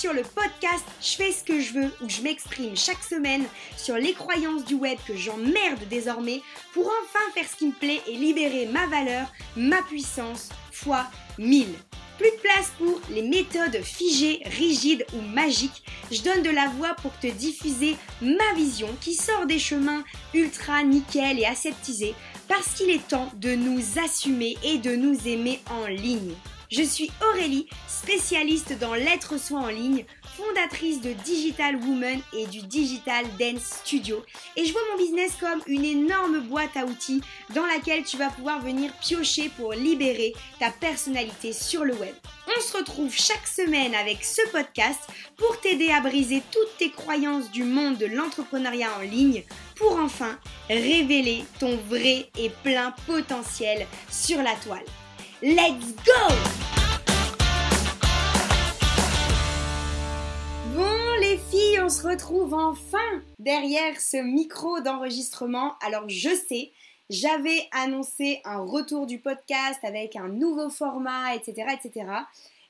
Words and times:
sur 0.00 0.14
le 0.14 0.22
podcast 0.22 0.84
Je 1.02 1.16
fais 1.16 1.30
ce 1.30 1.44
que 1.44 1.60
je 1.60 1.74
veux 1.74 1.90
où 2.00 2.08
je 2.08 2.22
m'exprime 2.22 2.74
chaque 2.74 3.02
semaine 3.02 3.44
sur 3.76 3.96
les 3.96 4.14
croyances 4.14 4.64
du 4.64 4.74
web 4.74 4.96
que 5.06 5.14
j'emmerde 5.14 5.86
désormais 5.90 6.40
pour 6.72 6.86
enfin 6.86 7.24
faire 7.34 7.46
ce 7.46 7.56
qui 7.56 7.66
me 7.66 7.72
plaît 7.72 8.00
et 8.06 8.14
libérer 8.14 8.64
ma 8.64 8.86
valeur, 8.86 9.30
ma 9.56 9.82
puissance 9.82 10.48
fois 10.72 11.04
1000. 11.36 11.66
Plus 12.16 12.30
de 12.30 12.40
place 12.40 12.72
pour 12.78 12.98
les 13.10 13.20
méthodes 13.20 13.82
figées, 13.82 14.40
rigides 14.46 15.04
ou 15.12 15.20
magiques. 15.20 15.84
Je 16.10 16.22
donne 16.22 16.42
de 16.42 16.50
la 16.50 16.68
voix 16.68 16.94
pour 16.94 17.12
te 17.18 17.26
diffuser 17.26 17.94
ma 18.22 18.54
vision 18.56 18.88
qui 19.02 19.12
sort 19.12 19.44
des 19.44 19.58
chemins 19.58 20.02
ultra 20.32 20.82
nickel 20.82 21.40
et 21.40 21.44
aseptisés 21.44 22.14
parce 22.48 22.72
qu'il 22.72 22.88
est 22.88 23.06
temps 23.06 23.30
de 23.36 23.54
nous 23.54 23.82
assumer 24.02 24.56
et 24.64 24.78
de 24.78 24.96
nous 24.96 25.28
aimer 25.28 25.60
en 25.70 25.86
ligne. 25.88 26.34
Je 26.70 26.84
suis 26.84 27.10
Aurélie, 27.28 27.66
spécialiste 27.88 28.78
dans 28.78 28.94
l'être 28.94 29.40
soi 29.40 29.58
en 29.58 29.66
ligne, 29.66 30.04
fondatrice 30.36 31.00
de 31.00 31.12
Digital 31.12 31.74
Woman 31.74 32.20
et 32.32 32.46
du 32.46 32.62
Digital 32.62 33.26
Dance 33.40 33.80
Studio. 33.82 34.22
Et 34.56 34.64
je 34.64 34.72
vois 34.72 34.80
mon 34.92 35.02
business 35.02 35.32
comme 35.40 35.60
une 35.66 35.84
énorme 35.84 36.38
boîte 36.42 36.76
à 36.76 36.84
outils 36.84 37.22
dans 37.56 37.66
laquelle 37.66 38.04
tu 38.04 38.16
vas 38.16 38.30
pouvoir 38.30 38.60
venir 38.60 38.92
piocher 39.00 39.50
pour 39.56 39.72
libérer 39.72 40.32
ta 40.60 40.70
personnalité 40.70 41.52
sur 41.52 41.84
le 41.84 41.94
web. 41.94 42.14
On 42.46 42.60
se 42.60 42.76
retrouve 42.76 43.12
chaque 43.12 43.48
semaine 43.48 43.96
avec 43.96 44.24
ce 44.24 44.48
podcast 44.52 45.00
pour 45.38 45.60
t'aider 45.60 45.90
à 45.90 46.00
briser 46.00 46.40
toutes 46.52 46.78
tes 46.78 46.92
croyances 46.92 47.50
du 47.50 47.64
monde 47.64 47.98
de 47.98 48.06
l'entrepreneuriat 48.06 48.96
en 48.96 49.02
ligne 49.02 49.42
pour 49.74 49.96
enfin 49.96 50.38
révéler 50.68 51.42
ton 51.58 51.76
vrai 51.88 52.30
et 52.38 52.50
plein 52.62 52.94
potentiel 53.08 53.88
sur 54.08 54.40
la 54.40 54.54
toile. 54.54 54.84
Let's 55.42 55.94
go 56.04 56.34
Bon 60.74 61.20
les 61.22 61.38
filles, 61.38 61.80
on 61.80 61.88
se 61.88 62.06
retrouve 62.06 62.52
enfin 62.52 62.98
derrière 63.38 63.98
ce 63.98 64.18
micro 64.18 64.80
d'enregistrement. 64.80 65.76
Alors 65.80 66.06
je 66.08 66.28
sais, 66.28 66.72
j'avais 67.08 67.66
annoncé 67.72 68.42
un 68.44 68.58
retour 68.58 69.06
du 69.06 69.18
podcast 69.18 69.80
avec 69.82 70.14
un 70.14 70.28
nouveau 70.28 70.68
format, 70.68 71.34
etc. 71.34 71.68
etc. 71.72 72.04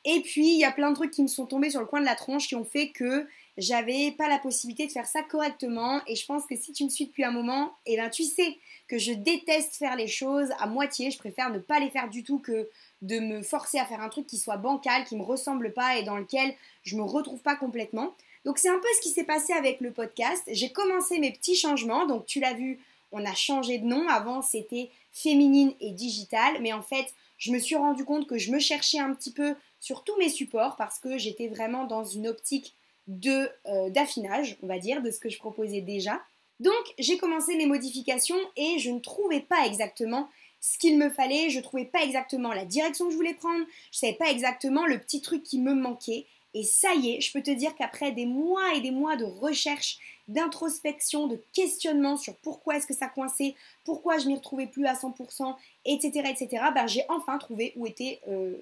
Et 0.04 0.20
puis 0.20 0.52
il 0.52 0.60
y 0.60 0.64
a 0.64 0.70
plein 0.70 0.91
de 0.91 0.94
trucs 0.94 1.10
qui 1.10 1.22
me 1.22 1.28
sont 1.28 1.46
tombés 1.46 1.70
sur 1.70 1.80
le 1.80 1.86
coin 1.86 1.98
de 1.98 2.06
la 2.06 2.14
tronche 2.14 2.46
qui 2.46 2.54
ont 2.54 2.64
fait 2.64 2.91
que 2.91 3.26
j'avais 3.56 4.12
pas 4.12 4.28
la 4.28 4.38
possibilité 4.38 4.86
de 4.86 4.92
faire 4.92 5.06
ça 5.06 5.22
correctement. 5.22 6.00
Et 6.06 6.16
je 6.16 6.24
pense 6.26 6.46
que 6.46 6.56
si 6.56 6.72
tu 6.72 6.84
me 6.84 6.88
suis 6.88 7.06
depuis 7.06 7.24
un 7.24 7.30
moment, 7.30 7.72
eh 7.86 7.96
ben 7.96 8.10
tu 8.10 8.24
sais 8.24 8.58
que 8.88 8.98
je 8.98 9.12
déteste 9.12 9.76
faire 9.76 9.96
les 9.96 10.08
choses 10.08 10.50
à 10.58 10.66
moitié. 10.66 11.10
Je 11.10 11.18
préfère 11.18 11.50
ne 11.50 11.58
pas 11.58 11.80
les 11.80 11.90
faire 11.90 12.08
du 12.08 12.24
tout 12.24 12.38
que 12.38 12.68
de 13.02 13.18
me 13.18 13.42
forcer 13.42 13.78
à 13.78 13.86
faire 13.86 14.00
un 14.00 14.08
truc 14.08 14.26
qui 14.26 14.38
soit 14.38 14.56
bancal, 14.56 15.04
qui 15.04 15.16
me 15.16 15.22
ressemble 15.22 15.72
pas 15.72 15.96
et 15.96 16.02
dans 16.02 16.16
lequel 16.16 16.54
je 16.82 16.96
me 16.96 17.02
retrouve 17.02 17.40
pas 17.40 17.56
complètement. 17.56 18.14
Donc 18.44 18.58
c'est 18.58 18.68
un 18.68 18.78
peu 18.78 18.88
ce 18.96 19.02
qui 19.02 19.10
s'est 19.10 19.24
passé 19.24 19.52
avec 19.52 19.80
le 19.80 19.92
podcast. 19.92 20.42
J'ai 20.48 20.72
commencé 20.72 21.18
mes 21.18 21.32
petits 21.32 21.56
changements. 21.56 22.06
Donc 22.06 22.26
tu 22.26 22.40
l'as 22.40 22.54
vu, 22.54 22.78
on 23.12 23.24
a 23.24 23.34
changé 23.34 23.78
de 23.78 23.86
nom. 23.86 24.08
Avant 24.08 24.42
c'était 24.42 24.90
féminine 25.12 25.72
et 25.80 25.90
digital, 25.90 26.60
mais 26.60 26.72
en 26.72 26.82
fait 26.82 27.14
je 27.38 27.52
me 27.52 27.58
suis 27.58 27.76
rendu 27.76 28.04
compte 28.04 28.26
que 28.26 28.38
je 28.38 28.52
me 28.52 28.58
cherchais 28.58 28.98
un 28.98 29.14
petit 29.14 29.32
peu 29.32 29.54
sur 29.80 30.04
tous 30.04 30.16
mes 30.18 30.28
supports 30.28 30.76
parce 30.76 30.98
que 30.98 31.16
j'étais 31.16 31.48
vraiment 31.48 31.84
dans 31.84 32.04
une 32.04 32.28
optique 32.28 32.74
de 33.06 33.50
euh, 33.66 33.90
d'affinage, 33.90 34.56
on 34.62 34.66
va 34.66 34.78
dire, 34.78 35.02
de 35.02 35.10
ce 35.10 35.18
que 35.20 35.28
je 35.28 35.38
proposais 35.38 35.80
déjà. 35.80 36.20
Donc 36.60 36.94
j'ai 36.98 37.18
commencé 37.18 37.56
mes 37.56 37.66
modifications 37.66 38.38
et 38.56 38.78
je 38.78 38.90
ne 38.90 39.00
trouvais 39.00 39.40
pas 39.40 39.66
exactement 39.66 40.28
ce 40.60 40.78
qu'il 40.78 40.98
me 40.98 41.08
fallait, 41.08 41.48
je 41.48 41.58
ne 41.58 41.62
trouvais 41.62 41.86
pas 41.86 42.02
exactement 42.02 42.52
la 42.52 42.66
direction 42.66 43.06
que 43.06 43.12
je 43.12 43.16
voulais 43.16 43.34
prendre, 43.34 43.64
je 43.92 43.98
savais 43.98 44.12
pas 44.12 44.30
exactement 44.30 44.84
le 44.86 44.98
petit 44.98 45.22
truc 45.22 45.42
qui 45.42 45.58
me 45.58 45.75
manquait. 45.75 46.26
Et 46.55 46.65
ça 46.65 46.94
y 46.94 47.12
est, 47.12 47.21
je 47.21 47.33
peux 47.33 47.43
te 47.43 47.50
dire 47.50 47.75
qu'après 47.77 48.12
des 48.12 48.27
mois 48.27 48.75
et 48.75 48.81
des 48.81 48.91
mois 48.91 49.16
de 49.16 49.25
recherche 49.25 49.99
d'introspection, 50.31 51.27
de 51.27 51.43
questionnement 51.53 52.16
sur 52.16 52.37
pourquoi 52.37 52.77
est-ce 52.77 52.87
que 52.87 52.94
ça 52.94 53.09
coinçait, 53.09 53.55
pourquoi 53.84 54.19
je 54.19 54.28
m'y 54.28 54.37
retrouvais 54.37 54.69
plus 54.69 54.87
à 54.87 54.94
100%, 54.94 55.56
etc., 55.84 56.31
etc., 56.31 56.65
ben, 56.72 56.87
j'ai 56.87 57.03
enfin 57.09 57.37
trouvé 57.38 57.72
où 57.75 57.84
était 57.84 58.21
euh, 58.28 58.55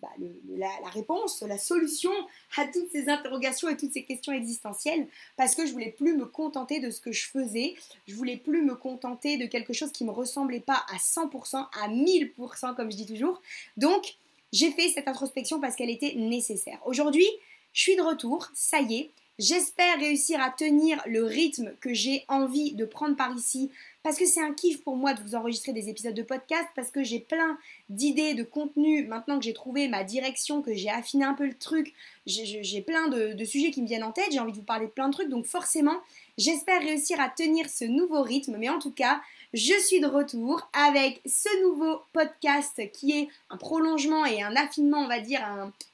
bah, 0.00 0.08
la, 0.56 0.88
réponse, 0.90 1.42
la 1.42 1.58
solution 1.58 2.12
à 2.56 2.66
toutes 2.66 2.90
ces 2.92 3.08
interrogations 3.08 3.68
et 3.68 3.76
toutes 3.76 3.92
ces 3.92 4.04
questions 4.04 4.32
existentielles, 4.32 5.08
parce 5.36 5.56
que 5.56 5.66
je 5.66 5.72
voulais 5.72 5.90
plus 5.90 6.16
me 6.16 6.26
contenter 6.26 6.78
de 6.78 6.90
ce 6.90 7.00
que 7.00 7.10
je 7.10 7.26
faisais, 7.26 7.74
je 8.06 8.14
voulais 8.14 8.36
plus 8.36 8.62
me 8.62 8.76
contenter 8.76 9.36
de 9.36 9.46
quelque 9.46 9.72
chose 9.72 9.90
qui 9.90 10.04
me 10.04 10.12
ressemblait 10.12 10.60
pas 10.60 10.84
à 10.92 10.96
100%, 10.96 11.56
à 11.56 11.88
1000%, 11.88 12.76
comme 12.76 12.90
je 12.92 12.96
dis 12.96 13.06
toujours. 13.06 13.42
Donc, 13.76 14.16
j'ai 14.56 14.70
fait 14.70 14.88
cette 14.88 15.06
introspection 15.06 15.60
parce 15.60 15.76
qu'elle 15.76 15.90
était 15.90 16.14
nécessaire. 16.14 16.78
Aujourd'hui, 16.86 17.28
je 17.74 17.82
suis 17.82 17.96
de 17.96 18.00
retour, 18.00 18.48
ça 18.54 18.80
y 18.80 18.96
est, 18.96 19.10
J'espère 19.38 19.98
réussir 19.98 20.40
à 20.40 20.48
tenir 20.48 21.02
le 21.06 21.22
rythme 21.22 21.74
que 21.82 21.92
j'ai 21.92 22.24
envie 22.28 22.72
de 22.72 22.86
prendre 22.86 23.16
par 23.16 23.36
ici 23.36 23.70
parce 24.02 24.16
que 24.16 24.24
c'est 24.24 24.40
un 24.40 24.54
kiff 24.54 24.82
pour 24.82 24.96
moi 24.96 25.12
de 25.12 25.20
vous 25.20 25.34
enregistrer 25.34 25.74
des 25.74 25.90
épisodes 25.90 26.14
de 26.14 26.22
podcast 26.22 26.66
parce 26.74 26.90
que 26.90 27.04
j'ai 27.04 27.20
plein 27.20 27.58
d'idées, 27.90 28.32
de 28.32 28.44
contenu. 28.44 29.06
Maintenant 29.06 29.38
que 29.38 29.44
j'ai 29.44 29.52
trouvé 29.52 29.88
ma 29.88 30.04
direction, 30.04 30.62
que 30.62 30.72
j'ai 30.72 30.88
affiné 30.88 31.26
un 31.26 31.34
peu 31.34 31.44
le 31.44 31.52
truc, 31.52 31.92
j'ai 32.24 32.80
plein 32.80 33.08
de, 33.08 33.44
sujets 33.44 33.70
qui 33.72 33.82
me 33.82 33.86
viennent 33.86 34.04
en 34.04 34.12
tête. 34.12 34.28
J'ai 34.30 34.40
envie 34.40 34.52
de 34.52 34.56
vous 34.56 34.62
parler 34.62 34.86
de 34.86 34.90
plein 34.90 35.08
de 35.08 35.12
trucs. 35.12 35.28
Donc 35.28 35.44
forcément, 35.44 35.98
j'espère 36.38 36.80
réussir 36.80 37.20
à 37.20 37.28
tenir 37.28 37.68
ce 37.68 37.84
nouveau 37.84 38.22
rythme. 38.22 38.56
Mais 38.58 38.70
en 38.70 38.78
tout 38.78 38.92
cas, 38.92 39.20
je 39.52 39.78
suis 39.80 40.00
de 40.00 40.06
retour 40.06 40.68
avec 40.72 41.20
ce 41.24 41.62
nouveau 41.62 42.00
podcast 42.12 42.80
qui 42.92 43.12
est 43.12 43.28
un 43.50 43.56
prolongement 43.56 44.24
et 44.24 44.42
un 44.42 44.56
affinement, 44.56 44.98
on 44.98 45.08
va 45.08 45.20
dire, 45.20 45.40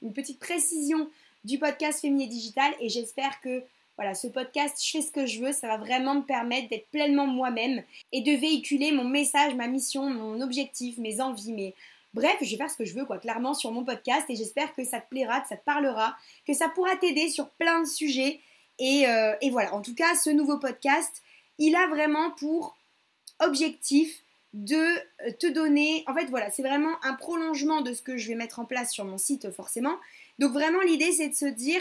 une 0.03 0.13
petite 0.13 0.39
précision 0.39 1.09
du 1.45 1.59
podcast 1.59 2.01
Féminin 2.01 2.27
Digital. 2.27 2.73
Et 2.81 2.89
j'espère 2.89 3.41
que 3.41 3.63
voilà, 3.97 4.15
ce 4.15 4.27
podcast, 4.27 4.83
je 4.83 4.91
fais 4.91 5.03
ce 5.03 5.13
que 5.13 5.27
je 5.27 5.41
veux, 5.41 5.53
ça 5.53 5.69
va 5.69 5.77
vraiment 5.77 6.15
me 6.15 6.23
permettre 6.23 6.69
d'être 6.69 6.89
pleinement 6.91 7.27
moi-même 7.27 7.83
et 8.11 8.23
de 8.23 8.33
véhiculer 8.33 8.91
mon 8.91 9.05
message, 9.05 9.55
ma 9.55 9.69
mission, 9.69 10.09
mon 10.09 10.41
objectif, 10.41 10.99
mes 10.99 11.21
envies, 11.21 11.53
mes... 11.53 11.75
Bref, 12.15 12.37
je 12.43 12.51
vais 12.51 12.57
faire 12.57 12.71
ce 12.71 12.77
que 12.77 12.84
je 12.84 12.95
veux, 12.95 13.05
quoi, 13.05 13.19
clairement, 13.19 13.55
sur 13.55 13.71
mon 13.71 13.84
podcast. 13.84 14.25
Et 14.29 14.37
j'espère 14.37 14.75
que 14.75 14.84
ça 14.84 15.01
te 15.01 15.09
plaira, 15.09 15.41
que 15.41 15.49
ça 15.49 15.57
te 15.57 15.65
parlera, 15.65 16.17
que 16.47 16.53
ça 16.53 16.69
pourra 16.69 16.97
t'aider 16.97 17.29
sur 17.29 17.49
plein 17.51 17.81
de 17.81 17.87
sujets. 17.87 18.41
Et, 18.79 19.07
euh, 19.07 19.34
et 19.41 19.51
voilà, 19.51 19.75
en 19.75 19.83
tout 19.83 19.95
cas, 19.95 20.15
ce 20.15 20.31
nouveau 20.31 20.59
podcast, 20.59 21.23
il 21.59 21.75
a 21.77 21.87
vraiment 21.87 22.31
pour 22.33 22.77
objectif 23.44 24.22
de 24.53 24.76
euh, 24.76 25.32
te 25.38 25.47
donner, 25.47 26.04
en 26.06 26.14
fait 26.14 26.26
voilà, 26.26 26.50
c'est 26.50 26.62
vraiment 26.62 27.03
un 27.03 27.14
prolongement 27.14 27.80
de 27.80 27.94
ce 27.94 28.03
que 28.03 28.16
je 28.16 28.28
vais 28.28 28.34
mettre 28.34 28.58
en 28.58 28.64
place 28.64 28.92
sur 28.92 29.04
mon 29.04 29.19
site 29.19 29.50
forcément, 29.50 29.97
donc 30.38 30.53
vraiment 30.53 30.80
l'idée 30.80 31.12
c'est 31.12 31.28
de 31.28 31.34
se 31.34 31.47
dire 31.47 31.80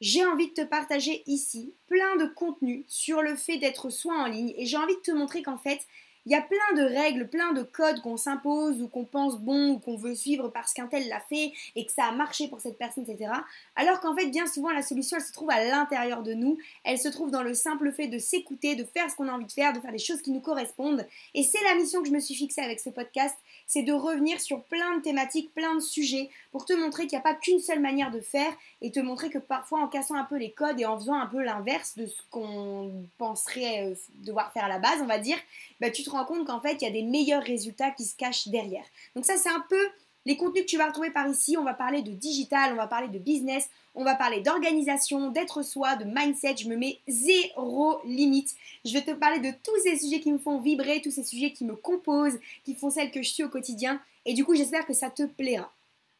j'ai 0.00 0.24
envie 0.24 0.48
de 0.48 0.54
te 0.54 0.64
partager 0.64 1.22
ici 1.26 1.72
plein 1.86 2.16
de 2.16 2.26
contenu 2.26 2.84
sur 2.88 3.22
le 3.22 3.36
fait 3.36 3.58
d'être 3.58 3.90
soi 3.90 4.14
en 4.14 4.26
ligne 4.26 4.52
et 4.56 4.66
j'ai 4.66 4.76
envie 4.76 4.96
de 4.96 5.00
te 5.00 5.12
montrer 5.12 5.42
qu'en 5.42 5.56
fait 5.56 5.80
il 6.26 6.32
y 6.32 6.34
a 6.34 6.42
plein 6.42 6.76
de 6.76 6.82
règles, 6.82 7.28
plein 7.28 7.52
de 7.52 7.62
codes 7.62 8.00
qu'on 8.00 8.16
s'impose 8.16 8.80
ou 8.80 8.88
qu'on 8.88 9.04
pense 9.04 9.38
bon 9.38 9.72
ou 9.72 9.78
qu'on 9.78 9.96
veut 9.96 10.14
suivre 10.14 10.48
parce 10.48 10.72
qu'un 10.72 10.86
tel 10.86 11.08
l'a 11.08 11.20
fait 11.20 11.52
et 11.76 11.84
que 11.84 11.92
ça 11.92 12.04
a 12.04 12.12
marché 12.12 12.48
pour 12.48 12.60
cette 12.60 12.78
personne, 12.78 13.04
etc. 13.08 13.30
Alors 13.76 14.00
qu'en 14.00 14.16
fait, 14.16 14.26
bien 14.26 14.46
souvent, 14.46 14.70
la 14.70 14.82
solution, 14.82 15.18
elle 15.18 15.24
se 15.24 15.32
trouve 15.32 15.50
à 15.50 15.64
l'intérieur 15.64 16.22
de 16.22 16.34
nous. 16.34 16.56
Elle 16.84 16.98
se 16.98 17.08
trouve 17.08 17.30
dans 17.30 17.42
le 17.42 17.54
simple 17.54 17.92
fait 17.92 18.08
de 18.08 18.18
s'écouter, 18.18 18.74
de 18.74 18.84
faire 18.84 19.10
ce 19.10 19.16
qu'on 19.16 19.28
a 19.28 19.32
envie 19.32 19.46
de 19.46 19.52
faire, 19.52 19.72
de 19.72 19.80
faire 19.80 19.92
des 19.92 19.98
choses 19.98 20.22
qui 20.22 20.30
nous 20.30 20.40
correspondent. 20.40 21.06
Et 21.34 21.42
c'est 21.42 21.62
la 21.64 21.74
mission 21.74 22.00
que 22.02 22.08
je 22.08 22.12
me 22.12 22.20
suis 22.20 22.34
fixée 22.34 22.62
avec 22.62 22.80
ce 22.80 22.90
podcast, 22.90 23.36
c'est 23.66 23.82
de 23.82 23.92
revenir 23.92 24.40
sur 24.40 24.62
plein 24.64 24.96
de 24.96 25.02
thématiques, 25.02 25.52
plein 25.54 25.74
de 25.74 25.80
sujets 25.80 26.30
pour 26.52 26.64
te 26.64 26.72
montrer 26.72 27.06
qu'il 27.06 27.16
n'y 27.16 27.20
a 27.20 27.22
pas 27.22 27.34
qu'une 27.34 27.60
seule 27.60 27.80
manière 27.80 28.10
de 28.10 28.20
faire 28.20 28.52
et 28.80 28.90
te 28.90 29.00
montrer 29.00 29.30
que 29.30 29.38
parfois 29.38 29.80
en 29.80 29.88
cassant 29.88 30.14
un 30.14 30.24
peu 30.24 30.36
les 30.36 30.52
codes 30.52 30.80
et 30.80 30.86
en 30.86 30.98
faisant 30.98 31.14
un 31.14 31.26
peu 31.26 31.42
l'inverse 31.42 31.96
de 31.96 32.06
ce 32.06 32.20
qu'on 32.30 33.06
penserait 33.18 33.90
euh, 33.90 33.94
devoir 34.16 34.52
faire 34.52 34.64
à 34.64 34.68
la 34.68 34.78
base, 34.78 35.00
on 35.02 35.06
va 35.06 35.18
dire, 35.18 35.38
bah, 35.80 35.90
tu 35.90 36.02
te 36.02 36.10
rends 36.10 36.24
compte 36.24 36.46
qu'en 36.46 36.60
fait, 36.60 36.74
il 36.80 36.84
y 36.84 36.88
a 36.88 36.92
des 36.92 37.02
meilleurs 37.02 37.42
résultats 37.42 37.90
qui 37.90 38.04
se 38.04 38.16
cachent 38.16 38.48
derrière. 38.48 38.84
Donc 39.14 39.24
ça, 39.24 39.36
c'est 39.36 39.50
un 39.50 39.64
peu 39.68 39.88
les 40.26 40.36
contenus 40.36 40.64
que 40.64 40.70
tu 40.70 40.78
vas 40.78 40.86
retrouver 40.86 41.10
par 41.10 41.28
ici. 41.28 41.56
On 41.56 41.64
va 41.64 41.74
parler 41.74 42.02
de 42.02 42.12
digital, 42.12 42.72
on 42.72 42.76
va 42.76 42.86
parler 42.86 43.08
de 43.08 43.18
business, 43.18 43.68
on 43.94 44.04
va 44.04 44.14
parler 44.14 44.40
d'organisation, 44.40 45.30
d'être 45.30 45.62
soi, 45.62 45.96
de 45.96 46.04
mindset. 46.04 46.56
Je 46.58 46.68
me 46.68 46.76
mets 46.76 47.00
zéro 47.08 48.00
limite. 48.04 48.54
Je 48.84 48.92
vais 48.92 49.02
te 49.02 49.12
parler 49.12 49.40
de 49.40 49.50
tous 49.62 49.78
ces 49.82 49.98
sujets 49.98 50.20
qui 50.20 50.32
me 50.32 50.38
font 50.38 50.60
vibrer, 50.60 51.00
tous 51.00 51.10
ces 51.10 51.24
sujets 51.24 51.52
qui 51.52 51.64
me 51.64 51.76
composent, 51.76 52.38
qui 52.64 52.74
font 52.74 52.90
celle 52.90 53.10
que 53.10 53.22
je 53.22 53.30
suis 53.30 53.44
au 53.44 53.48
quotidien. 53.48 54.00
Et 54.24 54.34
du 54.34 54.44
coup, 54.44 54.54
j'espère 54.54 54.86
que 54.86 54.94
ça 54.94 55.10
te 55.10 55.24
plaira. 55.24 55.72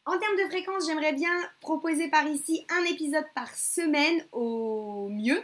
En 0.07 0.19
termes 0.19 0.37
de 0.37 0.49
fréquence, 0.49 0.85
j'aimerais 0.85 1.13
bien 1.13 1.33
proposer 1.61 2.09
par 2.09 2.27
ici 2.27 2.63
un 2.69 2.83
épisode 2.85 3.25
par 3.33 3.49
semaine 3.55 4.23
au 4.31 5.09
mieux. 5.09 5.43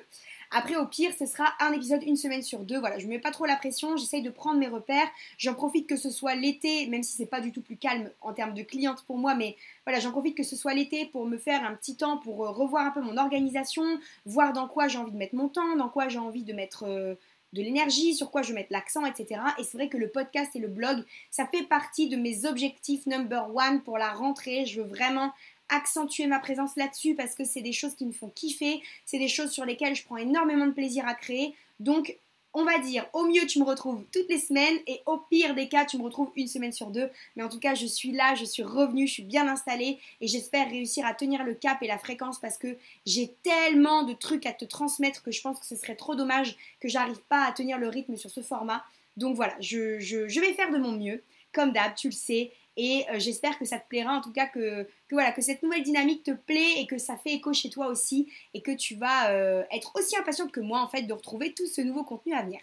Après, 0.53 0.75
au 0.75 0.85
pire, 0.85 1.13
ce 1.17 1.25
sera 1.25 1.53
un 1.61 1.71
épisode 1.71 2.03
une 2.03 2.17
semaine 2.17 2.43
sur 2.43 2.59
deux. 2.59 2.77
Voilà, 2.77 2.99
je 2.99 3.05
ne 3.05 3.09
mets 3.09 3.19
pas 3.19 3.31
trop 3.31 3.45
la 3.45 3.55
pression, 3.55 3.95
j'essaye 3.95 4.21
de 4.21 4.29
prendre 4.29 4.59
mes 4.59 4.67
repères. 4.67 5.07
J'en 5.37 5.53
profite 5.53 5.87
que 5.87 5.95
ce 5.95 6.09
soit 6.09 6.35
l'été, 6.35 6.87
même 6.87 7.03
si 7.03 7.15
c'est 7.15 7.25
pas 7.25 7.39
du 7.39 7.51
tout 7.53 7.61
plus 7.61 7.77
calme 7.77 8.11
en 8.19 8.33
termes 8.33 8.53
de 8.53 8.61
clientes 8.61 9.03
pour 9.03 9.17
moi, 9.17 9.33
mais 9.33 9.55
voilà, 9.85 9.99
j'en 9.99 10.11
profite 10.11 10.35
que 10.35 10.43
ce 10.43 10.57
soit 10.57 10.73
l'été 10.73 11.05
pour 11.05 11.25
me 11.25 11.37
faire 11.37 11.63
un 11.63 11.73
petit 11.75 11.95
temps 11.95 12.17
pour 12.17 12.45
euh, 12.45 12.51
revoir 12.51 12.85
un 12.85 12.91
peu 12.91 13.01
mon 13.01 13.17
organisation, 13.17 13.83
voir 14.25 14.51
dans 14.51 14.67
quoi 14.67 14.89
j'ai 14.89 14.97
envie 14.97 15.11
de 15.11 15.17
mettre 15.17 15.35
mon 15.35 15.47
temps, 15.47 15.75
dans 15.77 15.89
quoi 15.89 16.09
j'ai 16.09 16.19
envie 16.19 16.43
de 16.43 16.53
mettre. 16.53 16.83
Euh, 16.83 17.15
de 17.53 17.61
l'énergie, 17.61 18.15
sur 18.15 18.31
quoi 18.31 18.41
je 18.41 18.49
veux 18.49 18.55
mettre 18.55 18.71
l'accent, 18.71 19.05
etc. 19.05 19.41
Et 19.57 19.63
c'est 19.63 19.77
vrai 19.77 19.89
que 19.89 19.97
le 19.97 20.07
podcast 20.07 20.55
et 20.55 20.59
le 20.59 20.67
blog, 20.67 21.03
ça 21.29 21.45
fait 21.45 21.63
partie 21.63 22.07
de 22.07 22.15
mes 22.15 22.45
objectifs 22.45 23.05
number 23.07 23.53
one 23.53 23.81
pour 23.81 23.97
la 23.97 24.13
rentrée. 24.13 24.65
Je 24.65 24.81
veux 24.81 24.87
vraiment 24.87 25.33
accentuer 25.71 26.27
ma 26.27 26.39
présence 26.39 26.75
là-dessus 26.75 27.15
parce 27.15 27.33
que 27.33 27.43
c'est 27.43 27.61
des 27.61 27.73
choses 27.73 27.95
qui 27.95 28.05
me 28.05 28.11
font 28.11 28.29
kiffer, 28.29 28.81
c'est 29.05 29.17
des 29.17 29.27
choses 29.27 29.51
sur 29.51 29.65
lesquelles 29.65 29.95
je 29.95 30.03
prends 30.03 30.17
énormément 30.17 30.67
de 30.67 30.71
plaisir 30.71 31.07
à 31.07 31.15
créer. 31.15 31.55
Donc 31.79 32.17
on 32.53 32.65
va 32.65 32.79
dire, 32.79 33.07
au 33.13 33.23
mieux 33.23 33.45
tu 33.47 33.59
me 33.59 33.63
retrouves 33.63 34.03
toutes 34.11 34.27
les 34.29 34.37
semaines 34.37 34.77
et 34.85 35.01
au 35.05 35.17
pire 35.17 35.55
des 35.55 35.69
cas 35.69 35.85
tu 35.85 35.97
me 35.97 36.03
retrouves 36.03 36.31
une 36.35 36.47
semaine 36.47 36.73
sur 36.73 36.87
deux. 36.87 37.09
Mais 37.35 37.43
en 37.43 37.49
tout 37.49 37.59
cas 37.59 37.75
je 37.75 37.85
suis 37.85 38.11
là, 38.11 38.35
je 38.35 38.43
suis 38.43 38.63
revenue, 38.63 39.07
je 39.07 39.13
suis 39.13 39.23
bien 39.23 39.47
installée 39.47 39.99
et 40.19 40.27
j'espère 40.27 40.69
réussir 40.69 41.05
à 41.05 41.13
tenir 41.13 41.43
le 41.43 41.53
cap 41.53 41.81
et 41.81 41.87
la 41.87 41.97
fréquence 41.97 42.39
parce 42.39 42.57
que 42.57 42.77
j'ai 43.05 43.33
tellement 43.43 44.03
de 44.03 44.13
trucs 44.13 44.45
à 44.45 44.53
te 44.53 44.65
transmettre 44.65 45.23
que 45.23 45.31
je 45.31 45.41
pense 45.41 45.59
que 45.59 45.65
ce 45.65 45.75
serait 45.77 45.95
trop 45.95 46.15
dommage 46.15 46.57
que 46.81 46.89
j'arrive 46.89 47.21
pas 47.29 47.45
à 47.45 47.51
tenir 47.53 47.77
le 47.77 47.87
rythme 47.87 48.17
sur 48.17 48.29
ce 48.29 48.41
format. 48.41 48.83
Donc 49.17 49.35
voilà, 49.35 49.55
je, 49.59 49.99
je 49.99 50.39
vais 50.39 50.53
faire 50.53 50.71
de 50.71 50.77
mon 50.77 50.91
mieux. 50.91 51.23
Comme 51.53 51.73
d'hab, 51.73 51.95
tu 51.95 52.07
le 52.07 52.13
sais, 52.13 52.51
et 52.77 53.05
euh, 53.09 53.19
j'espère 53.19 53.57
que 53.59 53.65
ça 53.65 53.79
te 53.79 53.87
plaira, 53.87 54.13
en 54.13 54.21
tout 54.21 54.31
cas 54.31 54.47
que, 54.47 54.87
voilà, 55.11 55.31
que 55.31 55.41
cette 55.41 55.61
nouvelle 55.61 55.83
dynamique 55.83 56.23
te 56.23 56.31
plaît 56.31 56.79
et 56.79 56.87
que 56.87 56.97
ça 56.97 57.17
fait 57.17 57.33
écho 57.33 57.53
chez 57.53 57.69
toi 57.69 57.87
aussi 57.87 58.31
et 58.53 58.61
que 58.61 58.71
tu 58.71 58.95
vas 58.95 59.31
euh, 59.31 59.63
être 59.71 59.91
aussi 59.95 60.15
impatiente 60.17 60.51
que 60.51 60.61
moi 60.61 60.81
en 60.81 60.87
fait 60.87 61.03
de 61.03 61.13
retrouver 61.13 61.53
tout 61.53 61.67
ce 61.67 61.81
nouveau 61.81 62.03
contenu 62.03 62.33
à 62.33 62.43
venir. 62.43 62.61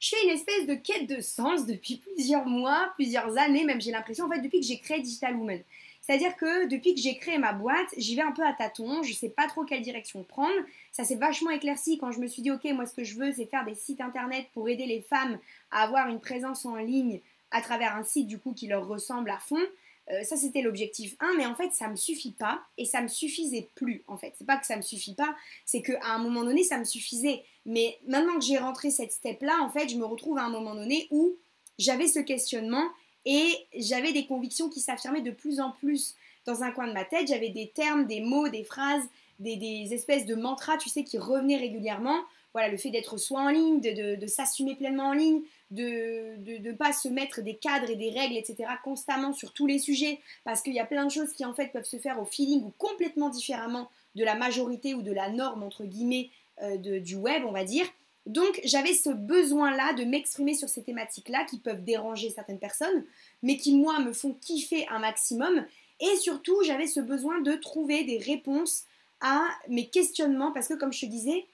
Je 0.00 0.10
fais 0.10 0.24
une 0.24 0.30
espèce 0.30 0.66
de 0.66 0.74
quête 0.74 1.08
de 1.08 1.20
sens 1.20 1.66
depuis 1.66 1.96
plusieurs 1.96 2.46
mois, 2.46 2.92
plusieurs 2.96 3.38
années, 3.38 3.64
même 3.64 3.80
j'ai 3.80 3.92
l'impression 3.92 4.26
en 4.26 4.30
fait 4.30 4.40
depuis 4.40 4.60
que 4.60 4.66
j'ai 4.66 4.78
créé 4.78 5.00
Digital 5.00 5.36
Woman. 5.36 5.62
C'est-à-dire 6.02 6.36
que 6.36 6.66
depuis 6.66 6.94
que 6.94 7.00
j'ai 7.00 7.16
créé 7.16 7.38
ma 7.38 7.54
boîte, 7.54 7.88
j'y 7.96 8.14
vais 8.14 8.20
un 8.20 8.32
peu 8.32 8.44
à 8.44 8.52
tâtons, 8.52 9.02
je 9.02 9.14
sais 9.14 9.30
pas 9.30 9.46
trop 9.46 9.64
quelle 9.64 9.80
direction 9.80 10.22
prendre. 10.22 10.52
Ça 10.92 11.04
s'est 11.04 11.16
vachement 11.16 11.48
éclairci 11.48 11.96
quand 11.96 12.12
je 12.12 12.20
me 12.20 12.26
suis 12.26 12.42
dit 12.42 12.50
ok 12.50 12.64
moi 12.74 12.84
ce 12.84 12.92
que 12.92 13.04
je 13.04 13.16
veux 13.16 13.32
c'est 13.32 13.46
faire 13.46 13.64
des 13.64 13.74
sites 13.74 14.02
internet 14.02 14.46
pour 14.52 14.68
aider 14.68 14.84
les 14.84 15.00
femmes 15.00 15.38
à 15.70 15.84
avoir 15.84 16.08
une 16.08 16.20
présence 16.20 16.66
en 16.66 16.76
ligne 16.76 17.22
à 17.54 17.62
travers 17.62 17.96
un 17.96 18.02
site 18.02 18.26
du 18.26 18.38
coup 18.38 18.52
qui 18.52 18.66
leur 18.66 18.86
ressemble 18.86 19.30
à 19.30 19.38
fond. 19.38 19.62
Euh, 20.10 20.22
ça 20.22 20.36
c'était 20.36 20.60
l'objectif 20.60 21.16
1, 21.20 21.34
mais 21.38 21.46
en 21.46 21.54
fait 21.54 21.72
ça 21.72 21.88
me 21.88 21.96
suffit 21.96 22.32
pas 22.32 22.60
et 22.76 22.84
ça 22.84 23.00
me 23.00 23.08
suffisait 23.08 23.70
plus 23.74 24.04
en 24.06 24.18
fait. 24.18 24.34
C'est 24.36 24.46
pas 24.46 24.58
que 24.58 24.66
ça 24.66 24.76
me 24.76 24.82
suffit 24.82 25.14
pas, 25.14 25.34
c'est 25.64 25.80
qu'à 25.80 26.04
un 26.04 26.18
moment 26.18 26.44
donné 26.44 26.62
ça 26.62 26.76
me 26.76 26.84
suffisait. 26.84 27.42
Mais 27.64 27.98
maintenant 28.06 28.34
que 28.34 28.44
j'ai 28.44 28.58
rentré 28.58 28.90
cette 28.90 29.12
step 29.12 29.40
là, 29.40 29.62
en 29.62 29.70
fait 29.70 29.88
je 29.88 29.96
me 29.96 30.04
retrouve 30.04 30.36
à 30.36 30.42
un 30.42 30.50
moment 30.50 30.74
donné 30.74 31.06
où 31.10 31.36
j'avais 31.78 32.08
ce 32.08 32.18
questionnement 32.18 32.84
et 33.24 33.54
j'avais 33.76 34.12
des 34.12 34.26
convictions 34.26 34.68
qui 34.68 34.80
s'affirmaient 34.80 35.22
de 35.22 35.30
plus 35.30 35.60
en 35.60 35.70
plus 35.70 36.16
dans 36.44 36.62
un 36.62 36.70
coin 36.72 36.86
de 36.86 36.92
ma 36.92 37.04
tête. 37.04 37.28
J'avais 37.28 37.48
des 37.48 37.70
termes, 37.74 38.06
des 38.06 38.20
mots, 38.20 38.50
des 38.50 38.64
phrases, 38.64 39.04
des, 39.38 39.88
espèces 39.92 40.26
de 40.26 40.34
mantras, 40.34 40.76
tu 40.76 40.90
sais, 40.90 41.04
qui 41.04 41.16
revenaient 41.16 41.56
régulièrement. 41.56 42.20
Voilà, 42.52 42.68
le 42.68 42.76
fait 42.76 42.90
d'être 42.90 43.16
soit 43.16 43.40
en 43.40 43.48
ligne, 43.48 43.80
de 43.80 44.26
s'assumer 44.26 44.76
pleinement 44.76 45.08
en 45.08 45.12
ligne, 45.14 45.40
de 45.74 46.58
ne 46.58 46.72
pas 46.72 46.92
se 46.92 47.08
mettre 47.08 47.40
des 47.42 47.54
cadres 47.54 47.90
et 47.90 47.96
des 47.96 48.10
règles, 48.10 48.36
etc., 48.36 48.70
constamment 48.82 49.32
sur 49.32 49.52
tous 49.52 49.66
les 49.66 49.78
sujets, 49.78 50.20
parce 50.44 50.62
qu'il 50.62 50.74
y 50.74 50.80
a 50.80 50.84
plein 50.84 51.04
de 51.04 51.10
choses 51.10 51.32
qui 51.32 51.44
en 51.44 51.54
fait 51.54 51.68
peuvent 51.68 51.84
se 51.84 51.98
faire 51.98 52.20
au 52.20 52.24
feeling 52.24 52.62
ou 52.64 52.72
complètement 52.78 53.28
différemment 53.28 53.90
de 54.14 54.24
la 54.24 54.34
majorité 54.34 54.94
ou 54.94 55.02
de 55.02 55.12
la 55.12 55.28
norme, 55.30 55.62
entre 55.62 55.84
guillemets, 55.84 56.30
euh, 56.62 56.76
du 56.76 57.16
web, 57.16 57.42
on 57.46 57.52
va 57.52 57.64
dire. 57.64 57.86
Donc 58.26 58.60
j'avais 58.64 58.94
ce 58.94 59.10
besoin-là 59.10 59.92
de 59.94 60.04
m'exprimer 60.04 60.54
sur 60.54 60.68
ces 60.68 60.82
thématiques-là 60.82 61.44
qui 61.44 61.58
peuvent 61.58 61.84
déranger 61.84 62.30
certaines 62.30 62.58
personnes, 62.58 63.04
mais 63.42 63.56
qui 63.56 63.74
moi 63.74 63.98
me 64.00 64.12
font 64.12 64.34
kiffer 64.40 64.86
un 64.88 65.00
maximum. 65.00 65.64
Et 66.00 66.16
surtout, 66.16 66.56
j'avais 66.64 66.86
ce 66.86 67.00
besoin 67.00 67.40
de 67.40 67.52
trouver 67.54 68.04
des 68.04 68.18
réponses 68.18 68.84
à 69.20 69.42
mes 69.68 69.86
questionnements, 69.86 70.52
parce 70.52 70.68
que 70.68 70.74
comme 70.74 70.92
je 70.92 71.00
te 71.00 71.06
disais, 71.06 71.46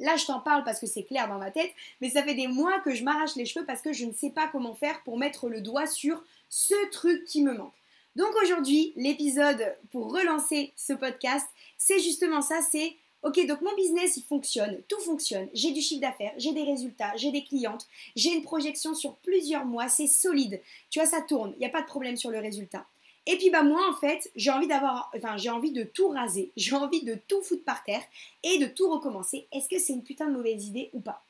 Là, 0.00 0.16
je 0.16 0.26
t'en 0.26 0.40
parle 0.40 0.64
parce 0.64 0.80
que 0.80 0.86
c'est 0.86 1.04
clair 1.04 1.28
dans 1.28 1.38
ma 1.38 1.50
tête, 1.50 1.70
mais 2.00 2.10
ça 2.10 2.22
fait 2.22 2.34
des 2.34 2.48
mois 2.48 2.80
que 2.80 2.94
je 2.94 3.04
m'arrache 3.04 3.36
les 3.36 3.46
cheveux 3.46 3.64
parce 3.64 3.82
que 3.82 3.92
je 3.92 4.04
ne 4.04 4.12
sais 4.12 4.30
pas 4.30 4.48
comment 4.48 4.74
faire 4.74 5.02
pour 5.04 5.18
mettre 5.18 5.48
le 5.48 5.60
doigt 5.60 5.86
sur 5.86 6.22
ce 6.48 6.74
truc 6.90 7.24
qui 7.24 7.42
me 7.42 7.54
manque. 7.54 7.72
Donc 8.16 8.30
aujourd'hui, 8.42 8.92
l'épisode 8.96 9.76
pour 9.92 10.12
relancer 10.12 10.72
ce 10.74 10.94
podcast, 10.94 11.46
c'est 11.78 12.00
justement 12.00 12.42
ça, 12.42 12.60
c'est 12.70 12.96
Ok, 13.22 13.46
donc 13.46 13.60
mon 13.60 13.74
business, 13.74 14.16
il 14.16 14.22
fonctionne, 14.22 14.80
tout 14.88 14.98
fonctionne, 15.00 15.46
j'ai 15.52 15.72
du 15.72 15.82
chiffre 15.82 16.00
d'affaires, 16.00 16.32
j'ai 16.38 16.52
des 16.52 16.62
résultats, 16.62 17.14
j'ai 17.16 17.30
des 17.30 17.44
clientes, 17.44 17.86
j'ai 18.16 18.30
une 18.30 18.42
projection 18.42 18.94
sur 18.94 19.16
plusieurs 19.16 19.66
mois, 19.66 19.90
c'est 19.90 20.06
solide. 20.06 20.62
Tu 20.88 21.00
vois, 21.00 21.06
ça 21.06 21.20
tourne, 21.20 21.52
il 21.56 21.58
n'y 21.58 21.66
a 21.66 21.70
pas 21.70 21.82
de 21.82 21.86
problème 21.86 22.16
sur 22.16 22.30
le 22.30 22.38
résultat. 22.38 22.86
Et 23.30 23.36
puis 23.36 23.48
bah 23.48 23.62
moi 23.62 23.80
en 23.88 23.94
fait, 23.94 24.28
j'ai 24.34 24.50
envie 24.50 24.66
d'avoir 24.66 25.12
de 25.14 25.82
tout 25.84 26.08
raser, 26.08 26.50
j'ai 26.56 26.74
envie 26.74 27.04
de 27.04 27.14
tout 27.28 27.40
foutre 27.42 27.64
par 27.64 27.84
terre 27.84 28.02
et 28.42 28.58
de 28.58 28.66
tout 28.66 28.90
recommencer. 28.90 29.46
Est-ce 29.52 29.68
que 29.68 29.78
c'est 29.78 29.92
une 29.92 30.02
putain 30.02 30.26
de 30.26 30.32
mauvaise 30.32 30.66
idée 30.66 30.90
ou 30.94 31.00
pas? 31.00 31.22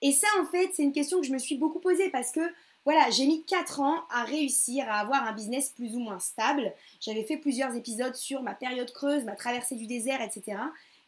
Et 0.00 0.12
ça 0.12 0.28
en 0.40 0.46
fait, 0.46 0.70
c'est 0.72 0.84
une 0.84 0.92
question 0.92 1.20
que 1.20 1.26
je 1.26 1.32
me 1.32 1.38
suis 1.38 1.56
beaucoup 1.56 1.80
posée 1.80 2.08
parce 2.08 2.30
que 2.30 2.40
voilà, 2.84 3.10
j'ai 3.10 3.26
mis 3.26 3.44
4 3.44 3.80
ans 3.80 4.04
à 4.10 4.22
réussir 4.22 4.88
à 4.88 5.00
avoir 5.00 5.26
un 5.26 5.32
business 5.32 5.70
plus 5.70 5.96
ou 5.96 5.98
moins 5.98 6.20
stable. 6.20 6.72
J'avais 7.00 7.24
fait 7.24 7.36
plusieurs 7.36 7.74
épisodes 7.74 8.14
sur 8.14 8.42
ma 8.42 8.54
période 8.54 8.92
creuse, 8.92 9.24
ma 9.24 9.34
traversée 9.34 9.74
du 9.74 9.88
désert, 9.88 10.22
etc. 10.22 10.56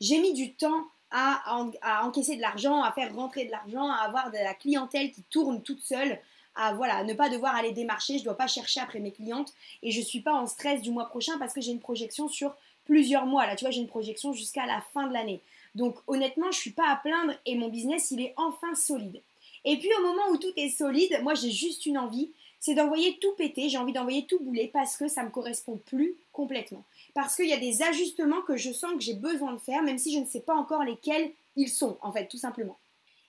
J'ai 0.00 0.18
mis 0.18 0.32
du 0.32 0.54
temps 0.54 0.88
à, 1.12 1.40
à 1.82 2.04
encaisser 2.04 2.34
de 2.34 2.40
l'argent, 2.40 2.82
à 2.82 2.90
faire 2.90 3.14
rentrer 3.14 3.44
de 3.44 3.52
l'argent, 3.52 3.88
à 3.88 4.04
avoir 4.04 4.32
de 4.32 4.38
la 4.38 4.54
clientèle 4.54 5.12
qui 5.12 5.22
tourne 5.22 5.62
toute 5.62 5.80
seule, 5.80 6.18
à 6.54 6.74
voilà, 6.74 7.04
ne 7.04 7.14
pas 7.14 7.28
devoir 7.28 7.54
aller 7.54 7.72
démarcher, 7.72 8.14
je 8.14 8.20
ne 8.20 8.24
dois 8.24 8.36
pas 8.36 8.46
chercher 8.46 8.80
après 8.80 9.00
mes 9.00 9.12
clientes 9.12 9.52
et 9.82 9.90
je 9.90 10.00
ne 10.00 10.04
suis 10.04 10.20
pas 10.20 10.34
en 10.34 10.46
stress 10.46 10.82
du 10.82 10.90
mois 10.90 11.06
prochain 11.06 11.38
parce 11.38 11.54
que 11.54 11.60
j'ai 11.60 11.72
une 11.72 11.80
projection 11.80 12.28
sur 12.28 12.54
plusieurs 12.84 13.26
mois. 13.26 13.46
Là, 13.46 13.56
tu 13.56 13.64
vois, 13.64 13.70
j'ai 13.70 13.80
une 13.80 13.88
projection 13.88 14.32
jusqu'à 14.32 14.66
la 14.66 14.82
fin 14.92 15.06
de 15.06 15.12
l'année. 15.12 15.40
Donc 15.74 15.96
honnêtement, 16.06 16.50
je 16.50 16.58
ne 16.58 16.60
suis 16.60 16.72
pas 16.72 16.88
à 16.90 16.96
plaindre 16.96 17.34
et 17.46 17.56
mon 17.56 17.68
business, 17.68 18.10
il 18.10 18.20
est 18.20 18.34
enfin 18.36 18.74
solide. 18.74 19.20
Et 19.64 19.78
puis 19.78 19.88
au 19.98 20.02
moment 20.02 20.28
où 20.30 20.36
tout 20.36 20.52
est 20.56 20.68
solide, 20.68 21.20
moi 21.22 21.34
j'ai 21.34 21.50
juste 21.50 21.86
une 21.86 21.98
envie, 21.98 22.30
c'est 22.60 22.74
d'envoyer 22.74 23.18
tout 23.18 23.32
péter, 23.32 23.68
j'ai 23.68 23.78
envie 23.78 23.92
d'envoyer 23.92 24.26
tout 24.26 24.38
bouler 24.40 24.68
parce 24.72 24.96
que 24.96 25.08
ça 25.08 25.22
ne 25.22 25.26
me 25.26 25.32
correspond 25.32 25.80
plus 25.86 26.14
complètement. 26.32 26.84
Parce 27.14 27.34
qu'il 27.36 27.48
y 27.48 27.52
a 27.52 27.58
des 27.58 27.82
ajustements 27.82 28.42
que 28.42 28.56
je 28.56 28.72
sens 28.72 28.92
que 28.92 29.00
j'ai 29.00 29.14
besoin 29.14 29.52
de 29.52 29.58
faire, 29.58 29.82
même 29.82 29.98
si 29.98 30.14
je 30.14 30.20
ne 30.20 30.26
sais 30.26 30.40
pas 30.40 30.54
encore 30.54 30.84
lesquels 30.84 31.32
ils 31.56 31.68
sont, 31.68 31.98
en 32.02 32.12
fait, 32.12 32.28
tout 32.28 32.38
simplement. 32.38 32.78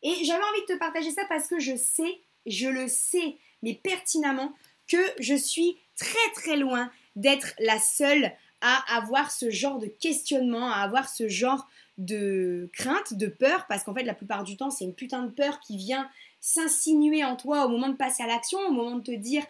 Et 0.03 0.13
j'avais 0.23 0.43
envie 0.43 0.61
de 0.67 0.73
te 0.73 0.77
partager 0.77 1.11
ça 1.11 1.23
parce 1.29 1.47
que 1.47 1.59
je 1.59 1.75
sais 1.75 2.19
je 2.45 2.67
le 2.67 2.87
sais, 2.87 3.37
mais 3.61 3.73
pertinemment, 3.73 4.53
que 4.87 4.97
je 5.19 5.35
suis 5.35 5.77
très 5.97 6.31
très 6.35 6.57
loin 6.57 6.91
d'être 7.15 7.53
la 7.59 7.79
seule 7.79 8.31
à 8.61 8.97
avoir 8.97 9.31
ce 9.31 9.49
genre 9.49 9.79
de 9.79 9.87
questionnement, 9.87 10.71
à 10.71 10.77
avoir 10.77 11.09
ce 11.09 11.27
genre 11.27 11.67
de 11.97 12.69
crainte, 12.73 13.13
de 13.13 13.27
peur, 13.27 13.65
parce 13.67 13.83
qu'en 13.83 13.93
fait 13.93 14.03
la 14.03 14.13
plupart 14.15 14.43
du 14.43 14.57
temps 14.57 14.71
c'est 14.71 14.85
une 14.85 14.95
putain 14.95 15.23
de 15.23 15.31
peur 15.31 15.59
qui 15.59 15.77
vient 15.77 16.09
s'insinuer 16.39 17.23
en 17.23 17.35
toi 17.35 17.65
au 17.65 17.69
moment 17.69 17.89
de 17.89 17.95
passer 17.95 18.23
à 18.23 18.27
l'action, 18.27 18.59
au 18.67 18.71
moment 18.71 18.97
de 18.97 19.03
te 19.03 19.15
dire 19.15 19.43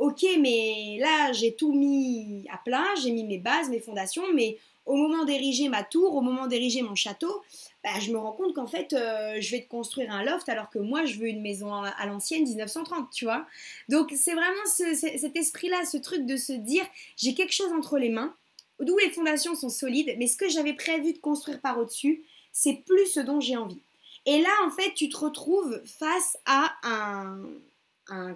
ok 0.00 0.26
mais 0.40 0.98
là 0.98 1.32
j'ai 1.32 1.54
tout 1.54 1.72
mis 1.72 2.44
à 2.52 2.58
plat, 2.58 2.84
j'ai 3.00 3.12
mis 3.12 3.22
mes 3.22 3.38
bases, 3.38 3.68
mes 3.70 3.80
fondations, 3.80 4.24
mais 4.34 4.58
au 4.86 4.96
moment 4.96 5.24
d'ériger 5.24 5.68
ma 5.68 5.84
tour, 5.84 6.16
au 6.16 6.20
moment 6.20 6.48
d'ériger 6.48 6.82
mon 6.82 6.96
château, 6.96 7.42
bah, 7.84 7.90
je 8.00 8.10
me 8.10 8.18
rends 8.18 8.32
compte 8.32 8.54
qu'en 8.54 8.66
fait, 8.66 8.92
euh, 8.92 9.36
je 9.40 9.50
vais 9.52 9.62
te 9.62 9.68
construire 9.68 10.10
un 10.10 10.24
loft 10.24 10.48
alors 10.48 10.68
que 10.68 10.78
moi, 10.78 11.04
je 11.04 11.18
veux 11.18 11.28
une 11.28 11.42
maison 11.42 11.72
à, 11.72 12.06
l'ancienne 12.06 12.42
1930, 12.42 13.10
tu 13.12 13.24
vois. 13.24 13.46
Donc, 13.88 14.12
c'est 14.16 14.34
vraiment 14.34 14.66
cet 14.66 15.36
esprit-là, 15.36 15.84
ce 15.84 15.96
truc 15.96 16.26
de 16.26 16.36
se 16.36 16.52
dire, 16.52 16.84
j'ai 17.16 17.34
quelque 17.34 17.52
chose 17.52 17.72
entre 17.72 17.98
les 17.98 18.08
mains, 18.08 18.34
d'où 18.80 18.96
les 18.98 19.10
fondations 19.10 19.54
sont 19.54 19.68
solides, 19.68 20.14
mais 20.18 20.26
ce 20.26 20.36
que 20.36 20.48
j'avais 20.48 20.74
prévu 20.74 21.12
de 21.12 21.18
construire 21.18 21.60
par 21.60 21.78
au-dessus, 21.78 22.24
c'est 22.52 22.82
plus 22.84 23.06
ce 23.06 23.20
dont 23.20 23.40
j'ai 23.40 23.56
envie. 23.56 23.82
Et 24.26 24.40
là, 24.40 24.50
en 24.66 24.70
fait, 24.70 24.92
tu 24.94 25.08
te 25.08 25.16
retrouves 25.16 25.80
face 25.84 26.36
à 26.46 26.72
un, 26.82 27.42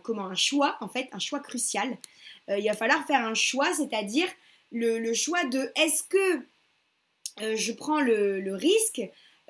comment, 0.03 0.27
un 0.27 0.35
choix, 0.35 0.77
en 0.81 0.89
fait, 0.89 1.09
un 1.13 1.19
choix 1.19 1.41
crucial. 1.41 1.97
Euh, 2.49 2.59
il 2.59 2.67
va 2.67 2.75
falloir 2.75 3.07
faire 3.07 3.21
un 3.21 3.35
choix, 3.35 3.73
c'est-à-dire 3.75 4.29
le, 4.73 5.15
choix 5.15 5.45
de 5.45 5.71
est-ce 5.77 6.03
que 6.03 6.37
euh, 7.43 7.57
je 7.57 7.73
prends 7.73 8.01
le 8.01 8.55
risque 8.55 9.01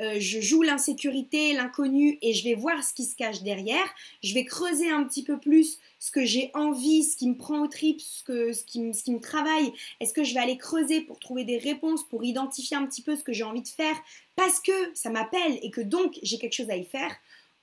euh, 0.00 0.16
je 0.18 0.40
joue 0.40 0.62
l'insécurité, 0.62 1.52
l'inconnu 1.52 2.18
et 2.20 2.32
je 2.32 2.42
vais 2.42 2.54
voir 2.54 2.82
ce 2.82 2.92
qui 2.92 3.04
se 3.04 3.14
cache 3.14 3.42
derrière. 3.42 3.86
Je 4.24 4.34
vais 4.34 4.44
creuser 4.44 4.90
un 4.90 5.04
petit 5.04 5.22
peu 5.22 5.38
plus 5.38 5.78
ce 6.00 6.10
que 6.10 6.24
j'ai 6.24 6.50
envie, 6.54 7.04
ce 7.04 7.16
qui 7.16 7.28
me 7.28 7.36
prend 7.36 7.60
au 7.60 7.68
trip, 7.68 8.00
ce, 8.00 8.52
ce, 8.52 8.64
qui, 8.64 8.92
ce 8.92 9.04
qui 9.04 9.12
me 9.12 9.20
travaille. 9.20 9.72
Est-ce 10.00 10.12
que 10.12 10.24
je 10.24 10.34
vais 10.34 10.40
aller 10.40 10.58
creuser 10.58 11.00
pour 11.00 11.20
trouver 11.20 11.44
des 11.44 11.58
réponses, 11.58 12.02
pour 12.08 12.24
identifier 12.24 12.76
un 12.76 12.86
petit 12.86 13.02
peu 13.02 13.14
ce 13.14 13.22
que 13.22 13.32
j'ai 13.32 13.44
envie 13.44 13.62
de 13.62 13.68
faire 13.68 13.96
parce 14.34 14.58
que 14.58 14.72
ça 14.94 15.10
m'appelle 15.10 15.60
et 15.62 15.70
que 15.70 15.80
donc 15.80 16.18
j'ai 16.22 16.38
quelque 16.38 16.54
chose 16.54 16.70
à 16.70 16.76
y 16.76 16.84
faire? 16.84 17.14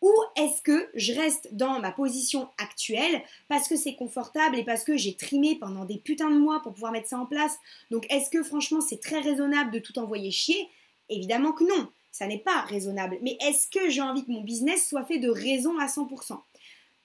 Ou 0.01 0.11
est-ce 0.35 0.61
que 0.61 0.89
je 0.95 1.13
reste 1.13 1.53
dans 1.53 1.79
ma 1.79 1.91
position 1.91 2.49
actuelle 2.57 3.21
parce 3.47 3.67
que 3.67 3.75
c'est 3.75 3.95
confortable 3.95 4.57
et 4.57 4.63
parce 4.63 4.83
que 4.83 4.97
j'ai 4.97 5.15
trimé 5.15 5.55
pendant 5.55 5.85
des 5.85 5.97
putains 5.97 6.31
de 6.31 6.39
mois 6.39 6.61
pour 6.61 6.73
pouvoir 6.73 6.91
mettre 6.91 7.07
ça 7.07 7.19
en 7.19 7.25
place? 7.25 7.57
Donc 7.91 8.05
est-ce 8.11 8.29
que 8.29 8.43
franchement 8.43 8.81
c'est 8.81 8.99
très 8.99 9.19
raisonnable 9.19 9.71
de 9.71 9.79
tout 9.79 9.97
envoyer 9.99 10.31
chier? 10.31 10.67
Évidemment 11.09 11.51
que 11.51 11.63
non 11.63 11.89
ça 12.11 12.27
n'est 12.27 12.39
pas 12.39 12.61
raisonnable. 12.61 13.17
Mais 13.21 13.37
est-ce 13.41 13.67
que 13.67 13.89
j'ai 13.89 14.01
envie 14.01 14.25
que 14.25 14.31
mon 14.31 14.41
business 14.41 14.87
soit 14.87 15.05
fait 15.05 15.17
de 15.17 15.29
raison 15.29 15.77
à 15.79 15.87
100% 15.87 16.37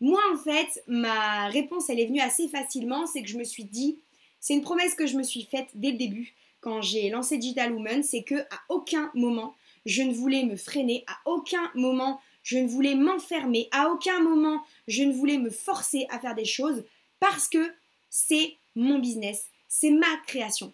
Moi, 0.01 0.21
en 0.35 0.37
fait, 0.37 0.83
ma 0.89 1.47
réponse, 1.47 1.89
elle 1.89 2.01
est 2.01 2.07
venue 2.07 2.21
assez 2.21 2.49
facilement. 2.49 3.07
C'est 3.07 3.23
que 3.23 3.29
je 3.29 3.39
me 3.39 3.45
suis 3.45 3.65
dit, 3.65 4.01
c'est 4.41 4.55
une 4.55 4.63
promesse 4.63 4.95
que 4.95 5.07
je 5.07 5.17
me 5.17 5.23
suis 5.23 5.45
faite 5.45 5.69
dès 5.75 5.93
le 5.93 5.97
début, 5.97 6.35
quand 6.61 6.83
j'ai 6.83 7.11
lancé 7.11 7.39
Digital 7.39 7.73
Woman, 7.73 8.03
c'est 8.03 8.25
que 8.25 8.35
à 8.35 8.61
aucun 8.69 9.11
moment, 9.15 9.55
je 9.85 10.03
ne 10.03 10.13
voulais 10.13 10.45
me 10.45 10.57
freiner, 10.57 11.05
à 11.07 11.17
aucun 11.31 11.71
moment, 11.77 12.21
je 12.47 12.59
ne 12.59 12.69
voulais 12.69 12.95
m'enfermer, 12.95 13.69
à 13.73 13.91
aucun 13.91 14.21
moment, 14.21 14.63
je 14.87 15.03
ne 15.03 15.13
voulais 15.13 15.37
me 15.37 15.51
forcer 15.51 16.07
à 16.11 16.21
faire 16.21 16.37
des 16.37 16.45
choses 16.45 16.85
parce 17.19 17.49
que 17.49 17.73
c'est 18.09 18.55
mon 18.77 19.01
business, 19.01 19.47
c'est 19.67 19.91
ma 19.91 20.17
création. 20.29 20.73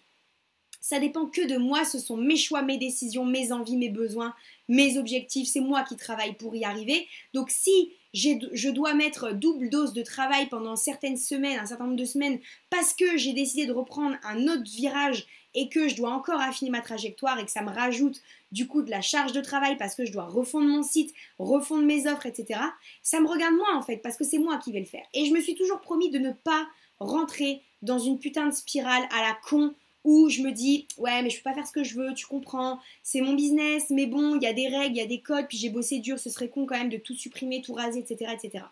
Ça 0.81 0.99
dépend 0.99 1.25
que 1.25 1.47
de 1.47 1.57
moi, 1.57 1.83
ce 1.83 1.97
sont 1.97 2.15
mes 2.15 2.37
choix, 2.37 2.61
mes 2.61 2.77
décisions, 2.77 3.25
mes 3.25 3.51
envies, 3.51 3.77
mes 3.77 3.89
besoins, 3.89 4.35
mes 4.67 4.99
objectifs, 4.99 5.47
c'est 5.47 5.61
moi 5.61 5.81
qui 5.81 5.97
travaille 5.97 6.35
pour 6.35 6.55
y 6.55 6.63
arriver. 6.63 7.07
Donc 7.33 7.49
si 7.49 7.91
je 8.13 8.69
dois 8.69 8.93
mettre 8.93 9.33
double 9.33 9.69
dose 9.69 9.93
de 9.93 10.03
travail 10.03 10.47
pendant 10.47 10.75
certaines 10.75 11.17
semaines, 11.17 11.59
un 11.59 11.65
certain 11.65 11.85
nombre 11.85 11.97
de 11.97 12.05
semaines, 12.05 12.39
parce 12.69 12.93
que 12.93 13.17
j'ai 13.17 13.33
décidé 13.33 13.65
de 13.65 13.73
reprendre 13.73 14.15
un 14.23 14.47
autre 14.47 14.63
virage 14.63 15.25
et 15.55 15.69
que 15.69 15.87
je 15.87 15.95
dois 15.95 16.11
encore 16.11 16.41
affiner 16.41 16.71
ma 16.71 16.81
trajectoire 16.81 17.39
et 17.39 17.45
que 17.45 17.51
ça 17.51 17.61
me 17.61 17.69
rajoute 17.69 18.21
du 18.51 18.67
coup 18.67 18.81
de 18.81 18.89
la 18.89 19.01
charge 19.01 19.33
de 19.33 19.41
travail 19.41 19.77
parce 19.77 19.95
que 19.95 20.05
je 20.05 20.11
dois 20.11 20.25
refondre 20.25 20.67
mon 20.67 20.83
site, 20.83 21.13
refondre 21.37 21.83
mes 21.83 22.07
offres, 22.07 22.25
etc. 22.25 22.59
Ça 23.01 23.19
me 23.19 23.27
regarde 23.27 23.55
moi 23.55 23.75
en 23.75 23.81
fait 23.81 23.97
parce 23.97 24.17
que 24.17 24.23
c'est 24.23 24.39
moi 24.39 24.57
qui 24.57 24.71
vais 24.71 24.79
le 24.79 24.85
faire. 24.85 25.05
Et 25.13 25.25
je 25.25 25.33
me 25.33 25.41
suis 25.41 25.55
toujours 25.55 25.81
promis 25.81 26.09
de 26.09 26.19
ne 26.19 26.31
pas 26.31 26.67
rentrer 26.99 27.61
dans 27.81 27.99
une 27.99 28.19
putain 28.19 28.47
de 28.47 28.53
spirale 28.53 29.03
à 29.11 29.21
la 29.21 29.37
con 29.47 29.73
où 30.03 30.29
je 30.29 30.41
me 30.41 30.51
dis 30.51 30.87
ouais 30.97 31.21
mais 31.21 31.29
je 31.29 31.37
peux 31.37 31.43
pas 31.43 31.53
faire 31.53 31.67
ce 31.67 31.71
que 31.71 31.83
je 31.83 31.95
veux, 31.95 32.13
tu 32.13 32.25
comprends, 32.25 32.79
c'est 33.03 33.21
mon 33.21 33.33
business, 33.33 33.89
mais 33.89 34.05
bon, 34.05 34.35
il 34.35 34.43
y 34.43 34.47
a 34.47 34.53
des 34.53 34.67
règles, 34.67 34.95
il 34.95 34.99
y 34.99 35.01
a 35.01 35.07
des 35.07 35.21
codes, 35.21 35.47
puis 35.47 35.57
j'ai 35.57 35.69
bossé 35.69 35.99
dur, 35.99 36.19
ce 36.19 36.29
serait 36.29 36.49
con 36.49 36.65
quand 36.65 36.77
même 36.77 36.89
de 36.89 36.97
tout 36.97 37.15
supprimer, 37.15 37.61
tout 37.61 37.73
raser, 37.73 37.99
etc. 37.99 38.31
etc. 38.33 38.65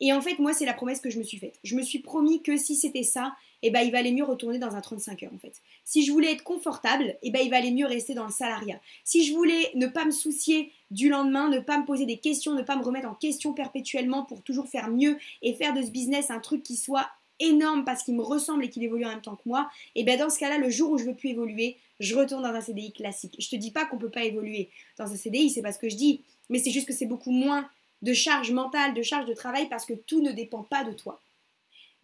Et 0.00 0.12
en 0.12 0.20
fait, 0.20 0.38
moi, 0.38 0.52
c'est 0.52 0.64
la 0.64 0.74
promesse 0.74 1.00
que 1.00 1.10
je 1.10 1.18
me 1.18 1.24
suis 1.24 1.38
faite. 1.38 1.58
Je 1.64 1.74
me 1.74 1.82
suis 1.82 1.98
promis 1.98 2.42
que 2.42 2.56
si 2.56 2.76
c'était 2.76 3.02
ça, 3.02 3.34
eh 3.62 3.70
ben, 3.70 3.80
il 3.80 3.90
valait 3.90 4.12
mieux 4.12 4.24
retourner 4.24 4.58
dans 4.58 4.76
un 4.76 4.80
35 4.80 5.24
heures, 5.24 5.34
en 5.34 5.38
fait. 5.38 5.60
Si 5.84 6.04
je 6.04 6.12
voulais 6.12 6.32
être 6.32 6.44
confortable, 6.44 7.16
eh 7.22 7.30
ben, 7.30 7.40
il 7.42 7.50
valait 7.50 7.72
mieux 7.72 7.86
rester 7.86 8.14
dans 8.14 8.24
le 8.24 8.30
salariat. 8.30 8.80
Si 9.02 9.24
je 9.24 9.34
voulais 9.34 9.72
ne 9.74 9.88
pas 9.88 10.04
me 10.04 10.12
soucier 10.12 10.72
du 10.92 11.08
lendemain, 11.08 11.48
ne 11.48 11.58
pas 11.58 11.78
me 11.78 11.84
poser 11.84 12.06
des 12.06 12.18
questions, 12.18 12.54
ne 12.54 12.62
pas 12.62 12.76
me 12.76 12.84
remettre 12.84 13.08
en 13.08 13.14
question 13.14 13.52
perpétuellement 13.52 14.24
pour 14.24 14.42
toujours 14.42 14.68
faire 14.68 14.88
mieux 14.88 15.18
et 15.42 15.54
faire 15.54 15.74
de 15.74 15.82
ce 15.82 15.90
business 15.90 16.30
un 16.30 16.38
truc 16.38 16.62
qui 16.62 16.76
soit 16.76 17.08
énorme 17.40 17.84
parce 17.84 18.02
qu'il 18.02 18.14
me 18.14 18.22
ressemble 18.22 18.64
et 18.64 18.70
qu'il 18.70 18.82
évolue 18.82 19.04
en 19.04 19.10
même 19.10 19.22
temps 19.22 19.36
que 19.36 19.46
moi, 19.46 19.70
et 19.94 20.04
bien 20.04 20.16
dans 20.16 20.30
ce 20.30 20.38
cas-là, 20.38 20.58
le 20.58 20.70
jour 20.70 20.90
où 20.90 20.98
je 20.98 21.04
veux 21.04 21.14
plus 21.14 21.30
évoluer, 21.30 21.76
je 22.00 22.14
retourne 22.14 22.42
dans 22.42 22.48
un 22.48 22.60
CDI 22.60 22.92
classique. 22.92 23.36
Je 23.38 23.48
te 23.48 23.56
dis 23.56 23.70
pas 23.70 23.86
qu'on 23.86 23.98
peut 23.98 24.10
pas 24.10 24.24
évoluer 24.24 24.70
dans 24.98 25.10
un 25.10 25.16
CDI, 25.16 25.50
c'est 25.50 25.62
pas 25.62 25.72
ce 25.72 25.78
que 25.78 25.88
je 25.88 25.96
dis, 25.96 26.22
mais 26.48 26.58
c'est 26.58 26.70
juste 26.70 26.86
que 26.86 26.94
c'est 26.94 27.06
beaucoup 27.06 27.32
moins 27.32 27.68
de 28.02 28.12
charge 28.12 28.52
mentale, 28.52 28.94
de 28.94 29.02
charge 29.02 29.26
de 29.26 29.34
travail 29.34 29.68
parce 29.68 29.84
que 29.84 29.94
tout 29.94 30.22
ne 30.22 30.32
dépend 30.32 30.62
pas 30.62 30.84
de 30.84 30.92
toi. 30.92 31.20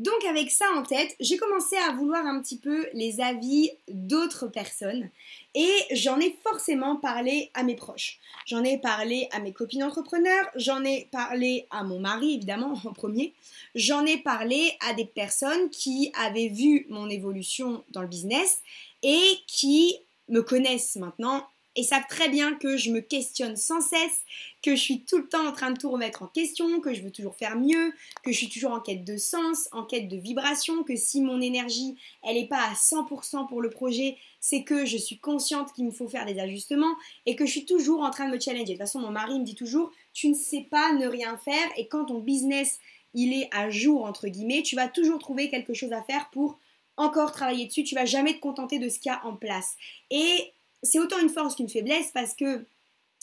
Donc 0.00 0.24
avec 0.28 0.50
ça 0.50 0.64
en 0.76 0.82
tête, 0.82 1.14
j'ai 1.20 1.36
commencé 1.36 1.76
à 1.76 1.92
vouloir 1.92 2.26
un 2.26 2.40
petit 2.40 2.58
peu 2.58 2.88
les 2.94 3.20
avis 3.20 3.70
d'autres 3.88 4.48
personnes 4.48 5.08
et 5.54 5.70
j'en 5.92 6.18
ai 6.18 6.36
forcément 6.42 6.96
parlé 6.96 7.52
à 7.54 7.62
mes 7.62 7.76
proches. 7.76 8.18
J'en 8.46 8.64
ai 8.64 8.78
parlé 8.78 9.28
à 9.30 9.38
mes 9.38 9.52
copines 9.52 9.84
entrepreneurs, 9.84 10.50
j'en 10.56 10.82
ai 10.82 11.08
parlé 11.12 11.68
à 11.70 11.84
mon 11.84 12.00
mari 12.00 12.34
évidemment 12.34 12.74
en 12.84 12.92
premier, 12.92 13.34
j'en 13.76 14.04
ai 14.04 14.16
parlé 14.16 14.72
à 14.80 14.94
des 14.94 15.04
personnes 15.04 15.70
qui 15.70 16.10
avaient 16.14 16.48
vu 16.48 16.86
mon 16.88 17.08
évolution 17.08 17.84
dans 17.90 18.02
le 18.02 18.08
business 18.08 18.62
et 19.04 19.22
qui 19.46 19.96
me 20.28 20.42
connaissent 20.42 20.96
maintenant 20.96 21.46
et 21.76 21.82
savent 21.82 22.06
très 22.08 22.28
bien 22.28 22.54
que 22.54 22.76
je 22.76 22.90
me 22.90 23.00
questionne 23.00 23.56
sans 23.56 23.80
cesse, 23.80 24.22
que 24.62 24.76
je 24.76 24.80
suis 24.80 25.04
tout 25.04 25.18
le 25.18 25.28
temps 25.28 25.46
en 25.46 25.52
train 25.52 25.70
de 25.70 25.78
tout 25.78 25.90
remettre 25.90 26.22
en 26.22 26.28
question, 26.28 26.80
que 26.80 26.94
je 26.94 27.02
veux 27.02 27.10
toujours 27.10 27.36
faire 27.36 27.56
mieux, 27.56 27.92
que 28.22 28.32
je 28.32 28.36
suis 28.36 28.48
toujours 28.48 28.72
en 28.72 28.80
quête 28.80 29.04
de 29.04 29.16
sens, 29.16 29.68
en 29.72 29.84
quête 29.84 30.08
de 30.08 30.16
vibration, 30.16 30.84
que 30.84 30.96
si 30.96 31.20
mon 31.20 31.40
énergie, 31.40 31.96
elle 32.22 32.36
n'est 32.36 32.48
pas 32.48 32.62
à 32.62 32.74
100% 32.74 33.48
pour 33.48 33.60
le 33.60 33.70
projet, 33.70 34.16
c'est 34.40 34.62
que 34.62 34.84
je 34.84 34.96
suis 34.96 35.18
consciente 35.18 35.72
qu'il 35.72 35.84
me 35.84 35.90
faut 35.90 36.08
faire 36.08 36.26
des 36.26 36.38
ajustements 36.38 36.94
et 37.26 37.34
que 37.34 37.46
je 37.46 37.50
suis 37.50 37.66
toujours 37.66 38.02
en 38.02 38.10
train 38.10 38.26
de 38.28 38.34
me 38.34 38.40
challenger. 38.40 38.64
De 38.64 38.70
toute 38.70 38.78
façon, 38.78 39.00
mon 39.00 39.10
mari 39.10 39.38
me 39.38 39.44
dit 39.44 39.54
toujours, 39.54 39.90
tu 40.12 40.28
ne 40.28 40.34
sais 40.34 40.66
pas 40.70 40.92
ne 40.92 41.06
rien 41.06 41.36
faire 41.38 41.68
et 41.76 41.88
quand 41.88 42.06
ton 42.06 42.20
business, 42.20 42.78
il 43.14 43.32
est 43.32 43.48
à 43.52 43.70
jour, 43.70 44.04
entre 44.04 44.28
guillemets, 44.28 44.62
tu 44.62 44.76
vas 44.76 44.88
toujours 44.88 45.18
trouver 45.18 45.48
quelque 45.48 45.74
chose 45.74 45.92
à 45.92 46.02
faire 46.02 46.30
pour 46.30 46.58
encore 46.96 47.32
travailler 47.32 47.66
dessus, 47.66 47.84
tu 47.84 47.94
vas 47.94 48.04
jamais 48.04 48.34
te 48.34 48.40
contenter 48.40 48.78
de 48.78 48.88
ce 48.88 48.98
qu'il 48.98 49.10
y 49.10 49.14
a 49.14 49.24
en 49.26 49.34
place. 49.34 49.76
Et 50.10 50.52
c'est 50.84 51.00
autant 51.00 51.18
une 51.18 51.28
force 51.28 51.56
qu'une 51.56 51.68
faiblesse 51.68 52.10
parce 52.12 52.34
que 52.34 52.64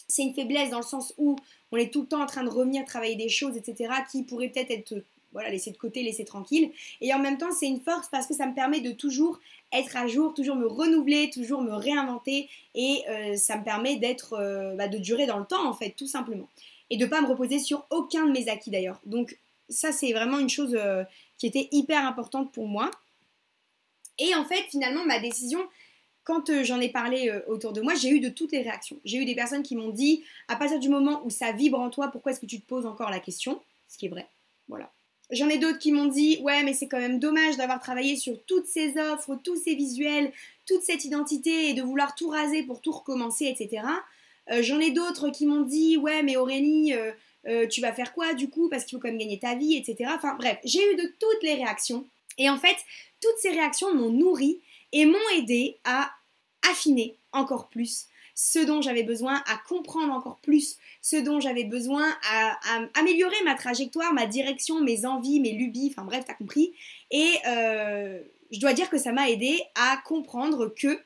c'est 0.08 0.24
une 0.24 0.34
faiblesse 0.34 0.72
dans 0.72 0.80
le 0.80 0.84
sens 0.86 1.14
où 1.18 1.38
on 1.72 1.78
est 1.78 1.92
tout 1.92 2.02
le 2.02 2.08
temps 2.08 2.22
en 2.22 2.26
train 2.26 2.44
de 2.44 2.50
revenir 2.50 2.84
travailler 2.86 3.16
des 3.16 3.30
choses, 3.30 3.56
etc., 3.56 3.94
qui 4.12 4.24
pourraient 4.24 4.50
peut-être 4.50 4.72
être, 4.72 5.04
voilà, 5.32 5.50
laissées 5.50 5.72
de 5.72 5.78
côté, 5.78 6.04
laissées 6.04 6.26
tranquilles. 6.26 6.72
Et 7.00 7.14
en 7.14 7.20
même 7.20 7.38
temps, 7.38 7.52
c'est 7.52 7.68
une 7.68 7.80
force 7.80 8.10
parce 8.10 8.28
que 8.28 8.34
ça 8.34 8.46
me 8.46 8.54
permet 8.54 8.82
de 8.82 8.92
toujours 8.92 9.40
être 9.72 9.96
à 9.96 10.08
jour, 10.08 10.34
toujours 10.34 10.58
me 10.58 10.68
renouveler, 10.68 11.30
toujours 11.30 11.62
me 11.62 11.72
réinventer. 11.72 12.50
Et 12.76 13.04
euh, 13.10 13.38
ça 13.38 13.58
me 13.58 13.64
permet 13.64 13.96
d'être, 13.96 14.34
euh, 14.34 14.76
bah, 14.76 14.90
de 14.90 14.98
durer 14.98 15.26
dans 15.28 15.40
le 15.40 15.46
temps, 15.46 15.66
en 15.66 15.74
fait, 15.74 15.92
tout 15.92 16.08
simplement. 16.08 16.50
Et 16.90 16.98
de 16.98 17.06
ne 17.06 17.10
pas 17.10 17.22
me 17.22 17.28
reposer 17.28 17.60
sur 17.60 17.86
aucun 17.90 18.26
de 18.26 18.32
mes 18.32 18.50
acquis 18.50 18.70
d'ailleurs. 18.70 19.00
Donc, 19.06 19.38
ça, 19.70 19.94
c'est 19.94 20.12
vraiment 20.12 20.40
une 20.40 20.50
chose 20.50 20.76
euh, 20.76 21.06
qui 21.38 21.48
était 21.48 21.70
hyper 21.72 22.06
importante 22.06 22.52
pour 22.52 22.68
moi. 22.68 22.92
Et 24.20 24.36
en 24.36 24.44
fait, 24.44 24.64
finalement, 24.70 25.06
ma 25.06 25.20
décision, 25.20 25.66
quand 26.24 26.50
euh, 26.50 26.64
j'en 26.64 26.80
ai 26.80 26.90
parlé 26.90 27.30
euh, 27.30 27.42
autour 27.48 27.74
de 27.74 27.82
moi, 27.82 27.96
j'ai 27.96 28.10
eu 28.10 28.20
de 28.20 28.30
toutes 28.30 28.52
les 28.52 28.62
réactions. 28.62 28.98
J'ai 29.06 29.18
eu 29.18 29.26
des 29.26 29.36
personnes 29.36 29.64
qui 29.64 29.76
m'ont 29.76 29.90
dit, 29.90 30.24
à 30.48 30.56
partir 30.56 30.80
du 30.80 30.90
moment 30.90 31.22
où 31.26 31.30
ça 31.30 31.52
vibre 31.52 31.80
en 31.80 31.90
toi, 31.90 32.10
pourquoi 32.10 32.32
est-ce 32.32 32.40
que 32.40 32.46
tu 32.46 32.62
te 32.62 32.68
poses 32.68 32.86
encore 32.86 33.10
la 33.10 33.20
question? 33.20 33.62
Ce 33.88 33.98
qui 33.98 34.06
est 34.06 34.10
vrai. 34.10 34.28
Voilà. 34.68 34.92
J'en 35.32 35.50
ai 35.50 35.58
d'autres 35.58 35.80
qui 35.80 35.92
m'ont 35.92 36.06
dit, 36.06 36.40
ouais, 36.42 36.64
mais 36.64 36.74
c'est 36.74 36.88
quand 36.88 37.00
même 37.00 37.20
dommage 37.20 37.58
d'avoir 37.58 37.80
travaillé 37.80 38.18
sur 38.18 38.38
toutes 38.46 38.68
ces 38.68 38.98
offres, 38.98 39.36
tous 39.44 39.56
ces 39.56 39.76
visuels, 39.76 40.32
toute 40.68 40.84
cette 40.84 41.06
identité 41.06 41.70
et 41.70 41.74
de 41.74 41.82
vouloir 41.82 42.16
tout 42.16 42.30
raser 42.30 42.64
pour 42.64 42.82
tout 42.82 42.92
recommencer, 42.92 43.46
etc. 43.46 43.84
Euh, 44.52 44.62
j'en 44.62 44.80
ai 44.80 44.92
d'autres 44.92 45.30
qui 45.30 45.46
m'ont 45.46 45.62
dit, 45.62 45.98
ouais, 45.98 46.22
mais 46.22 46.36
Aurélie, 46.36 46.94
tu 47.70 47.82
vas 47.82 47.94
faire 47.94 48.14
quoi 48.14 48.34
du 48.34 48.50
coup? 48.50 48.70
Parce 48.70 48.84
qu'il 48.84 48.98
faut 48.98 49.02
quand 49.02 49.08
même 49.08 49.18
gagner 49.18 49.40
ta 49.40 49.56
vie, 49.56 49.76
etc. 49.76 50.12
Enfin 50.16 50.36
bref, 50.36 50.60
j'ai 50.66 50.94
eu 50.94 50.96
de 50.96 51.14
toutes 51.20 51.42
les 51.42 51.56
réactions. 51.56 52.06
Et 52.38 52.50
en 52.50 52.58
fait, 52.58 52.76
toutes 53.22 53.38
ces 53.40 53.50
réactions 53.50 53.94
m'ont 53.94 54.12
nourri 54.12 54.60
et 54.94 55.06
m'ont 55.06 55.30
aidé 55.36 55.78
à 55.84 56.12
affiner 56.70 57.16
encore 57.32 57.70
plus 57.70 58.08
ce 58.36 58.60
dont 58.60 58.82
j'avais 58.82 59.04
besoin, 59.04 59.44
à 59.48 59.58
comprendre 59.68 60.12
encore 60.12 60.40
plus 60.40 60.78
ce 61.02 61.16
dont 61.16 61.40
j'avais 61.40 61.64
besoin, 61.64 62.10
à, 62.32 62.58
améliorer 62.96 63.36
ma 63.46 63.56
trajectoire, 63.56 64.14
ma 64.14 64.26
direction, 64.26 64.82
mes 64.82 65.06
envies, 65.06 65.40
mes 65.40 65.52
lubies, 65.52 65.92
enfin 65.92 66.06
bref, 66.06 66.24
t'as 66.26 66.34
compris. 66.34 66.74
Et 67.12 67.30
euh, 67.48 68.20
je 68.52 68.60
dois 68.60 68.74
dire 68.74 68.90
que 68.90 68.98
ça 68.98 69.12
m'a 69.12 69.30
aidé 69.30 69.62
à 69.76 69.98
comprendre 70.06 70.74
que 70.76 71.00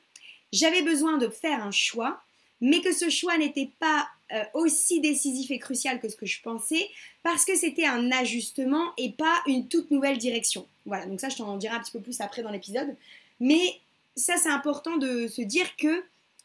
j'avais 0.52 0.82
besoin 0.82 1.18
de 1.18 1.28
faire 1.28 1.62
un 1.62 1.72
choix, 1.72 2.20
mais 2.60 2.80
que 2.80 2.92
ce 2.92 3.10
choix 3.10 3.36
n'était 3.36 3.70
pas 3.80 4.08
euh, 4.32 4.42
aussi 4.54 5.00
décisif 5.00 5.50
et 5.50 5.58
crucial 5.58 6.00
que 6.00 6.08
ce 6.08 6.16
que 6.16 6.26
je 6.26 6.40
pensais, 6.40 6.88
parce 7.22 7.44
que 7.44 7.54
c'était 7.54 7.86
un 7.86 8.10
ajustement 8.12 8.92
et 8.96 9.12
pas 9.12 9.42
une 9.46 9.68
toute 9.68 9.90
nouvelle 9.90 10.18
direction. 10.18 10.66
Voilà, 10.86 11.06
donc 11.06 11.20
ça 11.20 11.28
je 11.28 11.36
t'en 11.36 11.56
dirai 11.56 11.74
un 11.74 11.80
petit 11.80 11.92
peu 11.92 12.00
plus 12.00 12.20
après 12.20 12.42
dans 12.42 12.50
l'épisode. 12.50 12.96
Mais 13.40 13.80
ça, 14.16 14.36
c'est 14.36 14.48
important 14.48 14.96
de 14.96 15.28
se 15.28 15.42
dire 15.42 15.76
que 15.76 16.02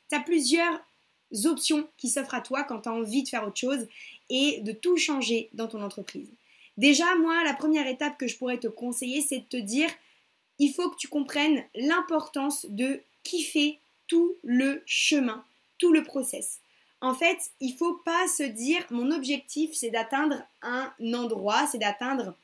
tu 0.10 0.16
as 0.16 0.20
plusieurs 0.20 0.82
options 1.46 1.88
qui 1.98 2.10
s'offrent 2.10 2.36
à 2.36 2.42
toi 2.42 2.64
quand 2.64 2.82
tu 2.82 2.90
as 2.90 2.94
envie 2.94 3.24
de 3.24 3.30
faire 3.30 3.48
autre 3.48 3.60
chose 3.60 3.88
et 4.30 4.60
de 4.62 4.72
tout 4.72 4.98
changer 4.98 5.50
dans 5.54 5.68
ton 5.68 5.82
entreprise. 5.82 6.30
Déjà, 6.78 7.16
moi, 7.16 7.44
la 7.44 7.54
première 7.54 7.88
étape 7.88 8.18
que 8.18 8.28
je 8.28 8.38
pourrais 8.38 8.58
te 8.58 8.68
conseiller, 8.68 9.22
c'est 9.22 9.40
de 9.40 9.46
te 9.46 9.58
dire, 9.58 9.90
il 10.60 10.74
faut 10.74 10.90
que 10.90 10.98
tu 10.98 11.08
comprennes 11.08 11.64
l'importance 11.76 12.66
de 12.70 13.02
kiffer 13.24 13.80
tout 14.08 14.36
le 14.44 14.82
chemin, 14.86 15.44
tout 15.78 15.92
le 15.92 16.04
process. 16.04 16.60
En 17.02 17.14
fait, 17.14 17.38
il 17.60 17.74
ne 17.74 17.78
faut 17.78 17.96
pas 18.06 18.28
se 18.28 18.44
dire, 18.44 18.86
mon 18.90 19.12
objectif, 19.12 19.72
c'est 19.74 19.90
d'atteindre 19.90 20.42
un 20.62 20.92
endroit, 21.14 21.66
c'est 21.68 21.80
d'atteindre 21.80 22.36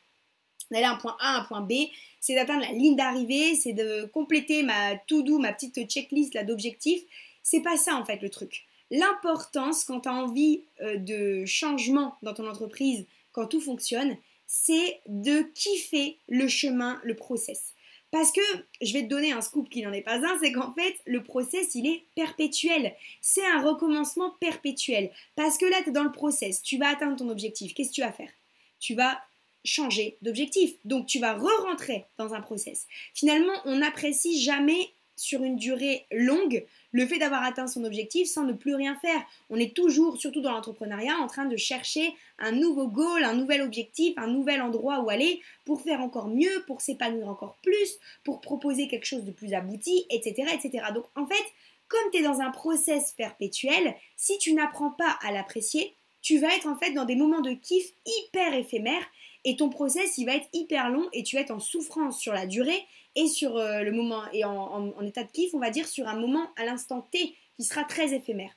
d'aller 0.72 0.86
un 0.86 0.96
point 0.96 1.16
A 1.20 1.36
à 1.36 1.42
un 1.42 1.44
point 1.44 1.62
B, 1.62 1.74
c'est 2.20 2.36
d'atteindre 2.36 2.62
la 2.62 2.72
ligne 2.72 2.96
d'arrivée, 2.96 3.56
c'est 3.56 3.74
de 3.74 4.06
compléter 4.14 4.64
ma 4.64 4.96
to-do, 5.08 5.40
ma 5.40 5.54
petite 5.54 5.90
checklist 5.90 6.34
là 6.34 6.44
d'objectifs. 6.44 7.04
C'est 7.44 7.62
pas 7.62 7.78
ça 7.78 7.96
en 7.96 8.06
fait 8.06 8.22
le 8.22 8.30
truc. 8.30 8.66
L'importance 8.92 9.84
quand 9.84 10.02
tu 10.02 10.10
as 10.10 10.14
envie 10.14 10.64
euh, 10.82 10.98
de 10.98 11.46
changement 11.46 12.16
dans 12.22 12.34
ton 12.34 12.48
entreprise, 12.50 13.06
quand 13.32 13.48
tout 13.48 13.62
fonctionne, 13.62 14.18
c'est 14.46 15.02
de 15.08 15.42
kiffer 15.54 16.18
le 16.30 16.48
chemin, 16.48 17.00
le 17.04 17.16
process. 17.16 17.74
Parce 18.12 18.32
que 18.32 18.42
je 18.82 18.94
vais 18.94 19.04
te 19.04 19.10
donner 19.10 19.34
un 19.34 19.42
scoop 19.42 19.70
qui 19.70 19.82
n'en 19.82 19.92
est 19.92 20.02
pas 20.02 20.26
un, 20.26 20.40
c'est 20.42 20.54
qu'en 20.54 20.74
fait, 20.74 20.96
le 21.06 21.24
process, 21.24 21.76
il 21.76 21.86
est 21.86 22.06
perpétuel. 22.16 22.96
C'est 23.22 23.46
un 23.46 23.62
recommencement 23.62 24.32
perpétuel. 24.40 25.12
Parce 25.36 25.58
que 25.58 25.66
là, 25.66 25.78
tu 25.84 25.90
es 25.90 25.92
dans 25.92 26.04
le 26.04 26.12
process, 26.12 26.62
tu 26.62 26.78
vas 26.78 26.88
atteindre 26.88 27.18
ton 27.18 27.30
objectif. 27.30 27.74
Qu'est-ce 27.74 27.90
que 27.90 27.96
tu 27.96 28.02
vas 28.02 28.14
faire? 28.14 28.32
Tu 28.80 28.96
vas 28.96 29.20
changer 29.68 30.18
d'objectif. 30.22 30.74
Donc 30.86 31.06
tu 31.06 31.20
vas 31.20 31.34
re-rentrer 31.34 32.06
dans 32.18 32.34
un 32.34 32.42
process. 32.42 32.88
Finalement, 33.14 33.54
on 33.66 33.78
n'apprécie 33.78 34.42
jamais 34.42 34.90
sur 35.18 35.44
une 35.44 35.58
durée 35.58 36.06
longue 36.12 36.64
le 36.92 37.06
fait 37.06 37.18
d'avoir 37.18 37.44
atteint 37.44 37.68
son 37.68 37.84
objectif 37.84 38.28
sans 38.28 38.44
ne 38.44 38.54
plus 38.54 38.76
rien 38.76 38.96
faire. 39.00 39.22
On 39.50 39.60
est 39.60 39.76
toujours, 39.76 40.18
surtout 40.18 40.42
dans 40.42 40.52
l'entrepreneuriat, 40.52 41.18
en 41.18 41.28
train 41.28 41.46
de 41.46 41.58
chercher 41.58 42.14
un 42.40 42.52
nouveau 42.52 42.88
goal, 42.88 43.24
un 43.24 43.34
nouvel 43.34 43.62
objectif, 43.62 44.14
un 44.18 44.28
nouvel 44.28 44.62
endroit 44.62 45.02
où 45.02 45.10
aller 45.10 45.42
pour 45.66 45.82
faire 45.82 46.02
encore 46.02 46.28
mieux, 46.28 46.64
pour 46.68 46.82
s'épanouir 46.82 47.28
encore 47.28 47.58
plus, 47.64 47.98
pour 48.24 48.42
proposer 48.42 48.88
quelque 48.88 49.06
chose 49.06 49.26
de 49.26 49.32
plus 49.32 49.54
abouti, 49.54 50.06
etc. 50.10 50.50
etc. 50.54 50.86
Donc 50.94 51.06
en 51.16 51.26
fait, 51.26 51.44
comme 51.88 52.12
tu 52.12 52.20
es 52.20 52.24
dans 52.24 52.42
un 52.42 52.52
process 52.52 53.14
perpétuel, 53.14 53.96
si 54.16 54.38
tu 54.38 54.54
n'apprends 54.54 54.92
pas 54.92 55.18
à 55.22 55.32
l'apprécier, 55.32 55.96
tu 56.22 56.40
vas 56.40 56.54
être 56.56 56.68
en 56.68 56.78
fait 56.78 56.92
dans 56.92 57.06
des 57.06 57.16
moments 57.16 57.42
de 57.42 57.52
kiff 57.52 57.92
hyper 58.06 58.54
éphémères 58.54 59.06
et 59.44 59.56
ton 59.56 59.70
process 59.70 60.18
il 60.18 60.26
va 60.26 60.36
être 60.36 60.48
hyper 60.54 60.90
long 60.90 61.08
et 61.14 61.24
tu 61.24 61.36
vas 61.36 61.42
être 61.42 61.52
en 61.52 61.60
souffrance 61.60 62.20
sur 62.20 62.34
la 62.34 62.46
durée 62.46 62.86
et 63.16 63.28
sur 63.28 63.58
euh, 63.58 63.82
le 63.82 63.92
moment 63.92 64.22
et 64.32 64.46
en, 64.46 65.02
état 65.02 65.24
de 65.24 65.32
kiff, 65.32 65.54
on 65.54 65.60
va 65.60 65.72
dire 65.72 65.88
sur 65.88 66.08
un 66.08 66.20
moment 66.20 66.50
à 66.56 66.66
l'instant 66.66 67.02
T 67.12 67.36
qui 67.56 67.64
sera 67.64 67.84
très 67.84 68.14
éphémère. 68.14 68.52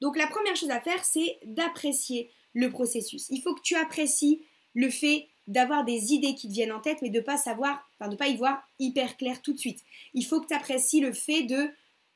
Donc 0.00 0.16
la 0.16 0.26
première 0.26 0.56
chose 0.56 0.70
à 0.70 0.80
faire, 0.80 1.04
c'est 1.04 1.38
d'apprécier 1.44 2.30
le 2.52 2.70
processus. 2.70 3.26
Il 3.30 3.42
faut 3.42 3.54
que 3.54 3.62
tu 3.62 3.74
apprécies 3.74 4.42
le 4.74 4.90
fait 4.90 5.28
d'avoir 5.46 5.84
des 5.84 6.12
idées 6.12 6.34
qui 6.34 6.48
te 6.48 6.52
viennent 6.52 6.72
en 6.72 6.80
tête, 6.80 6.98
mais 7.02 7.10
de 7.10 7.20
pas 7.20 7.36
savoir, 7.36 7.88
enfin 7.98 8.08
de 8.08 8.16
pas 8.16 8.28
y 8.28 8.36
voir 8.36 8.62
hyper 8.78 9.16
clair 9.16 9.42
tout 9.42 9.52
de 9.52 9.58
suite. 9.58 9.80
Il 10.14 10.24
faut 10.24 10.40
que 10.40 10.46
tu 10.46 10.54
apprécies 10.54 11.00
le 11.00 11.12
fait 11.12 11.42
de 11.42 11.68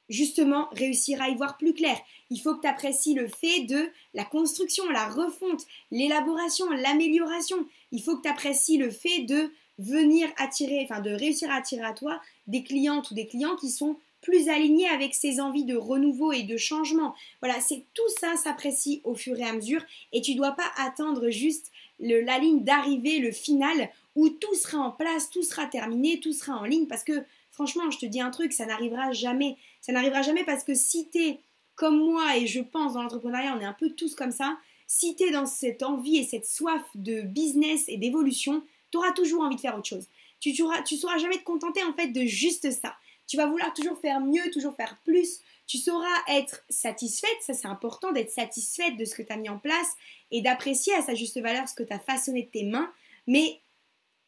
justement 0.08 0.68
réussir 0.72 1.20
à 1.20 1.28
y 1.28 1.34
voir 1.34 1.56
plus 1.56 1.74
clair. 1.74 1.98
Il 2.30 2.40
faut 2.40 2.54
que 2.54 2.62
tu 2.62 2.68
apprécies 2.68 3.14
le 3.14 3.28
fait 3.28 3.64
de 3.64 3.90
la 4.14 4.24
construction, 4.24 4.88
la 4.90 5.08
refonte, 5.08 5.66
l'élaboration, 5.90 6.68
l'amélioration. 6.70 7.66
Il 7.92 8.02
faut 8.02 8.16
que 8.16 8.22
tu 8.22 8.28
apprécies 8.28 8.78
le 8.78 8.90
fait 8.90 9.20
de 9.20 9.50
venir 9.78 10.28
attirer, 10.38 10.80
enfin 10.84 11.00
de 11.00 11.10
réussir 11.10 11.50
à 11.50 11.56
attirer 11.56 11.84
à 11.84 11.92
toi 11.92 12.20
des 12.46 12.64
clientes 12.64 13.10
ou 13.10 13.14
des 13.14 13.26
clients 13.26 13.56
qui 13.56 13.70
sont 13.70 13.96
plus 14.20 14.48
alignés 14.48 14.88
avec 14.88 15.14
ces 15.14 15.40
envies 15.40 15.64
de 15.64 15.76
renouveau 15.76 16.32
et 16.32 16.42
de 16.42 16.56
changement. 16.56 17.14
Voilà, 17.40 17.60
c'est 17.60 17.84
tout 17.94 18.08
ça 18.20 18.36
s'apprécie 18.36 19.00
au 19.04 19.14
fur 19.14 19.38
et 19.38 19.44
à 19.44 19.52
mesure 19.52 19.82
et 20.12 20.20
tu 20.20 20.34
dois 20.34 20.52
pas 20.52 20.70
attendre 20.76 21.30
juste 21.30 21.70
la 22.00 22.38
ligne 22.38 22.64
d'arrivée, 22.64 23.18
le 23.18 23.32
final 23.32 23.90
où 24.16 24.28
tout 24.28 24.54
sera 24.54 24.78
en 24.78 24.90
place, 24.90 25.30
tout 25.30 25.42
sera 25.42 25.66
terminé, 25.66 26.20
tout 26.20 26.32
sera 26.32 26.58
en 26.58 26.64
ligne 26.64 26.86
parce 26.86 27.04
que 27.04 27.24
franchement, 27.58 27.90
je 27.90 27.98
te 27.98 28.06
dis 28.06 28.20
un 28.20 28.30
truc, 28.30 28.52
ça 28.52 28.66
n'arrivera 28.66 29.10
jamais. 29.10 29.56
Ça 29.80 29.90
n'arrivera 29.90 30.22
jamais 30.22 30.44
parce 30.44 30.62
que 30.62 30.74
si 30.74 31.08
tu 31.10 31.18
es 31.18 31.40
comme 31.74 31.98
moi 31.98 32.36
et 32.36 32.46
je 32.46 32.60
pense 32.60 32.92
dans 32.92 33.02
l'entrepreneuriat, 33.02 33.52
on 33.56 33.60
est 33.60 33.64
un 33.64 33.72
peu 33.72 33.90
tous 33.90 34.14
comme 34.14 34.30
ça, 34.30 34.56
si 34.86 35.16
tu 35.16 35.24
es 35.24 35.32
dans 35.32 35.44
cette 35.44 35.82
envie 35.82 36.18
et 36.18 36.24
cette 36.24 36.46
soif 36.46 36.84
de 36.94 37.22
business 37.22 37.82
et 37.88 37.96
d'évolution, 37.96 38.62
tu 38.92 38.98
auras 38.98 39.10
toujours 39.10 39.42
envie 39.42 39.56
de 39.56 39.60
faire 39.60 39.76
autre 39.76 39.88
chose. 39.88 40.06
Tu 40.38 40.50
ne 40.50 40.98
sauras 40.98 41.18
jamais 41.18 41.38
te 41.38 41.42
contenter 41.42 41.82
en 41.82 41.92
fait 41.94 42.08
de 42.08 42.20
juste 42.26 42.70
ça. 42.70 42.94
Tu 43.26 43.36
vas 43.36 43.46
vouloir 43.46 43.74
toujours 43.74 43.98
faire 43.98 44.20
mieux, 44.20 44.52
toujours 44.52 44.76
faire 44.76 44.96
plus. 45.04 45.40
Tu 45.66 45.78
sauras 45.78 46.06
être 46.28 46.62
satisfaite, 46.68 47.38
ça 47.40 47.54
c'est 47.54 47.66
important 47.66 48.12
d'être 48.12 48.30
satisfaite 48.30 48.96
de 48.96 49.04
ce 49.04 49.16
que 49.16 49.22
tu 49.22 49.32
as 49.32 49.36
mis 49.36 49.48
en 49.48 49.58
place 49.58 49.96
et 50.30 50.42
d'apprécier 50.42 50.94
à 50.94 51.02
sa 51.02 51.14
juste 51.14 51.40
valeur 51.40 51.68
ce 51.68 51.74
que 51.74 51.82
tu 51.82 51.92
as 51.92 51.98
façonné 51.98 52.44
de 52.44 52.50
tes 52.50 52.64
mains. 52.64 52.92
Mais 53.26 53.58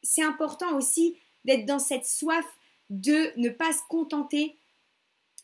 c'est 0.03 0.25
important 0.25 0.77
aussi 0.77 1.17
d'être 1.45 1.65
dans 1.65 1.79
cette 1.79 2.07
soif 2.07 2.45
de 2.91 3.33
ne 3.37 3.49
pas 3.49 3.73
se 3.73 3.81
contenter 3.89 4.57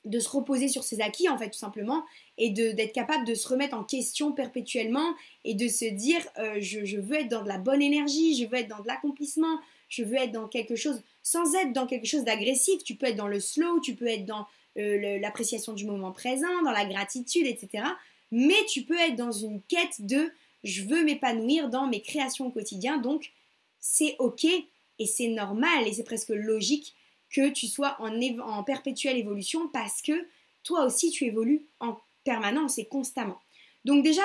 de 0.06 0.20
se 0.20 0.28
reposer 0.28 0.68
sur 0.68 0.84
ses 0.84 1.00
acquis 1.00 1.28
en 1.28 1.36
fait 1.36 1.50
tout 1.50 1.58
simplement 1.58 2.04
et 2.38 2.50
d'être 2.50 2.92
capable 2.92 3.26
de 3.26 3.34
se 3.34 3.48
remettre 3.48 3.76
en 3.76 3.82
question 3.82 4.32
perpétuellement 4.32 5.14
et 5.44 5.54
de 5.54 5.68
se 5.68 5.84
dire 5.84 6.20
euh, 6.38 6.58
je, 6.60 6.96
veux 6.96 7.16
être 7.16 7.28
dans 7.28 7.42
de 7.42 7.48
la 7.48 7.58
bonne 7.58 7.82
énergie, 7.82 8.36
je 8.36 8.48
veux 8.48 8.56
être 8.56 8.68
dans 8.68 8.80
de 8.82 8.86
l'accomplissement, 8.86 9.60
je 9.88 10.04
veux 10.04 10.14
être 10.14 10.32
dans 10.32 10.48
quelque 10.48 10.76
chose 10.76 11.02
sans 11.22 11.54
être 11.56 11.72
dans 11.72 11.86
quelque 11.86 12.06
chose 12.06 12.22
d'agressif. 12.22 12.84
Tu 12.84 12.94
peux 12.94 13.06
être 13.06 13.16
dans 13.16 13.26
le 13.26 13.40
slow, 13.40 13.80
tu 13.80 13.96
peux 13.96 14.06
être 14.06 14.24
dans 14.24 14.46
euh, 14.78 15.18
l'appréciation 15.18 15.72
du 15.72 15.84
moment 15.84 16.12
présent, 16.12 16.62
dans 16.62 16.70
la 16.70 16.84
gratitude, 16.84 17.46
etc. 17.46 17.84
Mais 18.30 18.64
tu 18.68 18.82
peux 18.82 18.98
être 18.98 19.16
dans 19.16 19.32
une 19.32 19.60
quête 19.62 20.06
de 20.06 20.30
je 20.62 20.82
veux 20.82 21.04
m'épanouir 21.04 21.68
dans 21.68 21.88
mes 21.88 22.00
créations 22.00 22.46
au 22.46 22.50
quotidien. 22.50 22.98
Donc 22.98 23.32
c'est 23.80 24.14
ok 24.20 24.44
et 24.44 25.06
c'est 25.06 25.28
normal 25.28 25.86
et 25.86 25.92
c'est 25.92 26.04
presque 26.04 26.30
logique 26.30 26.94
que 27.30 27.48
tu 27.50 27.66
sois 27.66 27.96
en, 28.00 28.62
perpétuelle 28.64 29.16
évolution 29.16 29.68
parce 29.68 30.02
que 30.02 30.26
toi 30.62 30.84
aussi 30.84 31.10
tu 31.10 31.24
évolues 31.24 31.66
en 31.80 31.98
permanence 32.24 32.78
et 32.78 32.86
constamment. 32.86 33.40
Donc 33.84 34.02
déjà, 34.02 34.22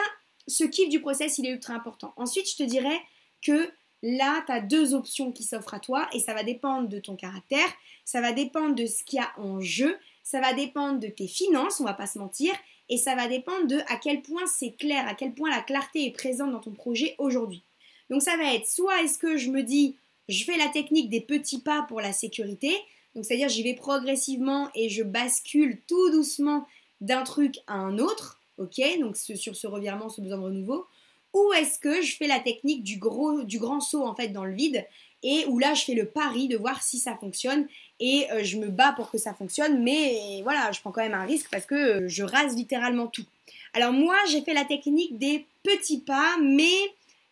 ce 0.47 0.63
kiff 0.63 0.89
du 0.89 1.01
process, 1.01 1.37
il 1.37 1.45
est 1.45 1.51
ultra 1.51 1.73
important. 1.73 2.13
Ensuite, 2.17 2.49
je 2.49 2.57
te 2.57 2.63
dirais 2.63 2.99
que 3.41 3.71
là, 4.01 4.43
tu 4.45 4.51
as 4.51 4.59
deux 4.59 4.93
options 4.93 5.31
qui 5.31 5.43
s'offrent 5.43 5.75
à 5.75 5.79
toi 5.79 6.09
et 6.13 6.19
ça 6.19 6.33
va 6.33 6.43
dépendre 6.43 6.89
de 6.89 6.99
ton 6.99 7.15
caractère, 7.15 7.67
ça 8.05 8.21
va 8.21 8.31
dépendre 8.31 8.75
de 8.75 8.85
ce 8.85 9.03
qu'il 9.03 9.17
y 9.17 9.21
a 9.21 9.31
en 9.37 9.61
jeu, 9.61 9.97
ça 10.23 10.41
va 10.41 10.53
dépendre 10.53 10.99
de 10.99 11.07
tes 11.07 11.27
finances, 11.27 11.79
on 11.79 11.85
va 11.85 11.93
pas 11.93 12.07
se 12.07 12.17
mentir, 12.17 12.53
et 12.89 12.97
ça 12.97 13.15
va 13.15 13.27
dépendre 13.27 13.67
de 13.67 13.79
à 13.87 13.97
quel 13.97 14.21
point 14.21 14.45
c'est 14.47 14.71
clair, 14.71 15.07
à 15.07 15.13
quel 15.13 15.33
point 15.33 15.49
la 15.49 15.61
clarté 15.61 16.05
est 16.05 16.11
présente 16.11 16.51
dans 16.51 16.59
ton 16.59 16.73
projet 16.73 17.15
aujourd'hui. 17.19 17.63
Donc 18.09 18.21
ça 18.21 18.35
va 18.37 18.53
être 18.53 18.67
soit 18.67 19.01
est-ce 19.03 19.17
que 19.17 19.37
je 19.37 19.49
me 19.49 19.63
dis 19.63 19.95
je 20.29 20.43
fais 20.43 20.57
la 20.57 20.67
technique 20.69 21.09
des 21.09 21.21
petits 21.21 21.61
pas 21.61 21.85
pour 21.87 22.01
la 22.01 22.13
sécurité, 22.13 22.73
donc 23.15 23.25
c'est-à-dire 23.25 23.49
j'y 23.49 23.63
vais 23.63 23.73
progressivement 23.73 24.69
et 24.75 24.89
je 24.89 25.03
bascule 25.03 25.79
tout 25.87 26.11
doucement 26.11 26.65
d'un 27.01 27.23
truc 27.23 27.59
à 27.67 27.73
un 27.73 27.97
autre, 27.97 28.39
ok, 28.57 28.79
donc 28.99 29.17
sur 29.17 29.55
ce 29.55 29.67
revirement, 29.67 30.09
ce 30.09 30.21
besoin 30.21 30.37
de 30.37 30.43
renouveau, 30.43 30.85
ou 31.33 31.53
est-ce 31.53 31.79
que 31.79 32.01
je 32.01 32.15
fais 32.15 32.27
la 32.27 32.39
technique 32.39 32.83
du, 32.83 32.97
gros, 32.97 33.43
du 33.43 33.59
grand 33.59 33.79
saut 33.79 34.05
en 34.05 34.15
fait 34.15 34.29
dans 34.29 34.45
le 34.45 34.53
vide 34.53 34.85
et 35.23 35.45
où 35.47 35.59
là 35.59 35.73
je 35.73 35.83
fais 35.83 35.93
le 35.93 36.05
pari 36.05 36.47
de 36.47 36.57
voir 36.57 36.81
si 36.81 36.97
ça 36.97 37.15
fonctionne 37.15 37.67
et 37.99 38.27
euh, 38.31 38.43
je 38.43 38.57
me 38.57 38.69
bats 38.69 38.93
pour 38.93 39.11
que 39.11 39.17
ça 39.17 39.33
fonctionne, 39.33 39.81
mais 39.83 40.41
voilà, 40.43 40.71
je 40.71 40.79
prends 40.81 40.91
quand 40.91 41.03
même 41.03 41.13
un 41.13 41.25
risque 41.25 41.49
parce 41.51 41.65
que 41.65 41.75
euh, 41.75 42.07
je 42.07 42.23
rase 42.23 42.55
littéralement 42.55 43.07
tout. 43.07 43.25
Alors 43.73 43.93
moi 43.93 44.15
j'ai 44.29 44.41
fait 44.41 44.53
la 44.53 44.65
technique 44.65 45.17
des 45.17 45.45
petits 45.63 45.99
pas, 45.99 46.37
mais 46.41 46.73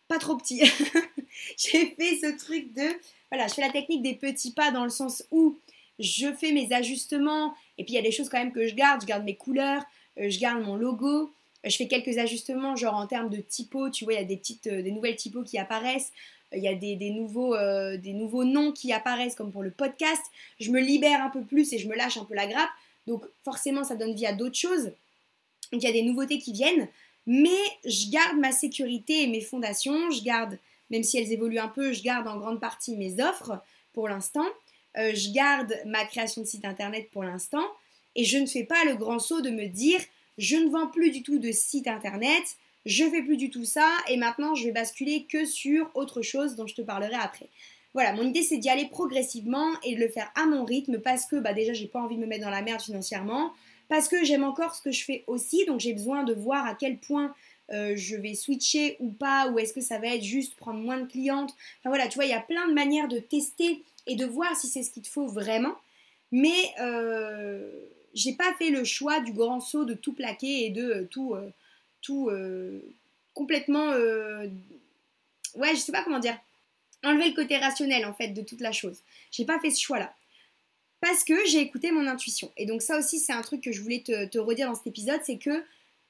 pas 0.07 0.17
trop 0.17 0.35
petits. 0.37 0.61
j'ai 1.57 1.87
fait 1.91 2.17
ce 2.21 2.37
truc 2.37 2.73
de, 2.73 2.87
voilà, 3.31 3.47
je 3.47 3.53
fais 3.53 3.61
la 3.61 3.71
technique 3.71 4.01
des 4.01 4.15
petits 4.15 4.51
pas 4.51 4.71
dans 4.71 4.83
le 4.83 4.89
sens 4.89 5.23
où 5.31 5.57
je 5.99 6.33
fais 6.33 6.51
mes 6.51 6.71
ajustements, 6.73 7.53
et 7.77 7.83
puis 7.83 7.93
il 7.93 7.95
y 7.95 7.99
a 7.99 8.01
des 8.03 8.11
choses 8.11 8.29
quand 8.29 8.39
même 8.39 8.53
que 8.53 8.67
je 8.67 8.73
garde, 8.73 9.01
je 9.01 9.05
garde 9.05 9.23
mes 9.23 9.35
couleurs, 9.35 9.83
euh, 10.19 10.29
je 10.29 10.39
garde 10.39 10.63
mon 10.63 10.75
logo, 10.75 11.31
je 11.63 11.75
fais 11.75 11.87
quelques 11.87 12.17
ajustements, 12.17 12.75
genre 12.75 12.95
en 12.95 13.05
termes 13.05 13.29
de 13.29 13.37
typos, 13.37 13.89
tu 13.89 14.05
vois, 14.05 14.13
il 14.13 14.19
y 14.19 14.23
a 14.23 14.25
des, 14.25 14.37
petites, 14.37 14.67
euh, 14.67 14.81
des 14.81 14.91
nouvelles 14.91 15.17
typos 15.17 15.43
qui 15.43 15.57
apparaissent, 15.57 16.11
il 16.53 16.63
y 16.63 16.67
a 16.67 16.73
des, 16.73 17.11
nouveaux, 17.11 17.53
euh, 17.53 17.97
des 17.97 18.13
nouveaux 18.13 18.43
noms 18.43 18.71
qui 18.71 18.91
apparaissent, 18.91 19.35
comme 19.35 19.51
pour 19.51 19.61
le 19.61 19.71
podcast, 19.71 20.23
je 20.59 20.71
me 20.71 20.79
libère 20.79 21.21
un 21.21 21.29
peu 21.29 21.43
plus 21.43 21.73
et 21.73 21.77
je 21.77 21.87
me 21.87 21.95
lâche 21.95 22.17
un 22.17 22.25
peu 22.25 22.33
la 22.33 22.47
grappe, 22.47 22.69
donc 23.05 23.25
forcément 23.43 23.83
ça 23.83 23.95
donne 23.95 24.15
vie 24.15 24.25
à 24.25 24.33
d'autres 24.33 24.57
choses, 24.57 24.85
donc 25.71 25.83
il 25.83 25.83
y 25.83 25.87
a 25.87 25.91
des 25.91 26.01
nouveautés 26.01 26.39
qui 26.39 26.53
viennent, 26.53 26.87
mais 27.27 27.49
je 27.85 28.09
garde 28.09 28.37
ma 28.39 28.51
sécurité 28.51 29.23
et 29.23 29.27
mes 29.27 29.41
fondations, 29.41 30.09
je 30.11 30.23
garde, 30.23 30.57
même 30.89 31.03
si 31.03 31.17
elles 31.17 31.31
évoluent 31.31 31.59
un 31.59 31.67
peu, 31.67 31.93
je 31.93 32.03
garde 32.03 32.27
en 32.27 32.37
grande 32.37 32.59
partie 32.59 32.95
mes 32.95 33.21
offres 33.21 33.61
pour 33.93 34.07
l'instant, 34.07 34.45
euh, 34.97 35.11
je 35.13 35.31
garde 35.31 35.73
ma 35.85 36.05
création 36.05 36.41
de 36.41 36.47
site 36.47 36.65
internet 36.65 37.09
pour 37.11 37.23
l'instant 37.23 37.65
et 38.15 38.23
je 38.23 38.37
ne 38.37 38.45
fais 38.45 38.63
pas 38.63 38.85
le 38.85 38.95
grand 38.95 39.19
saut 39.19 39.41
de 39.41 39.49
me 39.49 39.67
dire 39.67 39.99
je 40.37 40.55
ne 40.55 40.69
vends 40.69 40.87
plus 40.87 41.11
du 41.11 41.21
tout 41.21 41.37
de 41.37 41.51
site 41.51 41.87
internet, 41.87 42.43
je 42.85 43.03
fais 43.03 43.21
plus 43.21 43.37
du 43.37 43.49
tout 43.49 43.65
ça 43.65 43.87
et 44.07 44.17
maintenant 44.17 44.55
je 44.55 44.65
vais 44.65 44.71
basculer 44.71 45.25
que 45.29 45.45
sur 45.45 45.91
autre 45.95 46.21
chose 46.21 46.55
dont 46.55 46.65
je 46.67 46.75
te 46.75 46.81
parlerai 46.81 47.15
après. 47.15 47.49
Voilà, 47.93 48.13
mon 48.13 48.23
idée 48.23 48.43
c'est 48.43 48.57
d'y 48.57 48.69
aller 48.69 48.87
progressivement 48.87 49.67
et 49.83 49.95
de 49.95 49.99
le 49.99 50.09
faire 50.09 50.31
à 50.35 50.45
mon 50.45 50.63
rythme 50.63 50.99
parce 50.99 51.25
que 51.25 51.35
bah 51.35 51.53
déjà 51.53 51.73
j'ai 51.73 51.87
pas 51.87 51.99
envie 51.99 52.15
de 52.15 52.21
me 52.21 52.27
mettre 52.27 52.45
dans 52.45 52.51
la 52.51 52.61
merde 52.61 52.81
financièrement, 52.81 53.51
parce 53.89 54.07
que 54.07 54.23
j'aime 54.23 54.43
encore 54.43 54.75
ce 54.75 54.81
que 54.81 54.91
je 54.91 55.03
fais 55.03 55.23
aussi, 55.27 55.65
donc 55.65 55.79
j'ai 55.79 55.93
besoin 55.93 56.23
de 56.23 56.33
voir 56.33 56.65
à 56.65 56.75
quel 56.75 56.99
point 56.99 57.33
euh, 57.71 57.95
je 57.95 58.15
vais 58.15 58.33
switcher 58.33 58.97
ou 58.99 59.11
pas, 59.11 59.49
ou 59.49 59.59
est-ce 59.59 59.73
que 59.73 59.81
ça 59.81 59.99
va 59.99 60.07
être 60.07 60.23
juste 60.23 60.55
prendre 60.55 60.79
moins 60.79 60.99
de 60.99 61.05
clientes. 61.05 61.53
Enfin 61.79 61.89
voilà, 61.89 62.07
tu 62.07 62.15
vois, 62.15 62.25
il 62.25 62.31
y 62.31 62.33
a 62.33 62.41
plein 62.41 62.67
de 62.67 62.73
manières 62.73 63.07
de 63.07 63.19
tester 63.19 63.83
et 64.07 64.15
de 64.15 64.25
voir 64.25 64.55
si 64.55 64.67
c'est 64.67 64.81
ce 64.81 64.91
qu'il 64.91 65.03
te 65.03 65.09
faut 65.09 65.27
vraiment. 65.27 65.75
Mais 66.31 66.73
euh, 66.79 67.71
j'ai 68.13 68.33
pas 68.33 68.53
fait 68.57 68.69
le 68.69 68.83
choix 68.83 69.19
du 69.19 69.33
grand 69.33 69.59
saut 69.59 69.85
de 69.85 69.93
tout 69.93 70.13
plaquer 70.13 70.65
et 70.65 70.69
de 70.71 71.07
euh, 71.13 71.49
tout, 72.01 72.29
complètement. 73.33 73.89
ouais, 73.89 75.75
je 75.75 75.79
sais 75.79 75.91
pas 75.91 76.03
comment 76.03 76.19
dire. 76.19 76.37
Enlever 77.03 77.29
le 77.29 77.35
côté 77.35 77.57
rationnel 77.57 78.05
en 78.05 78.13
fait 78.13 78.29
de 78.29 78.41
toute 78.41 78.61
la 78.61 78.71
chose. 78.71 78.99
J'ai 79.31 79.45
pas 79.45 79.59
fait 79.59 79.71
ce 79.71 79.81
choix-là. 79.81 80.13
Parce 81.01 81.23
que 81.23 81.45
j'ai 81.45 81.59
écouté 81.59 81.91
mon 81.91 82.07
intuition. 82.07 82.51
Et 82.57 82.65
donc, 82.65 82.81
ça 82.81 82.97
aussi, 82.97 83.19
c'est 83.19 83.31
un 83.31 83.41
truc 83.41 83.61
que 83.61 83.71
je 83.71 83.81
voulais 83.81 84.01
te 84.01 84.37
redire 84.37 84.67
dans 84.67 84.75
cet 84.75 84.87
épisode 84.87 85.21
c'est 85.23 85.37
que 85.37 85.63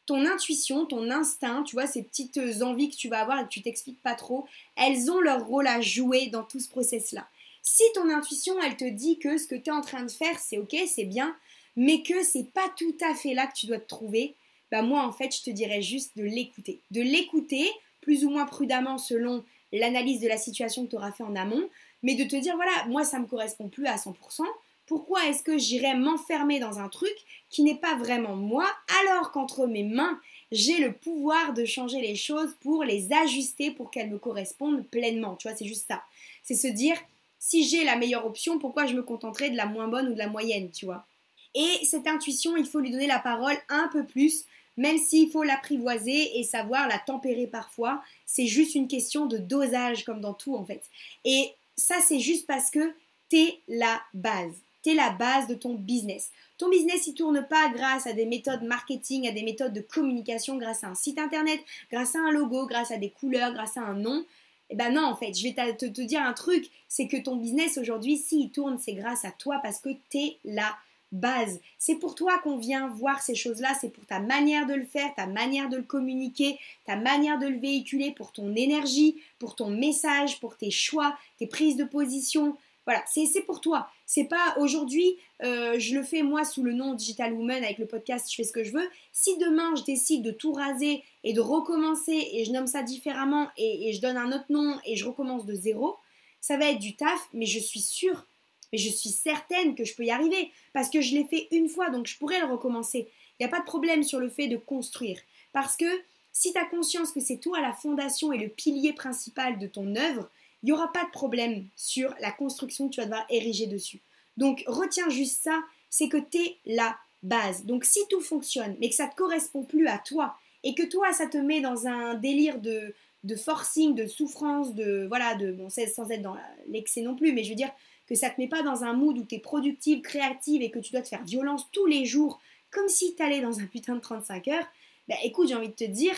ton 0.09 0.25
intuition, 0.25 0.87
ton 0.87 1.11
instinct, 1.11 1.61
tu 1.61 1.75
vois, 1.75 1.85
ces 1.85 2.01
petites 2.01 2.39
envies 2.63 2.89
que 2.89 2.95
tu 2.95 3.09
vas 3.09 3.19
avoir 3.19 3.39
et 3.39 3.43
que 3.43 3.49
tu 3.49 3.61
t'expliques 3.61 4.01
pas 4.01 4.15
trop, 4.15 4.47
elles 4.75 5.11
ont 5.11 5.19
leur 5.19 5.45
rôle 5.45 5.67
à 5.67 5.81
jouer 5.81 6.27
dans 6.27 6.41
tout 6.41 6.59
ce 6.59 6.67
process-là. 6.67 7.27
Si 7.61 7.83
ton 7.93 8.09
intuition, 8.09 8.55
elle 8.59 8.75
te 8.75 8.89
dit 8.89 9.19
que 9.19 9.37
ce 9.37 9.45
que 9.45 9.53
tu 9.53 9.69
es 9.69 9.71
en 9.71 9.81
train 9.81 10.01
de 10.01 10.09
faire, 10.09 10.39
c'est 10.39 10.57
ok, 10.57 10.75
c'est 10.87 11.03
bien, 11.03 11.35
mais 11.75 12.01
que 12.01 12.23
c'est 12.23 12.51
pas 12.55 12.67
tout 12.75 12.97
à 13.07 13.13
fait 13.13 13.35
là 13.35 13.45
que 13.45 13.53
tu 13.53 13.67
dois 13.67 13.77
te 13.77 13.87
trouver, 13.87 14.33
bah 14.71 14.81
moi 14.81 15.05
en 15.05 15.11
fait, 15.11 15.35
je 15.35 15.43
te 15.43 15.51
dirais 15.51 15.83
juste 15.83 16.17
de 16.17 16.23
l'écouter. 16.23 16.79
De 16.89 17.01
l'écouter 17.01 17.69
plus 18.01 18.25
ou 18.25 18.31
moins 18.31 18.47
prudemment 18.47 18.97
selon 18.97 19.45
l'analyse 19.71 20.21
de 20.21 20.27
la 20.27 20.37
situation 20.37 20.85
que 20.85 20.89
tu 20.89 20.95
auras 20.95 21.11
fait 21.11 21.23
en 21.23 21.35
amont, 21.35 21.69
mais 22.01 22.15
de 22.15 22.23
te 22.23 22.35
dire 22.35 22.55
voilà, 22.55 22.85
moi 22.87 23.03
ça 23.03 23.19
me 23.19 23.27
correspond 23.27 23.69
plus 23.69 23.85
à 23.85 23.97
100%. 23.97 24.41
Pourquoi 24.89 25.27
est-ce 25.27 25.43
que 25.43 25.59
j'irais 25.59 25.95
m'enfermer 25.95 26.59
dans 26.59 26.79
un 26.79 26.89
truc 26.89 27.13
qui 27.51 27.61
n'est 27.61 27.77
pas 27.77 27.95
vraiment 27.95 28.35
moi 28.35 28.65
alors 29.03 29.29
qu'entre 29.29 29.67
mes 29.67 29.83
mains, 29.83 30.19
j'ai 30.51 30.79
le 30.79 30.93
pouvoir 30.93 31.53
de 31.53 31.63
changer 31.63 32.01
les 32.01 32.15
choses 32.15 32.55
pour 32.61 32.83
les 32.83 33.13
ajuster 33.13 33.69
pour 33.69 33.91
qu'elles 33.91 34.09
me 34.09 34.17
correspondent 34.17 34.83
pleinement. 34.87 35.35
Tu 35.35 35.47
vois, 35.47 35.55
c'est 35.55 35.67
juste 35.67 35.85
ça. 35.87 36.01
C'est 36.41 36.55
se 36.55 36.65
dire 36.65 36.97
si 37.37 37.69
j'ai 37.69 37.83
la 37.83 37.97
meilleure 37.97 38.25
option, 38.25 38.57
pourquoi 38.57 38.87
je 38.87 38.95
me 38.95 39.03
contenterai 39.03 39.51
de 39.51 39.57
la 39.57 39.67
moins 39.67 39.87
bonne 39.87 40.07
ou 40.07 40.13
de 40.13 40.17
la 40.17 40.27
moyenne, 40.27 40.71
tu 40.71 40.85
vois? 40.85 41.05
Et 41.53 41.85
cette 41.85 42.07
intuition, 42.07 42.57
il 42.57 42.65
faut 42.65 42.79
lui 42.79 42.89
donner 42.89 43.05
la 43.05 43.19
parole 43.19 43.57
un 43.69 43.89
peu 43.89 44.07
plus, 44.07 44.45
même 44.75 44.97
s'il 44.97 45.29
faut 45.29 45.43
l'apprivoiser 45.43 46.39
et 46.39 46.43
savoir 46.43 46.87
la 46.87 46.97
tempérer 46.97 47.45
parfois, 47.45 48.01
c'est 48.25 48.47
juste 48.47 48.73
une 48.73 48.87
question 48.87 49.27
de 49.27 49.37
dosage 49.37 50.03
comme 50.03 50.19
dans 50.19 50.33
tout 50.33 50.55
en 50.55 50.65
fait. 50.65 50.81
Et 51.25 51.51
ça 51.75 51.97
c'est 52.03 52.19
juste 52.19 52.47
parce 52.47 52.71
que 52.71 52.95
t'es 53.29 53.59
la 53.67 54.01
base. 54.15 54.55
T'es 54.81 54.93
la 54.93 55.09
base 55.11 55.47
de 55.47 55.55
ton 55.55 55.73
business. 55.73 56.31
Ton 56.57 56.69
business, 56.69 57.07
il 57.07 57.13
tourne 57.13 57.45
pas 57.49 57.69
grâce 57.69 58.07
à 58.07 58.13
des 58.13 58.25
méthodes 58.25 58.63
marketing, 58.63 59.27
à 59.27 59.31
des 59.31 59.43
méthodes 59.43 59.73
de 59.73 59.81
communication, 59.81 60.57
grâce 60.57 60.83
à 60.83 60.87
un 60.87 60.95
site 60.95 61.19
internet, 61.19 61.59
grâce 61.91 62.15
à 62.15 62.19
un 62.19 62.31
logo, 62.31 62.65
grâce 62.67 62.91
à 62.91 62.97
des 62.97 63.09
couleurs, 63.09 63.53
grâce 63.53 63.77
à 63.77 63.81
un 63.81 63.95
nom. 63.95 64.25
Eh 64.69 64.75
ben 64.75 64.93
non, 64.93 65.03
en 65.03 65.15
fait, 65.15 65.33
je 65.33 65.43
vais 65.43 65.53
te, 65.53 65.85
te 65.85 66.01
dire 66.01 66.21
un 66.21 66.33
truc, 66.33 66.69
c'est 66.87 67.07
que 67.07 67.17
ton 67.17 67.35
business 67.35 67.77
aujourd'hui, 67.77 68.17
s'il 68.17 68.51
tourne, 68.51 68.77
c'est 68.77 68.93
grâce 68.93 69.25
à 69.25 69.31
toi 69.31 69.59
parce 69.63 69.79
que 69.79 69.89
t'es 70.09 70.37
la 70.45 70.75
base. 71.11 71.59
C'est 71.77 71.95
pour 71.95 72.15
toi 72.15 72.37
qu'on 72.39 72.57
vient 72.57 72.87
voir 72.87 73.21
ces 73.21 73.35
choses-là, 73.35 73.73
c'est 73.79 73.89
pour 73.89 74.05
ta 74.05 74.19
manière 74.19 74.67
de 74.67 74.73
le 74.73 74.85
faire, 74.85 75.13
ta 75.15 75.25
manière 75.25 75.69
de 75.69 75.77
le 75.77 75.83
communiquer, 75.83 76.59
ta 76.85 76.95
manière 76.95 77.39
de 77.39 77.47
le 77.47 77.59
véhiculer, 77.59 78.11
pour 78.11 78.31
ton 78.31 78.55
énergie, 78.55 79.15
pour 79.39 79.55
ton 79.55 79.69
message, 79.69 80.39
pour 80.39 80.55
tes 80.55 80.71
choix, 80.71 81.17
tes 81.37 81.47
prises 81.47 81.77
de 81.77 81.83
position. 81.83 82.55
Voilà, 82.85 83.03
c'est 83.05 83.45
pour 83.45 83.61
toi. 83.61 83.87
C'est 84.05 84.25
pas 84.25 84.55
aujourd'hui, 84.57 85.17
euh, 85.43 85.77
je 85.77 85.95
le 85.95 86.03
fais 86.03 86.23
moi 86.23 86.43
sous 86.43 86.63
le 86.63 86.73
nom 86.73 86.95
Digital 86.95 87.33
Woman 87.33 87.63
avec 87.63 87.77
le 87.77 87.85
podcast 87.85 88.27
Je 88.31 88.35
fais 88.35 88.43
ce 88.43 88.51
que 88.51 88.63
je 88.63 88.71
veux. 88.71 88.89
Si 89.11 89.37
demain 89.37 89.75
je 89.75 89.83
décide 89.83 90.23
de 90.23 90.31
tout 90.31 90.53
raser 90.53 91.03
et 91.23 91.33
de 91.33 91.41
recommencer 91.41 92.29
et 92.33 92.45
je 92.45 92.51
nomme 92.51 92.67
ça 92.67 92.81
différemment 92.81 93.49
et, 93.57 93.89
et 93.89 93.93
je 93.93 94.01
donne 94.01 94.17
un 94.17 94.31
autre 94.31 94.47
nom 94.49 94.79
et 94.85 94.95
je 94.95 95.05
recommence 95.05 95.45
de 95.45 95.53
zéro, 95.53 95.97
ça 96.41 96.57
va 96.57 96.71
être 96.71 96.79
du 96.79 96.95
taf, 96.95 97.29
mais 97.33 97.45
je 97.45 97.59
suis 97.59 97.81
sûre 97.81 98.25
mais 98.71 98.77
je 98.77 98.89
suis 98.89 99.09
certaine 99.09 99.75
que 99.75 99.83
je 99.83 99.95
peux 99.95 100.05
y 100.05 100.11
arriver 100.11 100.51
parce 100.73 100.89
que 100.89 101.01
je 101.01 101.15
l'ai 101.15 101.25
fait 101.25 101.47
une 101.51 101.69
fois, 101.69 101.89
donc 101.89 102.07
je 102.07 102.17
pourrais 102.17 102.39
le 102.39 102.51
recommencer. 102.51 103.09
Il 103.39 103.43
n'y 103.43 103.45
a 103.45 103.49
pas 103.49 103.59
de 103.59 103.65
problème 103.65 104.03
sur 104.03 104.19
le 104.19 104.29
fait 104.29 104.47
de 104.47 104.57
construire. 104.57 105.19
Parce 105.53 105.75
que 105.75 105.85
si 106.31 106.53
tu 106.53 106.59
as 106.59 106.65
conscience 106.65 107.11
que 107.11 107.19
c'est 107.19 107.37
toi 107.39 107.59
la 107.61 107.73
fondation 107.73 108.31
et 108.31 108.37
le 108.37 108.49
pilier 108.49 108.93
principal 108.93 109.57
de 109.57 109.67
ton 109.67 109.95
œuvre, 109.95 110.29
il 110.63 110.67
n'y 110.67 110.71
aura 110.71 110.91
pas 110.91 111.05
de 111.05 111.11
problème 111.11 111.65
sur 111.75 112.13
la 112.19 112.31
construction 112.31 112.89
que 112.89 112.95
tu 112.95 112.99
vas 112.99 113.05
devoir 113.05 113.25
ériger 113.29 113.67
dessus. 113.67 114.01
Donc 114.37 114.63
retiens 114.67 115.09
juste 115.09 115.43
ça, 115.43 115.59
c'est 115.89 116.09
que 116.09 116.17
tu 116.17 116.37
es 116.37 116.57
la 116.65 116.97
base. 117.23 117.65
Donc 117.65 117.85
si 117.85 117.99
tout 118.09 118.21
fonctionne, 118.21 118.75
mais 118.79 118.89
que 118.89 118.95
ça 118.95 119.05
ne 119.05 119.11
te 119.11 119.15
correspond 119.15 119.63
plus 119.63 119.87
à 119.87 119.97
toi, 119.97 120.35
et 120.63 120.75
que 120.75 120.83
toi, 120.83 121.13
ça 121.13 121.27
te 121.27 121.37
met 121.37 121.61
dans 121.61 121.87
un 121.87 122.15
délire 122.15 122.59
de, 122.59 122.93
de 123.23 123.35
forcing, 123.35 123.95
de 123.95 124.05
souffrance, 124.05 124.75
de 124.75 125.05
voilà, 125.07 125.35
de 125.35 125.51
bon, 125.51 125.69
sans 125.69 126.11
être 126.11 126.21
dans 126.21 126.35
l'excès 126.67 127.01
non 127.01 127.15
plus, 127.15 127.31
mais 127.33 127.43
je 127.43 127.49
veux 127.49 127.55
dire, 127.55 127.71
que 128.07 128.15
ça 128.15 128.29
te 128.29 128.41
met 128.41 128.47
pas 128.47 128.63
dans 128.63 128.83
un 128.83 128.93
mood 128.93 129.17
où 129.17 129.23
tu 129.23 129.35
es 129.35 129.39
productive, 129.39 130.01
créative 130.01 130.61
et 130.61 130.71
que 130.71 130.79
tu 130.79 130.91
dois 130.91 131.01
te 131.01 131.07
faire 131.07 131.23
violence 131.23 131.67
tous 131.71 131.85
les 131.85 132.05
jours, 132.05 132.41
comme 132.71 132.87
si 132.87 133.15
tu 133.15 133.21
allais 133.21 133.41
dans 133.41 133.59
un 133.59 133.65
putain 133.65 133.95
de 133.95 134.01
35 134.01 134.47
heures, 134.47 134.67
bah 135.07 135.15
écoute, 135.23 135.47
j'ai 135.47 135.55
envie 135.55 135.69
de 135.69 135.73
te 135.73 135.83
dire, 135.83 136.15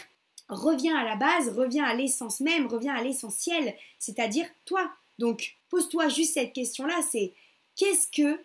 reviens 0.51 0.95
à 0.95 1.03
la 1.03 1.15
base, 1.15 1.49
reviens 1.49 1.85
à 1.85 1.95
l'essence 1.95 2.41
même, 2.41 2.67
reviens 2.67 2.93
à 2.93 3.01
l'essentiel, 3.01 3.73
c'est-à-dire 3.97 4.45
toi. 4.65 4.91
Donc, 5.17 5.55
pose-toi 5.69 6.09
juste 6.09 6.35
cette 6.35 6.53
question-là, 6.53 7.01
c'est 7.09 7.33
qu'est-ce 7.75 8.07
que 8.07 8.39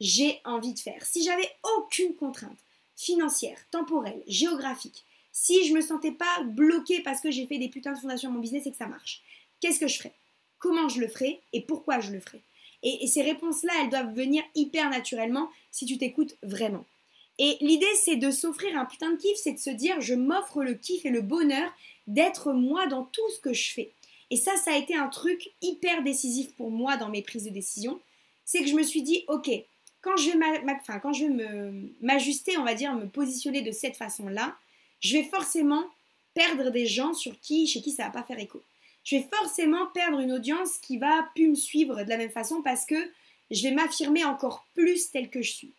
j'ai 0.00 0.40
envie 0.44 0.74
de 0.74 0.78
faire? 0.78 1.04
Si 1.06 1.24
j'avais 1.24 1.48
aucune 1.76 2.14
contrainte 2.14 2.58
financière, 2.96 3.58
temporelle, 3.70 4.22
géographique, 4.26 5.04
si 5.32 5.66
je 5.66 5.72
me 5.72 5.80
sentais 5.80 6.12
pas 6.12 6.42
bloquée 6.44 7.00
parce 7.00 7.20
que 7.20 7.30
j'ai 7.30 7.46
fait 7.46 7.58
des 7.58 7.68
putains 7.68 7.92
de 7.92 7.98
fondations 7.98 8.28
à 8.28 8.32
mon 8.32 8.40
business 8.40 8.66
et 8.66 8.70
que 8.70 8.76
ça 8.76 8.86
marche, 8.86 9.22
qu'est-ce 9.60 9.80
que 9.80 9.88
je 9.88 9.98
ferais? 9.98 10.12
Comment 10.58 10.88
je 10.88 11.00
le 11.00 11.08
ferais 11.08 11.40
et 11.52 11.62
pourquoi 11.62 12.00
je 12.00 12.12
le 12.12 12.20
ferais? 12.20 12.42
Et, 12.82 13.06
ces 13.06 13.22
réponses-là, 13.22 13.72
elles 13.80 13.90
doivent 13.90 14.14
venir 14.14 14.42
hyper 14.54 14.90
naturellement 14.90 15.48
si 15.70 15.86
tu 15.86 15.98
t'écoutes 15.98 16.36
vraiment. 16.42 16.84
Et 17.38 17.56
l'idée, 17.60 17.86
c'est 18.04 18.16
de 18.16 18.30
s'offrir 18.30 18.76
un 18.78 18.84
putain 18.84 19.12
de 19.12 19.16
kiff, 19.16 19.36
c'est 19.36 19.52
de 19.52 19.58
se 19.58 19.70
dire, 19.70 20.00
je 20.00 20.14
m'offre 20.14 20.62
le 20.62 20.74
kiff 20.74 21.04
et 21.04 21.10
le 21.10 21.22
bonheur 21.22 21.72
d'être 22.06 22.52
moi 22.52 22.86
dans 22.86 23.04
tout 23.04 23.28
ce 23.30 23.40
que 23.40 23.52
je 23.52 23.72
fais. 23.72 23.90
Et 24.30 24.36
ça, 24.36 24.56
ça 24.56 24.72
a 24.72 24.76
été 24.76 24.94
un 24.94 25.08
truc 25.08 25.50
hyper 25.60 26.02
décisif 26.02 26.54
pour 26.54 26.70
moi 26.70 26.96
dans 26.96 27.08
mes 27.08 27.22
prises 27.22 27.44
de 27.44 27.50
décision. 27.50 28.00
C'est 28.44 28.60
que 28.60 28.68
je 28.68 28.74
me 28.74 28.82
suis 28.82 29.02
dit, 29.02 29.24
ok, 29.28 29.50
quand 30.00 30.16
je 30.16 30.30
vais, 30.30 31.00
quand 31.00 31.12
je 31.12 31.26
vais 31.26 31.72
m'ajuster, 32.00 32.56
on 32.58 32.64
va 32.64 32.74
dire, 32.74 32.94
me 32.94 33.06
positionner 33.06 33.62
de 33.62 33.72
cette 33.72 33.96
façon-là, 33.96 34.56
je 35.00 35.16
vais 35.16 35.24
forcément 35.24 35.84
perdre 36.34 36.70
des 36.70 36.86
gens 36.86 37.14
sur 37.14 37.38
qui, 37.40 37.66
chez 37.66 37.82
qui 37.82 37.92
ça 37.92 38.04
va 38.04 38.10
pas 38.10 38.22
faire 38.22 38.38
écho 38.38 38.62
je 39.04 39.16
vais 39.16 39.28
forcément 39.32 39.86
perdre 39.86 40.20
une 40.20 40.32
audience 40.32 40.78
qui 40.78 40.98
va 40.98 41.28
plus 41.34 41.48
me 41.48 41.54
suivre 41.54 42.02
de 42.02 42.08
la 42.08 42.16
même 42.16 42.30
façon 42.30 42.62
parce 42.62 42.84
que 42.84 43.10
je 43.50 43.62
vais 43.62 43.74
m'affirmer 43.74 44.24
encore 44.24 44.66
plus 44.74 45.10
telle 45.10 45.28
que 45.28 45.42
je 45.42 45.50
suis. 45.50 45.72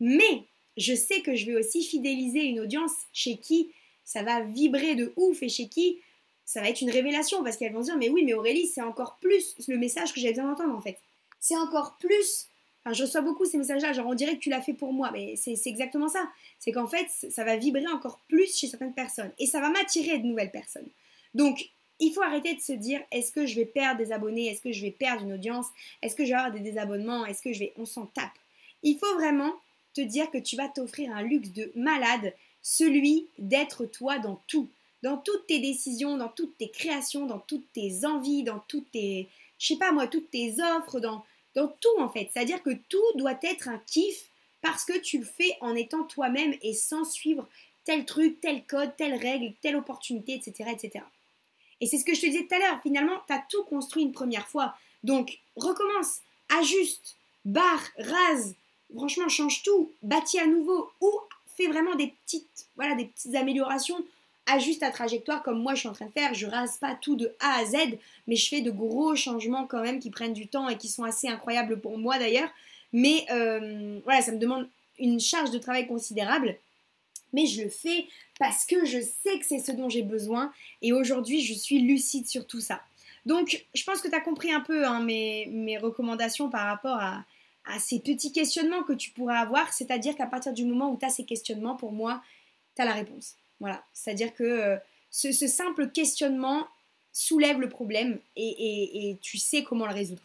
Mais 0.00 0.44
je 0.78 0.94
sais 0.94 1.20
que 1.20 1.36
je 1.36 1.44
vais 1.46 1.56
aussi 1.56 1.84
fidéliser 1.84 2.44
une 2.44 2.60
audience 2.60 2.92
chez 3.12 3.36
qui 3.36 3.70
ça 4.04 4.22
va 4.22 4.40
vibrer 4.40 4.94
de 4.94 5.12
ouf 5.16 5.42
et 5.42 5.48
chez 5.48 5.68
qui 5.68 5.98
ça 6.46 6.62
va 6.62 6.70
être 6.70 6.80
une 6.80 6.90
révélation 6.90 7.44
parce 7.44 7.58
qu'elles 7.58 7.74
vont 7.74 7.82
se 7.82 7.88
dire 7.88 7.98
mais 7.98 8.08
oui 8.08 8.24
mais 8.24 8.32
Aurélie 8.32 8.66
c'est 8.66 8.80
encore 8.80 9.18
plus 9.20 9.54
le 9.68 9.76
message 9.76 10.14
que 10.14 10.20
j'ai 10.20 10.30
besoin 10.30 10.46
d'entendre 10.46 10.74
en 10.74 10.80
fait. 10.80 10.98
C'est 11.40 11.56
encore 11.56 11.98
plus 11.98 12.48
Enfin, 12.84 12.94
je 12.94 13.02
reçois 13.02 13.22
beaucoup 13.22 13.44
ces 13.44 13.58
messages-là, 13.58 13.92
genre 13.92 14.06
on 14.06 14.14
dirait 14.14 14.36
que 14.36 14.40
tu 14.40 14.50
l'as 14.50 14.62
fait 14.62 14.72
pour 14.72 14.92
moi, 14.92 15.10
mais 15.12 15.34
c'est 15.36 15.58
exactement 15.66 16.08
ça. 16.08 16.30
C'est 16.58 16.72
qu'en 16.72 16.86
fait, 16.86 17.08
ça 17.28 17.44
va 17.44 17.56
vibrer 17.56 17.86
encore 17.88 18.20
plus 18.28 18.56
chez 18.56 18.68
certaines 18.68 18.94
personnes 18.94 19.32
et 19.38 19.46
ça 19.46 19.60
va 19.60 19.68
m'attirer 19.68 20.18
de 20.18 20.26
nouvelles 20.26 20.52
personnes. 20.52 20.88
Donc, 21.34 21.70
il 22.00 22.12
faut 22.12 22.22
arrêter 22.22 22.54
de 22.54 22.60
se 22.60 22.72
dire 22.72 23.00
est-ce 23.10 23.32
que 23.32 23.46
je 23.46 23.56
vais 23.56 23.64
perdre 23.64 23.98
des 23.98 24.12
abonnés, 24.12 24.46
est-ce 24.46 24.62
que 24.62 24.72
je 24.72 24.82
vais 24.82 24.92
perdre 24.92 25.24
une 25.24 25.32
audience, 25.32 25.66
est-ce 26.02 26.14
que 26.14 26.24
je 26.24 26.30
vais 26.30 26.36
avoir 26.36 26.52
des 26.52 26.60
désabonnements, 26.60 27.26
est-ce 27.26 27.42
que 27.42 27.52
je 27.52 27.58
vais. 27.58 27.72
On 27.76 27.84
s'en 27.84 28.06
tape. 28.06 28.38
Il 28.82 28.96
faut 28.98 29.14
vraiment 29.14 29.52
te 29.94 30.00
dire 30.00 30.30
que 30.30 30.38
tu 30.38 30.56
vas 30.56 30.68
t'offrir 30.68 31.14
un 31.14 31.22
luxe 31.22 31.50
de 31.50 31.72
malade, 31.74 32.34
celui 32.62 33.26
d'être 33.38 33.86
toi 33.86 34.18
dans 34.18 34.40
tout. 34.46 34.68
Dans 35.02 35.16
toutes 35.16 35.46
tes 35.46 35.60
décisions, 35.60 36.16
dans 36.16 36.28
toutes 36.28 36.56
tes 36.58 36.70
créations, 36.70 37.26
dans 37.26 37.38
toutes 37.38 37.72
tes 37.72 38.04
envies, 38.04 38.42
dans 38.42 38.58
toutes 38.68 38.90
tes. 38.90 39.28
Je 39.58 39.68
sais 39.68 39.76
pas 39.76 39.92
moi, 39.92 40.06
toutes 40.06 40.30
tes 40.30 40.56
offres, 40.76 41.00
dans, 41.00 41.24
dans 41.54 41.68
tout 41.68 41.98
en 42.00 42.08
fait. 42.08 42.30
C'est-à-dire 42.32 42.62
que 42.62 42.74
tout 42.88 43.16
doit 43.16 43.38
être 43.42 43.68
un 43.68 43.80
kiff 43.86 44.28
parce 44.60 44.84
que 44.84 44.98
tu 44.98 45.18
le 45.18 45.24
fais 45.24 45.56
en 45.60 45.74
étant 45.76 46.04
toi-même 46.04 46.54
et 46.62 46.74
sans 46.74 47.04
suivre 47.04 47.48
tel 47.84 48.04
truc, 48.04 48.40
tel 48.40 48.64
code, 48.64 48.96
telle 48.96 49.14
règle, 49.14 49.54
telle 49.62 49.76
opportunité, 49.76 50.34
etc. 50.34 50.70
etc. 50.72 51.04
Et 51.80 51.86
c'est 51.86 51.98
ce 51.98 52.04
que 52.04 52.14
je 52.14 52.20
te 52.20 52.26
disais 52.26 52.46
tout 52.46 52.54
à 52.54 52.58
l'heure, 52.58 52.82
finalement, 52.82 53.20
tu 53.26 53.32
as 53.32 53.44
tout 53.48 53.62
construit 53.64 54.02
une 54.02 54.12
première 54.12 54.48
fois. 54.48 54.74
Donc, 55.04 55.38
recommence, 55.56 56.20
ajuste, 56.48 57.16
barre, 57.44 57.88
rase, 57.98 58.54
franchement, 58.94 59.28
change 59.28 59.62
tout, 59.62 59.92
bâtis 60.02 60.38
à 60.38 60.46
nouveau 60.46 60.90
ou 61.00 61.10
fais 61.56 61.66
vraiment 61.66 61.94
des 61.94 62.14
petites, 62.24 62.66
voilà, 62.76 62.94
des 62.94 63.06
petites 63.06 63.34
améliorations, 63.34 64.02
ajuste 64.46 64.80
ta 64.80 64.90
trajectoire 64.90 65.42
comme 65.42 65.60
moi 65.60 65.74
je 65.74 65.80
suis 65.80 65.88
en 65.88 65.92
train 65.92 66.06
de 66.06 66.12
faire. 66.12 66.34
Je 66.34 66.46
rase 66.46 66.78
pas 66.78 66.94
tout 66.94 67.16
de 67.16 67.34
A 67.40 67.58
à 67.58 67.64
Z, 67.64 67.76
mais 68.26 68.36
je 68.36 68.48
fais 68.48 68.60
de 68.60 68.70
gros 68.70 69.14
changements 69.16 69.66
quand 69.66 69.82
même 69.82 70.00
qui 70.00 70.10
prennent 70.10 70.32
du 70.32 70.46
temps 70.46 70.68
et 70.68 70.76
qui 70.78 70.88
sont 70.88 71.04
assez 71.04 71.28
incroyables 71.28 71.80
pour 71.80 71.98
moi 71.98 72.18
d'ailleurs. 72.18 72.50
Mais 72.92 73.26
euh, 73.30 74.00
voilà, 74.04 74.22
ça 74.22 74.32
me 74.32 74.38
demande 74.38 74.68
une 74.98 75.20
charge 75.20 75.50
de 75.50 75.58
travail 75.58 75.86
considérable 75.86 76.56
mais 77.32 77.46
je 77.46 77.62
le 77.62 77.68
fais 77.68 78.06
parce 78.38 78.64
que 78.64 78.84
je 78.84 79.00
sais 79.00 79.38
que 79.38 79.46
c'est 79.46 79.58
ce 79.58 79.72
dont 79.72 79.88
j'ai 79.88 80.02
besoin 80.02 80.52
et 80.82 80.92
aujourd'hui 80.92 81.42
je 81.42 81.54
suis 81.54 81.80
lucide 81.80 82.26
sur 82.26 82.46
tout 82.46 82.60
ça. 82.60 82.80
Donc 83.26 83.64
je 83.74 83.84
pense 83.84 84.00
que 84.00 84.08
tu 84.08 84.14
as 84.14 84.20
compris 84.20 84.52
un 84.52 84.60
peu 84.60 84.86
hein, 84.86 85.00
mes, 85.00 85.78
recommandations 85.80 86.48
par 86.48 86.66
rapport 86.66 86.96
à, 86.96 87.24
ces 87.78 88.00
petits 88.00 88.32
questionnements 88.32 88.82
que 88.82 88.94
tu 88.94 89.10
pourrais 89.10 89.36
avoir, 89.36 89.72
c'est-à-dire 89.72 90.16
qu'à 90.16 90.26
partir 90.26 90.52
du 90.52 90.64
moment 90.64 90.90
où 90.90 90.96
tu 90.96 91.04
as 91.04 91.10
ces 91.10 91.24
questionnements, 91.24 91.76
pour 91.76 91.92
moi, 91.92 92.22
tu 92.74 92.82
as 92.82 92.84
la 92.84 92.94
réponse. 92.94 93.36
Voilà, 93.60 93.84
c'est-à-dire 93.92 94.34
que 94.34 94.44
euh, 94.44 94.76
ce, 95.10 95.32
simple 95.32 95.90
questionnement 95.90 96.66
soulève 97.12 97.60
le 97.60 97.68
problème 97.68 98.18
et, 98.36 99.18
tu 99.20 99.38
sais 99.38 99.64
comment 99.64 99.86
le 99.86 99.94
résoudre. 99.94 100.22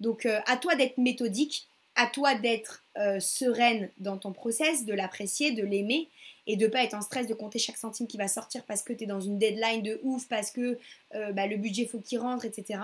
Donc 0.00 0.24
euh, 0.24 0.40
à 0.46 0.56
toi 0.56 0.74
d'être 0.76 0.96
méthodique, 0.96 1.66
à 1.94 2.06
toi 2.06 2.34
d'être 2.34 2.82
euh, 2.96 3.20
sereine 3.20 3.90
dans 3.98 4.16
ton 4.16 4.32
process, 4.32 4.86
de 4.86 4.94
l'apprécier, 4.94 5.52
de 5.52 5.62
l'aimer 5.62 6.08
et 6.46 6.56
de 6.56 6.66
pas 6.66 6.82
être 6.82 6.94
en 6.94 7.02
stress 7.02 7.26
de 7.26 7.34
compter 7.34 7.58
chaque 7.58 7.76
centime 7.76 8.06
qui 8.06 8.16
va 8.16 8.28
sortir 8.28 8.64
parce 8.64 8.82
que 8.82 8.94
tu 8.94 9.04
es 9.04 9.06
dans 9.06 9.20
une 9.20 9.38
deadline 9.38 9.82
de 9.82 10.00
ouf, 10.02 10.26
parce 10.26 10.50
que 10.50 10.78
bah, 11.12 11.46
le 11.46 11.56
budget 11.56 11.86
faut 11.86 12.00
qu'il 12.00 12.18
rentre, 12.18 12.46
etc. 12.46 12.80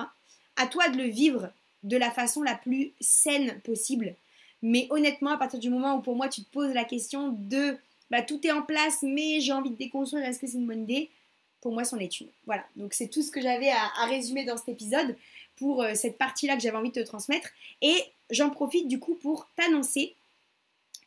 À 0.56 0.66
toi 0.66 0.88
de 0.90 0.98
le 0.98 1.08
vivre 1.08 1.50
de 1.82 1.96
la 1.96 2.10
façon 2.10 2.42
la 2.42 2.54
plus 2.54 2.92
saine 3.00 3.60
possible. 3.60 4.14
Mais 4.62 4.86
honnêtement, 4.90 5.30
à 5.30 5.36
partir 5.36 5.60
du 5.60 5.70
moment 5.70 5.96
où 5.96 6.00
pour 6.00 6.16
moi 6.16 6.28
tu 6.28 6.42
te 6.42 6.50
poses 6.50 6.72
la 6.72 6.84
question 6.84 7.28
de 7.28 7.76
bah, 8.10 8.22
tout 8.22 8.44
est 8.46 8.52
en 8.52 8.62
place, 8.62 9.02
mais 9.02 9.40
j'ai 9.40 9.52
envie 9.52 9.70
de 9.70 9.76
déconstruire, 9.76 10.24
est-ce 10.24 10.38
que 10.38 10.46
c'est 10.46 10.58
une 10.58 10.66
bonne 10.66 10.82
idée? 10.82 11.10
Pour 11.60 11.72
moi, 11.72 11.84
c'en 11.84 11.98
est 11.98 12.20
une. 12.20 12.28
Voilà, 12.44 12.64
donc 12.76 12.94
c'est 12.94 13.08
tout 13.08 13.22
ce 13.22 13.30
que 13.30 13.40
j'avais 13.40 13.70
à, 13.70 14.06
résumer 14.06 14.44
dans 14.44 14.56
cet 14.56 14.68
épisode 14.68 15.16
pour 15.56 15.82
euh, 15.82 15.94
cette 15.94 16.18
partie-là 16.18 16.54
que 16.54 16.62
j'avais 16.62 16.76
envie 16.76 16.90
de 16.90 17.02
te 17.02 17.06
transmettre. 17.06 17.48
Et 17.82 17.96
j'en 18.30 18.50
profite 18.50 18.88
du 18.88 19.00
coup 19.00 19.14
pour 19.14 19.48
t'annoncer 19.56 20.14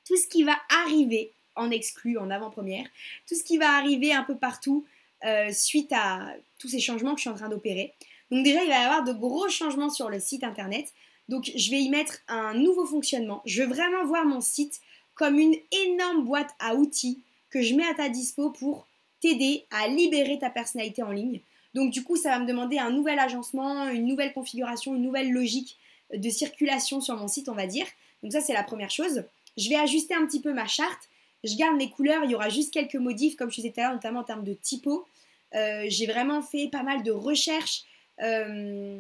tout 0.06 0.18
ce 0.18 0.28
qui 0.28 0.44
va 0.44 0.58
arriver 0.84 1.32
en 1.56 1.72
exclu, 1.72 2.18
en 2.18 2.30
avant-première, 2.30 2.86
tout 3.28 3.36
ce 3.36 3.44
qui 3.44 3.58
va 3.58 3.78
arriver 3.78 4.12
un 4.14 4.24
peu 4.24 4.36
partout 4.36 4.86
euh, 5.26 5.52
suite 5.52 5.92
à 5.94 6.34
tous 6.58 6.70
ces 6.70 6.80
changements 6.80 7.12
que 7.12 7.18
je 7.18 7.24
suis 7.24 7.30
en 7.30 7.36
train 7.36 7.50
d'opérer. 7.50 7.94
Donc 8.32 8.44
déjà, 8.44 8.64
il 8.64 8.70
va 8.70 8.80
y 8.80 8.84
avoir 8.84 9.04
de 9.04 9.14
gros 9.14 9.50
changements 9.50 9.90
sur 9.90 10.10
le 10.10 10.20
site 10.20 10.44
internet. 10.44 10.94
Donc 11.28 11.52
je 11.56 11.72
vais 11.72 11.80
y 11.80 11.90
mettre 11.90 12.18
un 12.28 12.54
nouveau 12.54 12.86
fonctionnement. 12.86 13.42
Je 13.46 13.64
veux 13.64 13.70
vraiment 13.70 14.06
voir 14.06 14.26
mon 14.26 14.42
site 14.42 14.82
comme 15.16 15.38
une 15.38 15.56
énorme 15.72 16.26
boîte 16.26 16.52
à 16.60 16.76
outils 16.76 17.20
que 17.50 17.62
je 17.62 17.76
mets 17.76 17.86
à 17.86 17.94
ta 17.94 18.10
dispo 18.10 18.52
pour 18.52 18.88
t'aider 19.22 19.66
à 19.72 19.88
libérer 19.88 20.40
ta 20.40 20.50
personnalité 20.50 21.04
en 21.04 21.12
ligne. 21.12 21.42
Donc 21.74 21.92
du 21.92 22.04
coup, 22.04 22.16
ça 22.16 22.30
va 22.30 22.40
me 22.40 22.48
demander 22.48 22.80
un 22.80 22.92
nouvel 22.92 23.20
agencement, 23.20 23.90
une 23.90 24.06
nouvelle 24.06 24.34
configuration, 24.34 24.96
une 24.96 25.04
nouvelle 25.04 25.32
logique 25.32 25.78
de 26.14 26.30
circulation 26.30 27.02
sur 27.02 27.16
mon 27.16 27.28
site, 27.28 27.50
on 27.50 27.54
va 27.54 27.68
dire. 27.68 27.86
Donc 28.24 28.32
ça, 28.32 28.42
c'est 28.42 28.54
la 28.54 28.64
première 28.64 28.90
chose. 28.90 29.24
Je 29.58 29.70
vais 29.70 29.76
ajuster 29.76 30.16
un 30.16 30.26
petit 30.26 30.42
peu 30.42 30.54
ma 30.54 30.68
charte. 30.68 31.10
Je 31.44 31.56
garde 31.56 31.78
mes 31.78 31.90
couleurs, 31.90 32.24
il 32.24 32.32
y 32.32 32.36
aura 32.36 32.50
juste 32.50 32.74
quelques 32.74 32.96
modifs, 32.96 33.36
comme 33.36 33.50
je 33.50 33.58
disais 33.58 33.72
tout 33.72 33.80
à 33.80 33.84
l'heure, 33.84 33.94
notamment 33.94 34.22
en 34.22 34.24
termes 34.24 34.44
de 34.44 34.54
typo. 34.54 35.06
Euh, 35.56 35.86
j'ai 35.88 36.06
vraiment 36.06 36.42
fait 36.42 36.68
pas 36.68 36.84
mal 36.84 37.04
de 37.04 37.12
recherches. 37.12 37.84
Euh, 38.22 39.00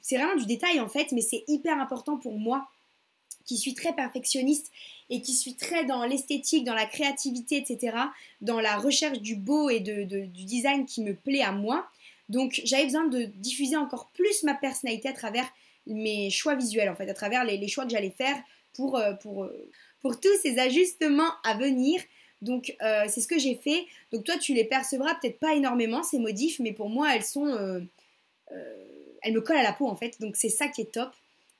C'est 0.00 0.16
vraiment 0.16 0.36
du 0.36 0.46
détail 0.46 0.80
en 0.80 0.88
fait, 0.88 1.12
mais 1.12 1.20
c'est 1.20 1.44
hyper 1.48 1.78
important 1.78 2.16
pour 2.16 2.38
moi 2.38 2.68
qui 3.44 3.56
suis 3.56 3.74
très 3.74 3.92
perfectionniste 3.92 4.70
et 5.08 5.22
qui 5.22 5.34
suis 5.34 5.56
très 5.56 5.84
dans 5.84 6.04
l'esthétique, 6.04 6.64
dans 6.64 6.74
la 6.74 6.86
créativité, 6.86 7.56
etc., 7.56 7.96
dans 8.40 8.60
la 8.60 8.76
recherche 8.76 9.20
du 9.20 9.34
beau 9.34 9.68
et 9.68 9.80
du 9.80 10.44
design 10.44 10.86
qui 10.86 11.02
me 11.02 11.14
plaît 11.14 11.42
à 11.42 11.52
moi. 11.52 11.88
Donc 12.28 12.60
j'avais 12.64 12.84
besoin 12.84 13.08
de 13.08 13.24
diffuser 13.24 13.76
encore 13.76 14.08
plus 14.14 14.44
ma 14.44 14.54
personnalité 14.54 15.08
à 15.08 15.12
travers 15.12 15.50
mes 15.86 16.30
choix 16.30 16.54
visuels, 16.54 16.88
en 16.88 16.94
fait, 16.94 17.08
à 17.08 17.14
travers 17.14 17.44
les, 17.44 17.68
choix 17.68 17.84
que 17.84 17.90
j'allais 17.90 18.14
faire 18.16 18.36
pour, 18.72 18.96
euh, 18.96 19.14
euh, 19.26 19.68
pour 20.00 20.20
tous 20.20 20.36
ces 20.40 20.58
ajustements 20.58 21.32
à 21.44 21.54
venir. 21.54 22.00
Donc 22.42 22.74
euh, 22.82 23.04
c'est 23.08 23.20
ce 23.20 23.28
que 23.28 23.38
j'ai 23.38 23.56
fait. 23.56 23.86
Donc 24.12 24.24
toi 24.24 24.36
tu 24.38 24.54
les 24.54 24.64
percevras 24.64 25.14
peut-être 25.16 25.38
pas 25.38 25.54
énormément 25.54 26.02
ces 26.02 26.18
modifs, 26.18 26.58
mais 26.58 26.72
pour 26.72 26.88
moi 26.88 27.14
elles 27.14 27.24
sont, 27.24 27.88
elles 29.22 29.32
me 29.32 29.40
collent 29.40 29.58
à 29.58 29.62
la 29.62 29.72
peau 29.72 29.86
en 29.86 29.96
fait. 29.96 30.20
Donc 30.20 30.36
c'est 30.36 30.48
ça 30.48 30.68
qui 30.68 30.82
est 30.82 30.92
top. 30.92 31.10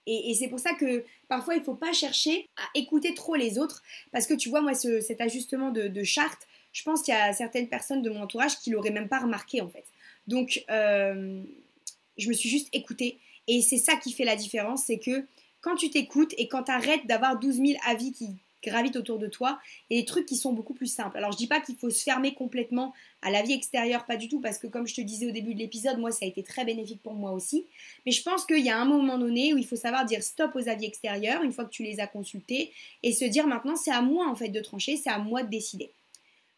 Et, 0.07 0.35
c'est 0.35 0.49
pour 0.49 0.59
ça 0.59 0.75
que 0.75 1.05
parfois 1.29 1.55
il 1.55 1.61
ne 1.61 1.65
faut 1.65 1.75
pas 1.75 1.93
chercher 1.93 2.49
à 2.57 2.63
écouter 2.75 3.15
trop 3.15 3.37
les 3.37 3.59
autres, 3.59 3.83
parce 4.13 4.27
que 4.27 4.35
tu 4.35 4.49
vois 4.49 4.61
moi 4.61 4.75
cet 4.75 5.21
ajustement 5.21 5.71
de, 5.71 6.03
charte, 6.03 6.49
je 6.73 6.83
pense 6.83 7.03
qu'il 7.03 7.15
y 7.15 7.17
a 7.17 7.33
certaines 7.33 7.69
personnes 7.69 8.03
de 8.03 8.11
mon 8.11 8.23
entourage 8.23 8.59
qui 8.59 8.71
l'auraient 8.71 8.91
même 8.91 9.09
pas 9.09 9.21
remarqué 9.21 9.61
en 9.61 9.69
fait. 9.69 9.85
Donc 10.27 10.65
je 10.69 12.29
me 12.29 12.33
suis 12.33 12.49
juste 12.49 12.69
écoutée 12.73 13.19
et 13.47 13.63
c'est 13.63 13.79
ça 13.79 13.97
qui 13.97 14.13
fait 14.13 14.25
la 14.25 14.37
différence, 14.37 14.85
c'est 14.85 14.99
que 14.99 15.27
quand 15.61 15.77
tu 15.77 15.91
t'écoutes 15.91 16.33
et 16.39 16.49
quand 16.49 16.65
tu 16.65 16.73
arrêtes 16.73 17.07
d'avoir 17.07 17.39
12 17.39 17.57
000 17.57 17.69
avis 17.87 18.13
qui 18.13 18.37
gravitent 18.63 18.97
autour 18.97 19.19
de 19.19 19.27
toi, 19.27 19.59
et 19.89 20.01
des 20.01 20.05
trucs 20.05 20.27
qui 20.27 20.37
sont 20.37 20.53
beaucoup 20.53 20.75
plus 20.75 20.87
simples. 20.87 21.17
Alors 21.17 21.33
je 21.33 21.37
dis 21.37 21.47
pas 21.47 21.61
qu'il 21.61 21.77
faut 21.77 21.91
se 21.91 22.03
fermer 22.03 22.35
complètement 22.35 22.95
à 23.23 23.31
la 23.31 23.43
vie 23.43 23.53
extérieure, 23.53 24.07
pas 24.07 24.17
du 24.17 24.29
tout, 24.29 24.41
parce 24.41 24.59
que 24.59 24.67
comme 24.67 24.87
je 24.87 24.95
te 24.95 25.01
disais 25.01 25.27
au 25.27 25.31
début 25.31 25.55
de 25.55 25.59
l'épisode, 25.59 25.99
moi 25.99 26.11
ça 26.11 26.25
a 26.25 26.29
été 26.29 26.43
très 26.43 26.65
bénéfique 26.65 27.03
pour 27.03 27.15
moi 27.15 27.33
aussi. 27.33 27.67
Mais 28.07 28.13
je 28.13 28.23
pense 28.23 28.45
qu'il 28.45 28.65
y 28.65 28.71
a 28.71 28.79
un 28.79 28.85
moment 28.85 29.19
donné 29.19 29.55
où 29.55 29.59
il 29.59 29.67
faut 29.67 29.77
savoir 29.77 30.05
dire 30.05 30.23
stop 30.23 30.55
aux 30.55 30.69
avis 30.69 30.87
extérieurs, 30.87 31.43
une 31.43 31.53
fois 31.53 31.65
que 31.65 31.71
tu 31.71 31.83
les 31.83 32.01
as 32.01 32.07
consultés, 32.07 32.73
et 33.03 33.13
se 33.13 33.25
dire 33.25 33.47
maintenant 33.47 33.77
c'est 33.77 33.93
à 33.93 34.03
moi 34.03 34.29
en 34.29 34.35
fait 34.35 34.49
de 34.49 34.61
trancher, 34.61 34.97
c'est 34.97 35.11
à 35.11 35.19
moi 35.19 35.43
de 35.43 35.51
décider. 35.51 35.91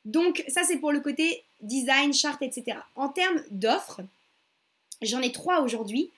Donc 0.04 0.44
ça 0.48 0.62
c'est 0.64 0.78
pour 0.78 0.92
le 0.92 1.00
côté 1.00 1.44
design, 1.60 2.12
charte, 2.12 2.42
etc. 2.42 2.78
En 2.96 3.08
termes 3.08 3.40
d'offres, 3.50 4.00
j'en 5.00 5.20
ai 5.20 5.32
trois 5.32 5.60
aujourd'hui. 5.60 6.10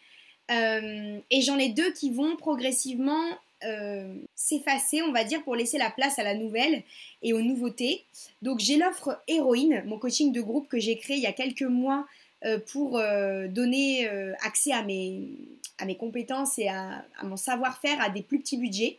Euh, 0.50 1.18
et 1.30 1.40
j'en 1.40 1.58
ai 1.58 1.70
deux 1.70 1.90
qui 1.92 2.10
vont 2.10 2.36
progressivement 2.36 3.24
euh, 3.66 4.14
s'effacer, 4.34 5.02
on 5.02 5.12
va 5.12 5.24
dire, 5.24 5.42
pour 5.42 5.56
laisser 5.56 5.78
la 5.78 5.90
place 5.90 6.18
à 6.18 6.22
la 6.22 6.34
nouvelle 6.34 6.82
et 7.22 7.32
aux 7.32 7.40
nouveautés. 7.40 8.04
Donc 8.42 8.60
j'ai 8.60 8.76
l'offre 8.76 9.20
Héroïne, 9.28 9.82
mon 9.86 9.98
coaching 9.98 10.32
de 10.32 10.40
groupe 10.40 10.68
que 10.68 10.78
j'ai 10.78 10.96
créé 10.96 11.16
il 11.16 11.22
y 11.22 11.26
a 11.26 11.32
quelques 11.32 11.62
mois 11.62 12.06
euh, 12.44 12.58
pour 12.58 13.00
donner 13.48 14.08
accès 14.40 14.72
à 14.72 14.82
mes, 14.82 15.28
compétences 15.98 16.58
et 16.58 16.68
à, 16.68 17.04
mon 17.22 17.36
savoir-faire 17.36 18.00
à 18.00 18.10
des 18.10 18.22
plus 18.22 18.38
petits 18.38 18.58
budgets. 18.58 18.98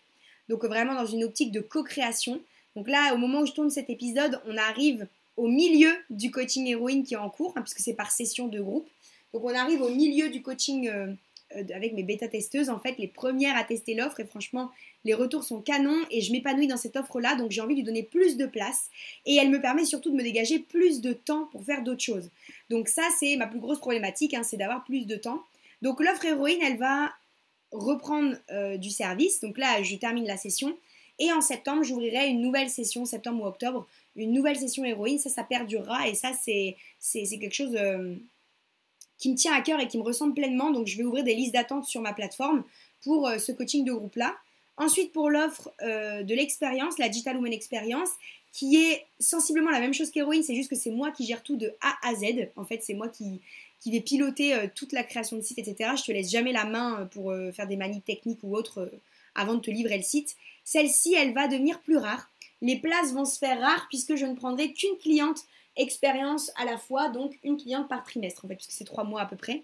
Donc 0.50 0.64
vraiment 0.64 0.96
dans 0.96 1.06
une 1.06 1.24
optique 1.24 1.52
de 1.52 1.62
co-création. 1.62 2.42
Donc 2.76 2.88
là, 2.88 3.14
au 3.14 3.18
moment 3.18 3.42
où 3.42 3.46
je 3.46 3.54
tourne 3.54 3.70
cet 3.70 3.90
épisode, 3.90 4.42
on 4.48 4.58
arrive 4.58 5.08
au 5.38 5.48
milieu 5.48 5.92
du 6.10 6.32
coaching 6.32 6.68
héroïne 6.68 7.04
qui 7.04 7.14
est 7.14 7.18
en 7.18 7.30
cours, 7.30 7.54
hein, 7.56 7.62
puisque 7.62 7.80
c'est 7.80 7.94
par 7.94 8.12
session 8.12 8.48
de 8.48 8.60
groupe. 8.60 8.88
Donc 9.34 9.44
on 9.44 9.54
arrive 9.54 9.82
au 9.82 9.90
milieu 9.90 10.30
du 10.30 10.42
coaching 10.42 10.88
euh, 10.88 11.14
avec 11.74 11.94
mes 11.94 12.04
bêta-testeuses, 12.04 12.70
en 12.70 12.80
fait, 12.80 12.98
les 12.98 13.08
premières 13.08 13.58
à 13.58 13.64
tester 13.64 13.94
l'offre. 13.94 14.20
Et 14.20 14.26
franchement, 14.26 14.72
les 15.04 15.14
retours 15.14 15.44
sont 15.44 15.62
canons 15.62 16.06
et 16.12 16.22
je 16.22 16.32
m'épanouis 16.32 16.68
dans 16.68 16.78
cette 16.78 16.96
offre-là, 16.96 17.36
donc 17.36 17.52
j'ai 17.52 17.62
envie 17.62 17.76
de 17.76 17.80
lui 17.80 17.86
donner 17.86 18.04
plus 18.04 18.38
de 18.38 18.46
place. 18.46 18.90
Et 19.26 19.36
elle 19.36 19.50
me 19.50 19.62
permet 19.62 19.86
surtout 19.86 20.12
de 20.12 20.16
me 20.16 20.24
dégager 20.24 20.60
plus 20.60 21.02
de 21.02 21.14
temps 21.14 21.46
pour 21.52 21.64
faire 21.64 21.84
d'autres 21.84 22.04
choses. 22.04 22.30
Donc 22.70 22.88
ça, 22.88 23.04
c'est 23.20 23.36
ma 23.36 23.48
plus 23.48 23.60
grosse 23.60 23.80
problématique, 23.80 24.34
hein, 24.34 24.44
c'est 24.44 24.58
d'avoir 24.58 24.84
plus 24.84 25.06
de 25.06 25.16
temps. 25.16 25.44
Donc 25.82 26.02
l'offre 26.02 26.26
héroïne, 26.26 26.60
elle 26.62 26.78
va 26.78 27.12
reprendre 27.72 28.36
euh, 28.52 28.78
du 28.78 28.90
service, 28.90 29.42
donc 29.42 29.58
là, 29.58 29.82
je 29.84 29.96
termine 29.96 30.26
la 30.26 30.38
session. 30.38 30.78
Et 31.20 31.32
en 31.32 31.42
septembre, 31.42 31.84
j'ouvrirai 31.84 32.28
une 32.28 32.42
nouvelle 32.42 32.70
session, 32.70 33.06
septembre 33.06 33.44
ou 33.44 33.48
octobre, 33.48 33.88
une 34.16 34.34
nouvelle 34.34 34.58
session 34.58 34.84
héroïne, 34.84 35.18
ça, 35.18 35.30
ça 35.30 35.44
perdurera. 35.44 36.10
Et 36.10 36.16
ça, 36.16 36.32
c'est 36.34 36.76
quelque 37.40 37.54
chose... 37.54 37.76
Euh, 37.76 38.16
qui 39.18 39.32
me 39.32 39.36
tient 39.36 39.54
à 39.54 39.62
cœur 39.62 39.80
et 39.80 39.88
qui 39.88 39.98
me 39.98 40.04
ressemble 40.04 40.34
pleinement. 40.34 40.72
Donc 40.72 40.88
je 40.88 40.98
vais 40.98 41.04
ouvrir 41.04 41.24
des 41.24 41.36
listes 41.36 41.54
d'attente 41.54 41.86
sur 41.86 42.02
ma 42.02 42.14
plateforme 42.14 42.64
pour 43.04 43.28
euh, 43.28 43.38
ce 43.38 43.52
coaching 43.52 43.86
de 43.86 43.94
groupe-là. 43.94 44.36
Ensuite, 44.78 45.14
pour 45.14 45.30
l'offre 45.30 45.72
euh, 45.82 46.24
de 46.24 46.36
l'expérience, 46.36 46.98
la 46.98 47.08
Digital 47.08 47.38
Woman 47.38 47.54
Experience, 47.54 48.10
qui 48.52 48.78
est 48.78 49.06
sensiblement 49.20 49.70
la 49.70 49.80
même 49.80 49.94
chose 49.94 50.12
qu'Héroïne, 50.12 50.44
c'est 50.44 50.56
juste 50.56 50.70
que 50.70 50.76
c'est 50.76 50.92
moi 50.92 51.12
qui 51.12 51.26
gère 51.26 51.44
tout 51.44 51.56
de 51.56 51.74
A 51.82 51.96
à 52.08 52.16
Z. 52.16 52.50
En 52.56 52.66
fait, 52.66 52.82
c'est 52.84 52.94
moi 52.94 53.10
qui, 53.10 53.42
vais 53.86 54.02
piloter 54.02 54.54
euh, 54.54 54.68
toute 54.74 54.92
la 54.92 55.04
création 55.04 55.38
de 55.38 55.42
site, 55.42 55.60
etc. 55.60 55.92
Je 55.98 56.04
te 56.04 56.12
laisse 56.12 56.30
jamais 56.30 56.52
la 56.52 56.66
main 56.66 57.08
pour 57.12 57.34
faire 57.54 57.68
des 57.68 57.78
manies 57.78 58.02
techniques 58.02 58.40
ou 58.44 58.56
autres 58.56 58.92
avant 59.36 59.56
de 59.56 59.60
te 59.60 59.70
livrer 59.70 59.98
le 59.98 60.04
site. 60.04 60.36
Celle-ci, 60.64 61.14
elle 61.14 61.34
va 61.34 61.48
devenir 61.48 61.82
plus 61.82 61.98
rare. 61.98 62.30
Les 62.62 62.78
places 62.78 63.14
vont 63.14 63.26
se 63.26 63.38
faire 63.38 63.60
rares 63.60 63.86
puisque 63.90 64.16
je 64.16 64.26
ne 64.26 64.34
prendrai 64.34 64.74
qu'une 64.74 64.98
cliente 64.98 65.42
expérience 65.78 66.52
à 66.58 66.66
la 66.66 66.78
fois, 66.78 67.10
donc 67.10 67.38
une 67.44 67.58
cliente 67.58 67.88
par 67.88 68.04
trimestre 68.04 68.46
en 68.46 68.48
fait, 68.48 68.56
puisque 68.56 68.72
c'est 68.72 68.86
trois 68.86 69.04
mois 69.04 69.22
à 69.22 69.26
peu 69.26 69.36
près. 69.36 69.64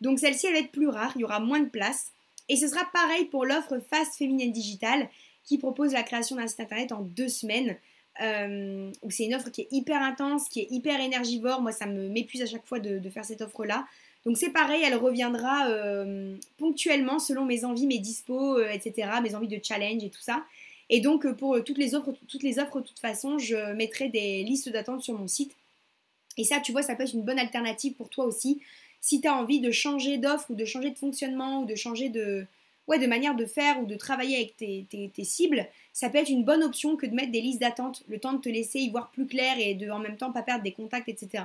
Donc 0.00 0.18
celle-ci, 0.18 0.46
elle 0.46 0.54
va 0.54 0.58
être 0.60 0.72
plus 0.72 0.88
rare, 0.88 1.12
il 1.14 1.20
y 1.20 1.24
aura 1.24 1.40
moins 1.40 1.60
de 1.60 1.68
place. 1.68 2.12
Et 2.48 2.56
ce 2.56 2.66
sera 2.66 2.84
pareil 2.92 3.26
pour 3.26 3.46
l'offre 3.46 3.78
Fast 3.90 4.16
Féminine 4.16 4.52
Digital 4.52 5.08
qui 5.44 5.58
propose 5.58 5.92
la 5.92 6.02
création 6.02 6.36
d'un 6.36 6.46
site 6.46 6.60
internet 6.60 6.92
en 6.92 7.02
deux 7.02 7.28
semaines. 7.28 7.76
Euh, 8.20 8.90
c'est 9.08 9.24
une 9.24 9.34
offre 9.34 9.50
qui 9.50 9.62
est 9.62 9.68
hyper 9.70 10.02
intense, 10.02 10.48
qui 10.48 10.60
est 10.60 10.68
hyper 10.70 11.00
énergivore. 11.00 11.62
Moi, 11.62 11.72
ça 11.72 11.86
me 11.86 12.08
m'épuise 12.08 12.42
à 12.42 12.46
chaque 12.46 12.66
fois 12.66 12.78
de, 12.78 13.08
faire 13.10 13.24
cette 13.24 13.42
offre-là. 13.42 13.86
Donc 14.24 14.36
c'est 14.36 14.50
pareil, 14.50 14.82
elle 14.84 14.94
reviendra 14.94 15.68
euh, 15.68 16.36
ponctuellement 16.58 17.18
selon 17.18 17.44
mes 17.44 17.64
envies, 17.64 17.88
mes 17.88 17.98
dispos, 17.98 18.58
euh, 18.58 18.70
etc., 18.70 19.08
mes 19.20 19.34
envies 19.34 19.48
de 19.48 19.58
challenge 19.62 20.04
et 20.04 20.10
tout 20.10 20.20
ça. 20.20 20.44
Et 20.90 21.00
donc, 21.00 21.24
euh, 21.24 21.32
pour 21.32 21.62
toutes 21.64 21.78
les 21.78 21.94
offres, 21.94 22.12
toutes 22.28 22.42
les 22.42 22.58
offres, 22.58 22.80
de 22.80 22.86
toute 22.86 22.98
façon, 22.98 23.38
je 23.38 23.72
mettrai 23.74 24.08
des 24.08 24.42
listes 24.42 24.68
d'attente 24.68 25.02
sur 25.02 25.18
mon 25.18 25.28
site. 25.28 25.56
Et 26.36 26.44
ça, 26.44 26.60
tu 26.60 26.72
vois, 26.72 26.82
ça 26.82 26.94
peut 26.94 27.02
être 27.02 27.14
une 27.14 27.22
bonne 27.22 27.38
alternative 27.38 27.94
pour 27.94 28.08
toi 28.08 28.24
aussi. 28.24 28.60
Si 29.00 29.20
tu 29.20 29.28
as 29.28 29.34
envie 29.34 29.60
de 29.60 29.70
changer 29.70 30.18
d'offre 30.18 30.50
ou 30.50 30.54
de 30.54 30.64
changer 30.64 30.90
de 30.90 30.98
fonctionnement 30.98 31.62
ou 31.62 31.66
de 31.66 31.74
changer 31.74 32.08
de, 32.08 32.46
ouais, 32.86 32.98
de 32.98 33.06
manière 33.06 33.34
de 33.34 33.46
faire 33.46 33.80
ou 33.80 33.86
de 33.86 33.96
travailler 33.96 34.36
avec 34.36 34.56
tes, 34.56 35.24
cibles, 35.24 35.66
ça 35.92 36.08
peut 36.08 36.18
être 36.18 36.30
une 36.30 36.44
bonne 36.44 36.62
option 36.62 36.96
que 36.96 37.06
de 37.06 37.14
mettre 37.14 37.32
des 37.32 37.40
listes 37.40 37.60
d'attente, 37.60 38.02
le 38.08 38.18
temps 38.18 38.32
de 38.32 38.40
te 38.40 38.48
laisser 38.48 38.80
y 38.80 38.90
voir 38.90 39.10
plus 39.10 39.26
clair 39.26 39.56
et 39.58 39.74
de 39.74 39.90
en 39.90 39.98
même 39.98 40.16
temps 40.16 40.32
pas 40.32 40.42
perdre 40.42 40.62
des 40.62 40.72
contacts, 40.72 41.08
etc. 41.08 41.44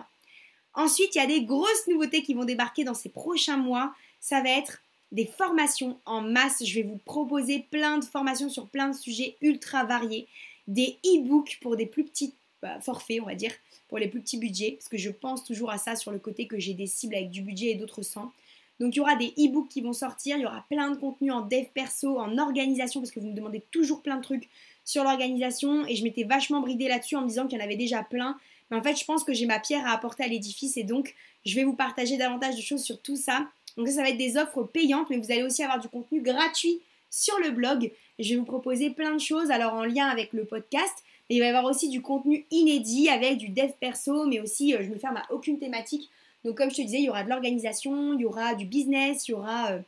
Ensuite, 0.73 1.15
il 1.15 1.17
y 1.17 1.21
a 1.21 1.27
des 1.27 1.43
grosses 1.43 1.87
nouveautés 1.87 2.21
qui 2.21 2.33
vont 2.33 2.45
débarquer 2.45 2.83
dans 2.83 2.93
ces 2.93 3.09
prochains 3.09 3.57
mois. 3.57 3.93
Ça 4.19 4.41
va 4.41 4.49
être 4.49 4.81
des 5.11 5.25
formations 5.25 5.97
en 6.05 6.21
masse. 6.21 6.63
Je 6.63 6.75
vais 6.75 6.83
vous 6.83 6.99
proposer 7.05 7.65
plein 7.71 7.97
de 7.97 8.05
formations 8.05 8.49
sur 8.49 8.67
plein 8.67 8.89
de 8.89 8.95
sujets 8.95 9.35
ultra 9.41 9.83
variés, 9.83 10.27
des 10.67 10.97
e-books 11.05 11.59
pour 11.61 11.77
des 11.77 11.85
plus 11.85 12.03
petits 12.03 12.33
bah, 12.61 12.79
forfaits, 12.81 13.21
on 13.21 13.25
va 13.25 13.35
dire, 13.35 13.51
pour 13.87 13.99
les 13.99 14.07
plus 14.07 14.19
petits 14.19 14.37
budgets, 14.37 14.71
parce 14.71 14.89
que 14.89 14.97
je 14.97 15.09
pense 15.09 15.43
toujours 15.43 15.71
à 15.71 15.77
ça 15.77 15.95
sur 15.95 16.11
le 16.11 16.19
côté 16.19 16.47
que 16.47 16.59
j'ai 16.59 16.73
des 16.73 16.87
cibles 16.87 17.15
avec 17.15 17.29
du 17.29 17.41
budget 17.41 17.67
et 17.67 17.75
d'autres 17.75 18.01
sans. 18.01 18.31
Donc 18.79 18.95
il 18.95 18.97
y 18.97 19.01
aura 19.01 19.15
des 19.15 19.33
e-books 19.37 19.69
qui 19.69 19.81
vont 19.81 19.93
sortir, 19.93 20.37
il 20.37 20.43
y 20.43 20.45
aura 20.45 20.65
plein 20.69 20.91
de 20.91 20.97
contenus 20.97 21.31
en 21.31 21.41
dev 21.41 21.65
perso, 21.73 22.19
en 22.19 22.37
organisation, 22.37 22.99
parce 22.99 23.11
que 23.11 23.19
vous 23.19 23.27
me 23.27 23.35
demandez 23.35 23.63
toujours 23.71 24.01
plein 24.01 24.17
de 24.17 24.21
trucs 24.21 24.49
sur 24.85 25.03
l'organisation, 25.03 25.85
et 25.87 25.95
je 25.95 26.03
m'étais 26.03 26.23
vachement 26.23 26.61
bridée 26.61 26.87
là-dessus 26.87 27.15
en 27.15 27.21
me 27.21 27.27
disant 27.27 27.47
qu'il 27.47 27.57
y 27.57 27.61
en 27.61 27.65
avait 27.65 27.75
déjà 27.75 28.03
plein. 28.03 28.37
Mais 28.69 28.77
en 28.77 28.83
fait, 28.83 28.95
je 28.95 29.05
pense 29.05 29.23
que 29.23 29.33
j'ai 29.33 29.45
ma 29.45 29.59
pierre 29.59 29.85
à 29.85 29.93
apporter 29.93 30.23
à 30.23 30.27
l'édifice, 30.27 30.77
et 30.77 30.83
donc 30.83 31.15
je 31.45 31.55
vais 31.55 31.63
vous 31.63 31.73
partager 31.73 32.17
davantage 32.17 32.55
de 32.55 32.61
choses 32.61 32.83
sur 32.83 33.01
tout 33.01 33.15
ça. 33.15 33.47
Donc 33.77 33.87
ça, 33.87 34.01
va 34.01 34.09
être 34.09 34.17
des 34.17 34.37
offres 34.37 34.63
payantes, 34.63 35.09
mais 35.09 35.17
vous 35.17 35.31
allez 35.31 35.43
aussi 35.43 35.63
avoir 35.63 35.79
du 35.79 35.87
contenu 35.87 36.21
gratuit 36.21 36.81
sur 37.09 37.37
le 37.39 37.51
blog. 37.51 37.91
Je 38.19 38.29
vais 38.31 38.35
vous 38.35 38.45
proposer 38.45 38.89
plein 38.89 39.13
de 39.13 39.19
choses, 39.19 39.51
alors 39.51 39.73
en 39.73 39.85
lien 39.85 40.07
avec 40.07 40.33
le 40.33 40.45
podcast. 40.45 41.03
Mais 41.29 41.35
il 41.35 41.39
va 41.39 41.45
y 41.45 41.49
avoir 41.49 41.65
aussi 41.65 41.89
du 41.89 42.01
contenu 42.01 42.45
inédit 42.51 43.09
avec 43.09 43.37
du 43.37 43.49
dev 43.49 43.71
perso, 43.79 44.25
mais 44.25 44.39
aussi 44.39 44.73
euh, 44.73 44.81
je 44.81 44.89
me 44.89 44.97
ferme 44.97 45.17
à 45.17 45.25
aucune 45.31 45.59
thématique. 45.59 46.09
Donc 46.43 46.57
comme 46.57 46.71
je 46.71 46.77
te 46.77 46.81
disais, 46.81 46.99
il 46.99 47.05
y 47.05 47.09
aura 47.09 47.23
de 47.23 47.29
l'organisation, 47.29 48.13
il 48.13 48.21
y 48.21 48.25
aura 48.25 48.55
du 48.55 48.65
business, 48.65 49.27
il 49.27 49.31
y 49.31 49.33
aura, 49.33 49.71
euh, 49.71 49.79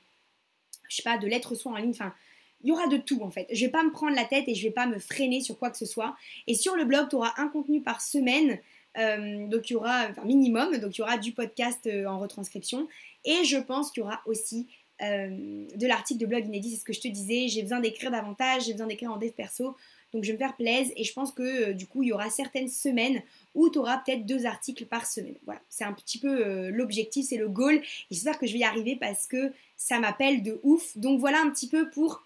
je 0.90 0.98
sais 0.98 1.04
pas, 1.04 1.18
de 1.18 1.28
l'être 1.28 1.56
soi 1.56 1.72
en 1.72 1.76
ligne. 1.78 1.92
Enfin, 1.92 2.14
il 2.62 2.70
y 2.70 2.72
aura 2.72 2.88
de 2.88 2.98
tout 2.98 3.22
en 3.22 3.30
fait. 3.30 3.48
Je 3.52 3.66
vais 3.66 3.72
pas 3.72 3.84
me 3.84 3.92
prendre 3.92 4.16
la 4.16 4.26
tête 4.26 4.46
et 4.48 4.56
je 4.56 4.64
vais 4.64 4.74
pas 4.74 4.86
me 4.86 5.00
freiner 5.00 5.42
sur 5.42 5.58
quoi 5.58 5.70
que 5.70 5.78
ce 5.78 5.86
soit. 5.86 6.16
Et 6.48 6.56
sur 6.56 6.76
le 6.76 6.84
blog, 6.84 7.10
tu 7.10 7.16
auras 7.16 7.34
un 7.38 7.48
contenu 7.48 7.82
par 7.82 8.02
semaine. 8.02 8.60
Euh, 8.98 9.48
donc 9.48 9.70
il 9.70 9.74
y 9.74 9.76
aura, 9.76 10.08
enfin 10.10 10.26
minimum, 10.26 10.78
donc 10.78 10.98
il 10.98 11.00
y 11.00 11.04
aura 11.04 11.18
du 11.18 11.32
podcast 11.32 11.88
en 12.08 12.20
retranscription 12.20 12.88
et 13.24 13.44
je 13.44 13.58
pense 13.58 13.92
qu'il 13.92 14.02
y 14.02 14.04
aura 14.04 14.22
aussi 14.26 14.68
euh, 15.02 15.66
de 15.76 15.88
l'article 15.88 16.20
de 16.20 16.26
blog 16.26 16.46
inédit, 16.46 16.72
c'est 16.72 16.82
ce 16.82 16.84
que 16.84 16.92
je 16.92 17.00
te 17.00 17.08
disais, 17.08 17.48
j'ai 17.48 17.62
besoin 17.62 17.80
d'écrire 17.80 18.12
davantage, 18.12 18.66
j'ai 18.66 18.74
besoin 18.74 18.88
d'écrire 18.88 19.12
en 19.12 19.18
dev 19.18 19.32
perso. 19.32 19.76
Donc 20.12 20.24
je 20.24 20.30
vais 20.30 20.34
me 20.34 20.40
faire 20.40 20.56
plaisir 20.56 20.92
et 20.98 21.04
je 21.04 21.14
pense 21.14 21.32
que 21.32 21.72
du 21.72 21.86
coup 21.86 22.02
il 22.02 22.10
y 22.10 22.12
aura 22.12 22.32
certaines 22.32 22.68
semaines 22.68 23.22
où 23.54 23.70
tu 23.70 23.78
auras 23.78 24.00
peut-être 24.00 24.26
deux 24.26 24.46
articles 24.46 24.86
par 24.86 25.06
semaine. 25.06 25.36
Voilà, 25.46 25.62
c'est 25.70 25.84
un 25.84 25.94
petit 25.94 26.18
peu 26.18 26.70
l'objectif, 26.70 27.28
c'est 27.28 27.38
le 27.38 27.48
goal. 27.48 27.76
Et 27.76 27.84
j'espère 28.10 28.40
que 28.40 28.48
je 28.48 28.54
vais 28.54 28.60
y 28.60 28.64
arriver 28.64 28.98
parce 29.00 29.28
que 29.28 29.54
ça 29.78 30.00
m'appelle 30.00 30.42
de 30.42 30.60
ouf. 30.64 30.98
Donc 30.98 31.20
voilà 31.20 31.40
un 31.42 31.52
petit 31.52 31.68
peu 31.68 31.92
pour 31.92 32.26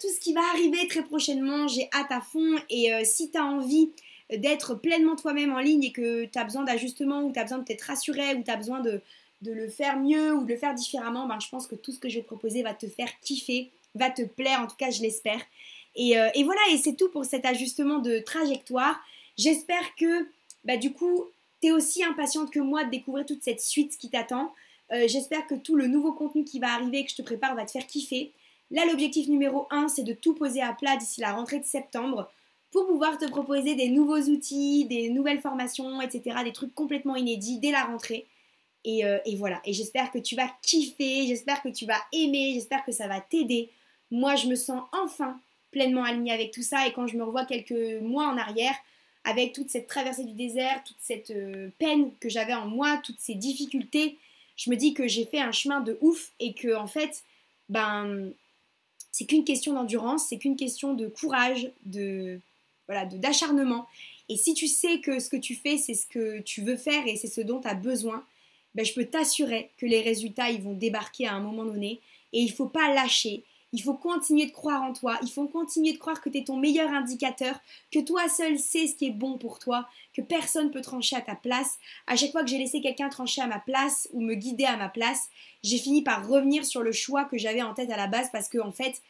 tout 0.00 0.08
ce 0.08 0.20
qui 0.20 0.32
va 0.32 0.42
arriver 0.52 0.86
très 0.86 1.02
prochainement. 1.02 1.66
J'ai 1.66 1.88
hâte 1.92 2.12
à 2.12 2.20
fond 2.20 2.54
et 2.70 2.92
si 3.04 3.32
tu 3.32 3.36
as 3.36 3.44
envie 3.44 3.90
d'être 4.30 4.74
pleinement 4.74 5.16
toi-même 5.16 5.52
en 5.52 5.58
ligne 5.58 5.84
et 5.84 5.92
que 5.92 6.24
tu 6.24 6.38
as 6.38 6.44
besoin 6.44 6.64
d'ajustement 6.64 7.22
ou 7.22 7.32
tu 7.32 7.38
as 7.38 7.42
besoin 7.42 7.58
de 7.58 7.64
t'être 7.64 7.82
rassuré 7.82 8.34
ou 8.34 8.42
tu 8.42 8.50
as 8.50 8.56
besoin 8.56 8.80
de, 8.80 9.00
le 9.44 9.68
faire 9.68 9.98
mieux 9.98 10.32
ou 10.32 10.44
de 10.44 10.52
le 10.52 10.56
faire 10.56 10.74
différemment, 10.74 11.26
ben, 11.26 11.40
je 11.40 11.48
pense 11.48 11.66
que 11.66 11.74
tout 11.74 11.92
ce 11.92 11.98
que 11.98 12.08
je 12.08 12.16
vais 12.16 12.22
te 12.22 12.26
proposer 12.26 12.62
va 12.62 12.74
te 12.74 12.86
faire 12.86 13.08
kiffer, 13.20 13.70
va 13.94 14.08
te 14.08 14.22
plaire, 14.22 14.60
en 14.60 14.66
tout 14.66 14.76
cas 14.76 14.90
je 14.90 15.02
l'espère. 15.02 15.40
Et, 15.94 16.18
euh, 16.18 16.28
voilà, 16.44 16.60
et 16.72 16.78
c'est 16.78 16.94
tout 16.94 17.10
pour 17.10 17.24
cet 17.24 17.44
ajustement 17.44 17.98
de 17.98 18.18
trajectoire. 18.20 19.00
J'espère 19.36 19.94
que 19.96 20.28
bah, 20.64 20.76
du 20.76 20.92
coup, 20.92 21.24
tu 21.60 21.68
es 21.68 21.72
aussi 21.72 22.04
impatiente 22.04 22.50
que 22.50 22.60
moi 22.60 22.84
de 22.84 22.90
découvrir 22.90 23.26
toute 23.26 23.42
cette 23.42 23.60
suite 23.60 23.98
qui 23.98 24.10
t'attend. 24.10 24.52
Euh, 24.92 25.06
j'espère 25.08 25.46
que 25.46 25.54
tout 25.54 25.76
le 25.76 25.86
nouveau 25.86 26.12
contenu 26.12 26.44
qui 26.44 26.60
va 26.60 26.72
arriver, 26.72 27.04
que 27.04 27.10
je 27.10 27.16
te 27.16 27.22
prépare, 27.22 27.54
va 27.54 27.64
te 27.64 27.70
faire 27.70 27.86
kiffer. 27.86 28.32
Là, 28.70 28.84
l'objectif 28.86 29.28
numéro 29.28 29.66
1, 29.70 29.88
c'est 29.88 30.02
de 30.02 30.12
tout 30.12 30.34
poser 30.34 30.62
à 30.62 30.72
plat 30.72 30.96
d'ici 30.96 31.20
la 31.20 31.32
rentrée 31.32 31.58
de 31.58 31.64
septembre 31.64 32.30
pour 32.72 32.86
pouvoir 32.86 33.18
te 33.18 33.26
proposer 33.26 33.74
des 33.74 33.90
nouveaux 33.90 34.22
outils, 34.22 34.86
des 34.86 35.10
nouvelles 35.10 35.40
formations, 35.40 36.00
etc. 36.00 36.38
Des 36.42 36.52
trucs 36.52 36.74
complètement 36.74 37.14
inédits 37.14 37.58
dès 37.58 37.70
la 37.70 37.84
rentrée. 37.84 38.26
Et, 38.84 39.04
euh, 39.04 39.18
voilà. 39.36 39.60
Et 39.64 39.74
j'espère 39.74 40.10
que 40.10 40.18
tu 40.18 40.34
vas 40.34 40.50
kiffer, 40.62 41.26
j'espère 41.26 41.62
que 41.62 41.68
tu 41.68 41.84
vas 41.86 42.00
aimer, 42.12 42.52
j'espère 42.54 42.84
que 42.84 42.90
ça 42.90 43.06
va 43.06 43.20
t'aider. 43.20 43.70
Moi, 44.10 44.34
je 44.36 44.48
me 44.48 44.56
sens 44.56 44.82
enfin 44.92 45.38
pleinement 45.70 46.02
alignée 46.02 46.32
avec 46.32 46.50
tout 46.50 46.62
ça. 46.62 46.86
Et 46.86 46.92
quand 46.92 47.06
je 47.06 47.16
me 47.16 47.22
revois 47.22 47.44
quelques 47.44 48.02
mois 48.02 48.26
en 48.26 48.38
arrière, 48.38 48.74
avec 49.24 49.52
toute 49.52 49.70
cette 49.70 49.86
traversée 49.86 50.24
du 50.24 50.32
désert, 50.32 50.82
toute 50.84 50.96
cette 50.98 51.30
euh, 51.30 51.68
peine 51.78 52.10
que 52.20 52.28
j'avais 52.28 52.54
en 52.54 52.66
moi, 52.66 53.00
toutes 53.04 53.20
ces 53.20 53.34
difficultés, 53.34 54.18
je 54.56 54.70
me 54.70 54.76
dis 54.76 54.94
que 54.94 55.06
j'ai 55.06 55.26
fait 55.26 55.40
un 55.40 55.52
chemin 55.52 55.80
de 55.80 55.98
ouf 56.00 56.32
et 56.40 56.54
que 56.54 56.74
en 56.74 56.86
fait, 56.86 57.22
ben, 57.68 58.30
c'est 59.12 59.26
qu'une 59.26 59.44
question 59.44 59.74
d'endurance, 59.74 60.26
c'est 60.28 60.38
qu'une 60.38 60.56
question 60.56 60.94
de 60.94 61.06
courage, 61.06 61.70
de 61.84 62.40
voilà, 62.86 63.04
d'acharnement. 63.06 63.86
Et 64.28 64.36
si 64.36 64.54
tu 64.54 64.66
sais 64.66 65.00
que 65.00 65.18
ce 65.18 65.28
que 65.28 65.36
tu 65.36 65.54
fais, 65.54 65.76
c'est 65.76 65.94
ce 65.94 66.06
que 66.06 66.40
tu 66.40 66.62
veux 66.62 66.76
faire 66.76 67.06
et 67.06 67.16
c'est 67.16 67.28
ce 67.28 67.40
dont 67.40 67.60
tu 67.60 67.68
as 67.68 67.74
besoin, 67.74 68.24
ben, 68.74 68.84
je 68.84 68.94
peux 68.94 69.04
t'assurer 69.04 69.70
que 69.76 69.86
les 69.86 70.00
résultats, 70.00 70.50
ils 70.50 70.62
vont 70.62 70.74
débarquer 70.74 71.26
à 71.26 71.34
un 71.34 71.40
moment 71.40 71.64
donné. 71.64 72.00
Et 72.32 72.40
il 72.40 72.50
ne 72.50 72.54
faut 72.54 72.68
pas 72.68 72.92
lâcher. 72.94 73.44
Il 73.74 73.82
faut 73.82 73.94
continuer 73.94 74.46
de 74.46 74.52
croire 74.52 74.82
en 74.82 74.92
toi. 74.92 75.18
Il 75.22 75.30
faut 75.30 75.46
continuer 75.46 75.92
de 75.92 75.98
croire 75.98 76.20
que 76.20 76.28
tu 76.28 76.38
es 76.38 76.44
ton 76.44 76.56
meilleur 76.56 76.90
indicateur, 76.90 77.58
que 77.90 78.00
toi 78.00 78.28
seul 78.28 78.58
sais 78.58 78.86
ce 78.86 78.94
qui 78.94 79.06
est 79.06 79.12
bon 79.12 79.38
pour 79.38 79.58
toi, 79.58 79.88
que 80.14 80.20
personne 80.20 80.66
ne 80.66 80.72
peut 80.72 80.82
trancher 80.82 81.16
à 81.16 81.22
ta 81.22 81.34
place. 81.34 81.78
À 82.06 82.16
chaque 82.16 82.32
fois 82.32 82.42
que 82.42 82.50
j'ai 82.50 82.58
laissé 82.58 82.82
quelqu'un 82.82 83.08
trancher 83.08 83.40
à 83.40 83.46
ma 83.46 83.60
place 83.60 84.08
ou 84.12 84.20
me 84.20 84.34
guider 84.34 84.64
à 84.64 84.76
ma 84.76 84.90
place, 84.90 85.30
j'ai 85.62 85.78
fini 85.78 86.02
par 86.02 86.28
revenir 86.28 86.66
sur 86.66 86.82
le 86.82 86.92
choix 86.92 87.24
que 87.24 87.38
j'avais 87.38 87.62
en 87.62 87.72
tête 87.72 87.90
à 87.90 87.96
la 87.96 88.08
base 88.08 88.28
parce 88.30 88.48
que, 88.48 88.58
en 88.58 88.72
fait, 88.72 89.00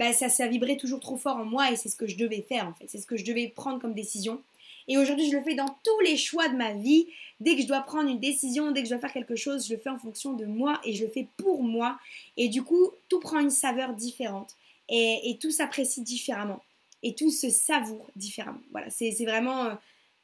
bah, 0.00 0.14
ça, 0.14 0.46
vibrait 0.46 0.78
toujours 0.78 0.98
trop 0.98 1.18
fort 1.18 1.36
en 1.36 1.44
moi 1.44 1.70
et 1.70 1.76
c'est 1.76 1.90
ce 1.90 1.94
que 1.94 2.06
je 2.06 2.16
devais 2.16 2.40
faire 2.40 2.66
en 2.66 2.72
fait, 2.72 2.86
c'est 2.88 2.96
ce 2.96 3.06
que 3.06 3.18
je 3.18 3.24
devais 3.24 3.48
prendre 3.48 3.78
comme 3.78 3.92
décision. 3.92 4.42
Et 4.88 4.96
aujourd'hui, 4.96 5.30
je 5.30 5.36
le 5.36 5.42
fais 5.42 5.54
dans 5.54 5.68
tous 5.84 6.00
les 6.00 6.16
choix 6.16 6.48
de 6.48 6.56
ma 6.56 6.72
vie. 6.72 7.06
Dès 7.38 7.54
que 7.54 7.60
je 7.60 7.66
dois 7.66 7.82
prendre 7.82 8.08
une 8.08 8.18
décision, 8.18 8.70
dès 8.70 8.80
que 8.80 8.88
je 8.88 8.94
dois 8.94 8.98
faire 8.98 9.12
quelque 9.12 9.36
chose, 9.36 9.68
je 9.68 9.74
le 9.74 9.78
fais 9.78 9.90
en 9.90 9.98
fonction 9.98 10.32
de 10.32 10.46
moi 10.46 10.80
et 10.84 10.94
je 10.94 11.04
le 11.04 11.10
fais 11.10 11.28
pour 11.36 11.62
moi. 11.62 11.98
Et 12.38 12.48
du 12.48 12.62
coup, 12.62 12.90
tout 13.10 13.20
prend 13.20 13.40
une 13.40 13.50
saveur 13.50 13.92
différente 13.92 14.56
et, 14.88 15.36
tout 15.38 15.50
s'apprécie 15.50 16.00
différemment 16.00 16.62
et 17.02 17.14
tout 17.14 17.30
se 17.30 17.50
savoure 17.50 18.10
différemment. 18.16 18.62
Voilà, 18.70 18.88
c'est 18.88 19.12
vraiment 19.26 19.66
euh, 19.66 19.74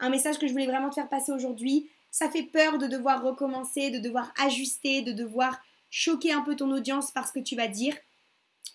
un 0.01 0.09
message 0.09 0.39
que 0.39 0.47
je 0.47 0.53
voulais 0.53 0.67
vraiment 0.67 0.89
te 0.89 0.95
faire 0.95 1.09
passer 1.11 1.33
aujourd'hui. 1.33 1.91
Ça 2.11 2.31
fait 2.31 2.45
peur 2.45 2.79
de 2.79 2.87
devoir 2.87 3.23
recommencer, 3.23 3.91
de 3.91 3.99
devoir 3.99 4.33
ajuster, 4.43 5.03
de 5.03 5.13
devoir 5.13 5.61
choquer 5.91 6.33
un 6.33 6.41
peu 6.41 6.57
ton 6.57 6.71
audience 6.71 7.11
par 7.11 7.29
ce 7.29 7.35
que 7.35 7.41
tu 7.41 7.57
vas 7.57 7.69
dire 7.69 7.95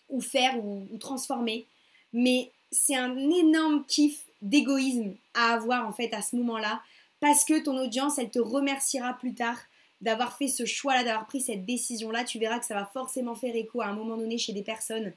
ou 0.09 0.21
faire 0.21 0.57
ou, 0.63 0.87
transformer. 0.99 1.65
Mais 2.13 2.51
c'est 2.71 2.95
un 2.95 3.17
énorme 3.17 3.83
kiff 3.87 4.25
d'égoïsme 4.41 5.13
à 5.33 5.53
avoir 5.53 5.87
en 5.87 5.93
fait 5.93 6.13
à 6.13 6.21
ce 6.21 6.35
moment-là 6.37 6.81
parce 7.19 7.45
que 7.45 7.63
ton 7.63 7.77
audience, 7.77 8.17
elle 8.17 8.31
te 8.31 8.39
remerciera 8.39 9.13
plus 9.13 9.33
tard 9.33 9.57
d'avoir 10.01 10.35
fait 10.35 10.47
ce 10.47 10.65
choix-là, 10.65 11.03
d'avoir 11.03 11.27
pris 11.27 11.41
cette 11.41 11.65
décision-là. 11.65 12.23
Tu 12.23 12.39
verras 12.39 12.59
que 12.59 12.65
ça 12.65 12.73
va 12.73 12.89
forcément 12.91 13.35
faire 13.35 13.55
écho 13.55 13.81
à 13.81 13.85
un 13.85 13.93
moment 13.93 14.17
donné 14.17 14.39
chez 14.39 14.53
des 14.53 14.63
personnes. 14.63 15.13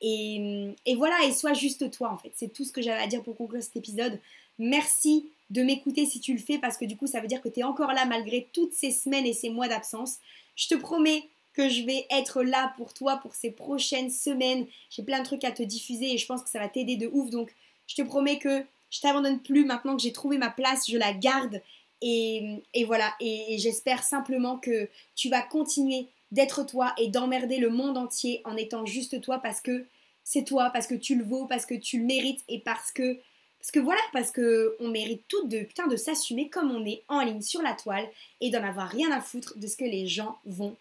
Et, 0.00 0.68
et 0.86 0.94
voilà, 0.94 1.16
et 1.24 1.32
sois 1.32 1.54
juste 1.54 1.90
toi 1.90 2.10
en 2.10 2.16
fait. 2.16 2.32
C'est 2.36 2.52
tout 2.52 2.64
ce 2.64 2.72
que 2.72 2.80
j'avais 2.80 3.02
à 3.02 3.08
dire 3.08 3.22
pour 3.22 3.36
conclure 3.36 3.62
cet 3.62 3.76
épisode. 3.76 4.20
Merci 4.58 5.30
de 5.50 5.62
m'écouter 5.62 6.06
si 6.06 6.20
tu 6.20 6.32
le 6.32 6.38
fais 6.38 6.58
parce 6.58 6.76
que 6.76 6.84
du 6.84 6.96
coup 6.96 7.06
ça 7.06 7.20
veut 7.20 7.26
dire 7.26 7.40
que 7.40 7.48
tu 7.48 7.60
es 7.60 7.64
encore 7.64 7.92
là 7.92 8.04
malgré 8.04 8.48
toutes 8.52 8.72
ces 8.72 8.90
semaines 8.90 9.26
et 9.26 9.32
ces 9.32 9.50
mois 9.50 9.68
d'absence. 9.68 10.18
Je 10.56 10.68
te 10.68 10.74
promets 10.74 11.24
que 11.58 11.68
je 11.68 11.82
vais 11.82 12.06
être 12.10 12.44
là 12.44 12.72
pour 12.76 12.94
toi 12.94 13.16
pour 13.16 13.34
ces 13.34 13.50
prochaines 13.50 14.10
semaines. 14.10 14.68
J'ai 14.90 15.02
plein 15.02 15.18
de 15.18 15.24
trucs 15.24 15.42
à 15.42 15.50
te 15.50 15.64
diffuser 15.64 16.14
et 16.14 16.16
je 16.16 16.24
pense 16.24 16.44
que 16.44 16.48
ça 16.48 16.60
va 16.60 16.68
t'aider 16.68 16.94
de 16.94 17.08
ouf. 17.08 17.30
Donc, 17.30 17.52
je 17.88 17.96
te 17.96 18.02
promets 18.02 18.38
que 18.38 18.62
je 18.90 19.00
t'abandonne 19.00 19.40
plus. 19.40 19.64
Maintenant 19.64 19.96
que 19.96 20.02
j'ai 20.02 20.12
trouvé 20.12 20.38
ma 20.38 20.50
place, 20.50 20.88
je 20.88 20.96
la 20.96 21.12
garde. 21.12 21.60
Et, 22.00 22.62
voilà. 22.86 23.12
Et, 23.18 23.58
j'espère 23.58 24.04
simplement 24.04 24.58
que 24.58 24.88
tu 25.16 25.28
vas 25.28 25.42
continuer 25.42 26.06
d'être 26.30 26.64
toi 26.64 26.94
et 26.96 27.08
d'emmerder 27.08 27.58
le 27.58 27.70
monde 27.70 27.98
entier 27.98 28.40
en 28.44 28.56
étant 28.56 28.86
juste 28.86 29.20
toi 29.20 29.40
parce 29.40 29.60
que 29.60 29.84
c'est 30.22 30.44
toi, 30.44 30.70
parce 30.70 30.86
que 30.86 30.94
tu 30.94 31.16
le 31.16 31.24
vaux, 31.24 31.46
parce 31.46 31.66
que 31.66 31.74
tu 31.74 31.98
le 31.98 32.04
mérites 32.04 32.44
et 32.48 32.60
parce 32.60 32.92
que 32.92 33.18
parce 33.58 33.72
que 33.72 33.80
voilà, 33.80 34.00
parce 34.12 34.30
que 34.30 34.76
on 34.78 34.88
mérite 34.88 35.24
toutes 35.26 35.48
de 35.48 35.64
putain 35.64 35.88
de 35.88 35.96
s'assumer 35.96 36.48
comme 36.48 36.70
on 36.70 36.86
est 36.86 37.02
en 37.08 37.22
ligne 37.22 37.42
sur 37.42 37.62
la 37.62 37.72
toile 37.72 38.08
et 38.40 38.50
d'en 38.50 38.62
avoir 38.62 38.88
rien 38.88 39.10
à 39.10 39.20
foutre 39.20 39.58
de 39.58 39.66
ce 39.66 39.76
que 39.76 39.84
les 39.84 40.06
gens 40.06 40.38
vont 40.44 40.76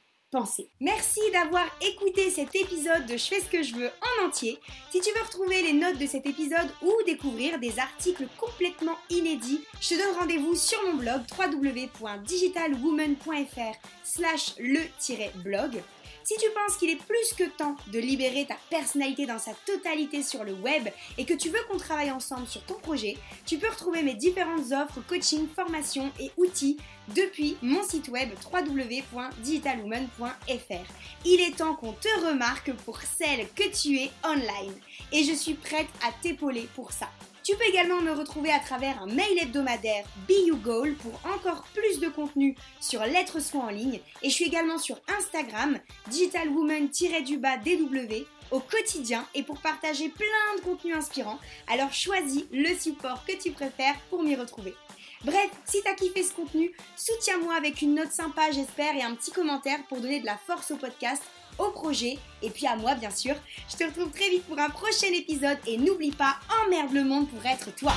Merci 0.81 1.21
d'avoir 1.31 1.65
écouté 1.81 2.29
cet 2.29 2.53
épisode 2.53 3.05
de 3.05 3.15
Je 3.15 3.27
fais 3.27 3.39
ce 3.39 3.49
que 3.49 3.63
je 3.63 3.75
veux 3.75 3.87
en 3.87 4.27
entier. 4.27 4.59
Si 4.91 4.99
tu 4.99 5.09
veux 5.13 5.21
retrouver 5.23 5.61
les 5.61 5.71
notes 5.71 5.97
de 5.97 6.05
cet 6.05 6.25
épisode 6.25 6.69
ou 6.81 6.91
découvrir 7.05 7.59
des 7.59 7.79
articles 7.79 8.27
complètement 8.37 8.97
inédits, 9.09 9.63
je 9.79 9.87
te 9.89 9.95
donne 9.95 10.17
rendez-vous 10.19 10.55
sur 10.55 10.83
mon 10.83 10.95
blog 10.95 11.21
www.digitalwoman.fr 11.37 13.77
slash 14.03 14.55
le-blog. 14.59 15.81
Si 16.27 16.35
tu 16.41 16.49
penses 16.49 16.75
qu'il 16.75 16.89
est 16.89 16.97
plus 16.97 17.33
que 17.37 17.45
temps 17.45 17.77
de 17.87 17.99
libérer 17.99 18.45
ta 18.45 18.57
personnalité 18.69 19.25
dans 19.25 19.39
sa 19.39 19.53
totalité 19.65 20.21
sur 20.21 20.43
le 20.43 20.51
web 20.55 20.89
et 21.17 21.23
que 21.23 21.33
tu 21.33 21.47
veux 21.47 21.63
qu'on 21.69 21.77
travaille 21.77 22.11
ensemble 22.11 22.47
sur 22.47 22.61
ton 22.63 22.73
projet, 22.73 23.15
tu 23.45 23.57
peux 23.57 23.69
retrouver 23.69 24.03
mes 24.03 24.13
différentes 24.13 24.73
offres, 24.73 24.99
coaching, 25.07 25.47
formation 25.47 26.11
et 26.19 26.29
outils 26.35 26.75
depuis 27.15 27.55
mon 27.61 27.81
site 27.81 28.09
web 28.09 28.31
www.digitalwoman.fr. 28.43 30.93
Il 31.23 31.39
est 31.39 31.55
temps 31.55 31.77
qu'on 31.77 31.93
te 31.93 32.09
remarque 32.27 32.73
pour 32.83 32.99
celle 33.01 33.47
que 33.53 33.73
tu 33.73 33.97
es 33.97 34.11
online 34.25 34.75
et 35.13 35.23
je 35.23 35.33
suis 35.33 35.53
prête 35.53 35.87
à 36.05 36.11
t'épauler 36.11 36.67
pour 36.75 36.91
ça. 36.91 37.07
Tu 37.47 37.55
peux 37.55 37.63
également 37.63 38.01
me 38.01 38.11
retrouver 38.11 38.51
à 38.51 38.59
travers 38.59 39.01
un 39.01 39.05
mail 39.05 39.39
hebdomadaire 39.41 40.03
Be 40.27 40.47
You 40.47 40.57
Goal 40.57 40.95
pour 40.95 41.13
encore 41.33 41.63
plus 41.73 42.01
de 42.01 42.09
contenu 42.09 42.57
sur 42.81 43.01
l'être 43.05 43.39
soi 43.39 43.61
en 43.61 43.69
ligne. 43.69 44.01
Et 44.21 44.29
je 44.29 44.33
suis 44.33 44.43
également 44.43 44.77
sur 44.77 44.99
Instagram, 45.17 45.79
digitalwoman-dw 46.09 48.25
au 48.51 48.59
quotidien 48.59 49.25
et 49.33 49.43
pour 49.43 49.61
partager 49.61 50.09
plein 50.09 50.57
de 50.57 50.61
contenus 50.61 50.97
inspirants. 50.97 51.39
Alors 51.71 51.93
choisis 51.93 52.43
le 52.51 52.77
support 52.77 53.23
que 53.25 53.41
tu 53.41 53.51
préfères 53.51 53.95
pour 54.09 54.23
m'y 54.23 54.35
retrouver. 54.35 54.75
Bref, 55.23 55.49
si 55.63 55.77
t'as 55.85 55.93
kiffé 55.93 56.23
ce 56.23 56.33
contenu, 56.33 56.73
soutiens-moi 56.97 57.55
avec 57.55 57.81
une 57.81 57.95
note 57.95 58.11
sympa, 58.11 58.51
j'espère, 58.51 58.93
et 58.95 59.03
un 59.03 59.15
petit 59.15 59.31
commentaire 59.31 59.79
pour 59.87 60.01
donner 60.01 60.19
de 60.19 60.25
la 60.25 60.37
force 60.37 60.71
au 60.71 60.75
podcast 60.75 61.23
au 61.57 61.69
projet 61.71 62.17
et 62.41 62.49
puis 62.49 62.67
à 62.67 62.75
moi 62.75 62.95
bien 62.95 63.11
sûr. 63.11 63.35
Je 63.69 63.77
te 63.77 63.83
retrouve 63.83 64.11
très 64.11 64.29
vite 64.29 64.45
pour 64.45 64.59
un 64.59 64.69
prochain 64.69 65.07
épisode 65.13 65.57
et 65.65 65.77
n'oublie 65.77 66.11
pas, 66.11 66.37
emmerde 66.65 66.93
le 66.93 67.03
monde 67.03 67.27
pour 67.29 67.45
être 67.45 67.73
toi. 67.75 67.93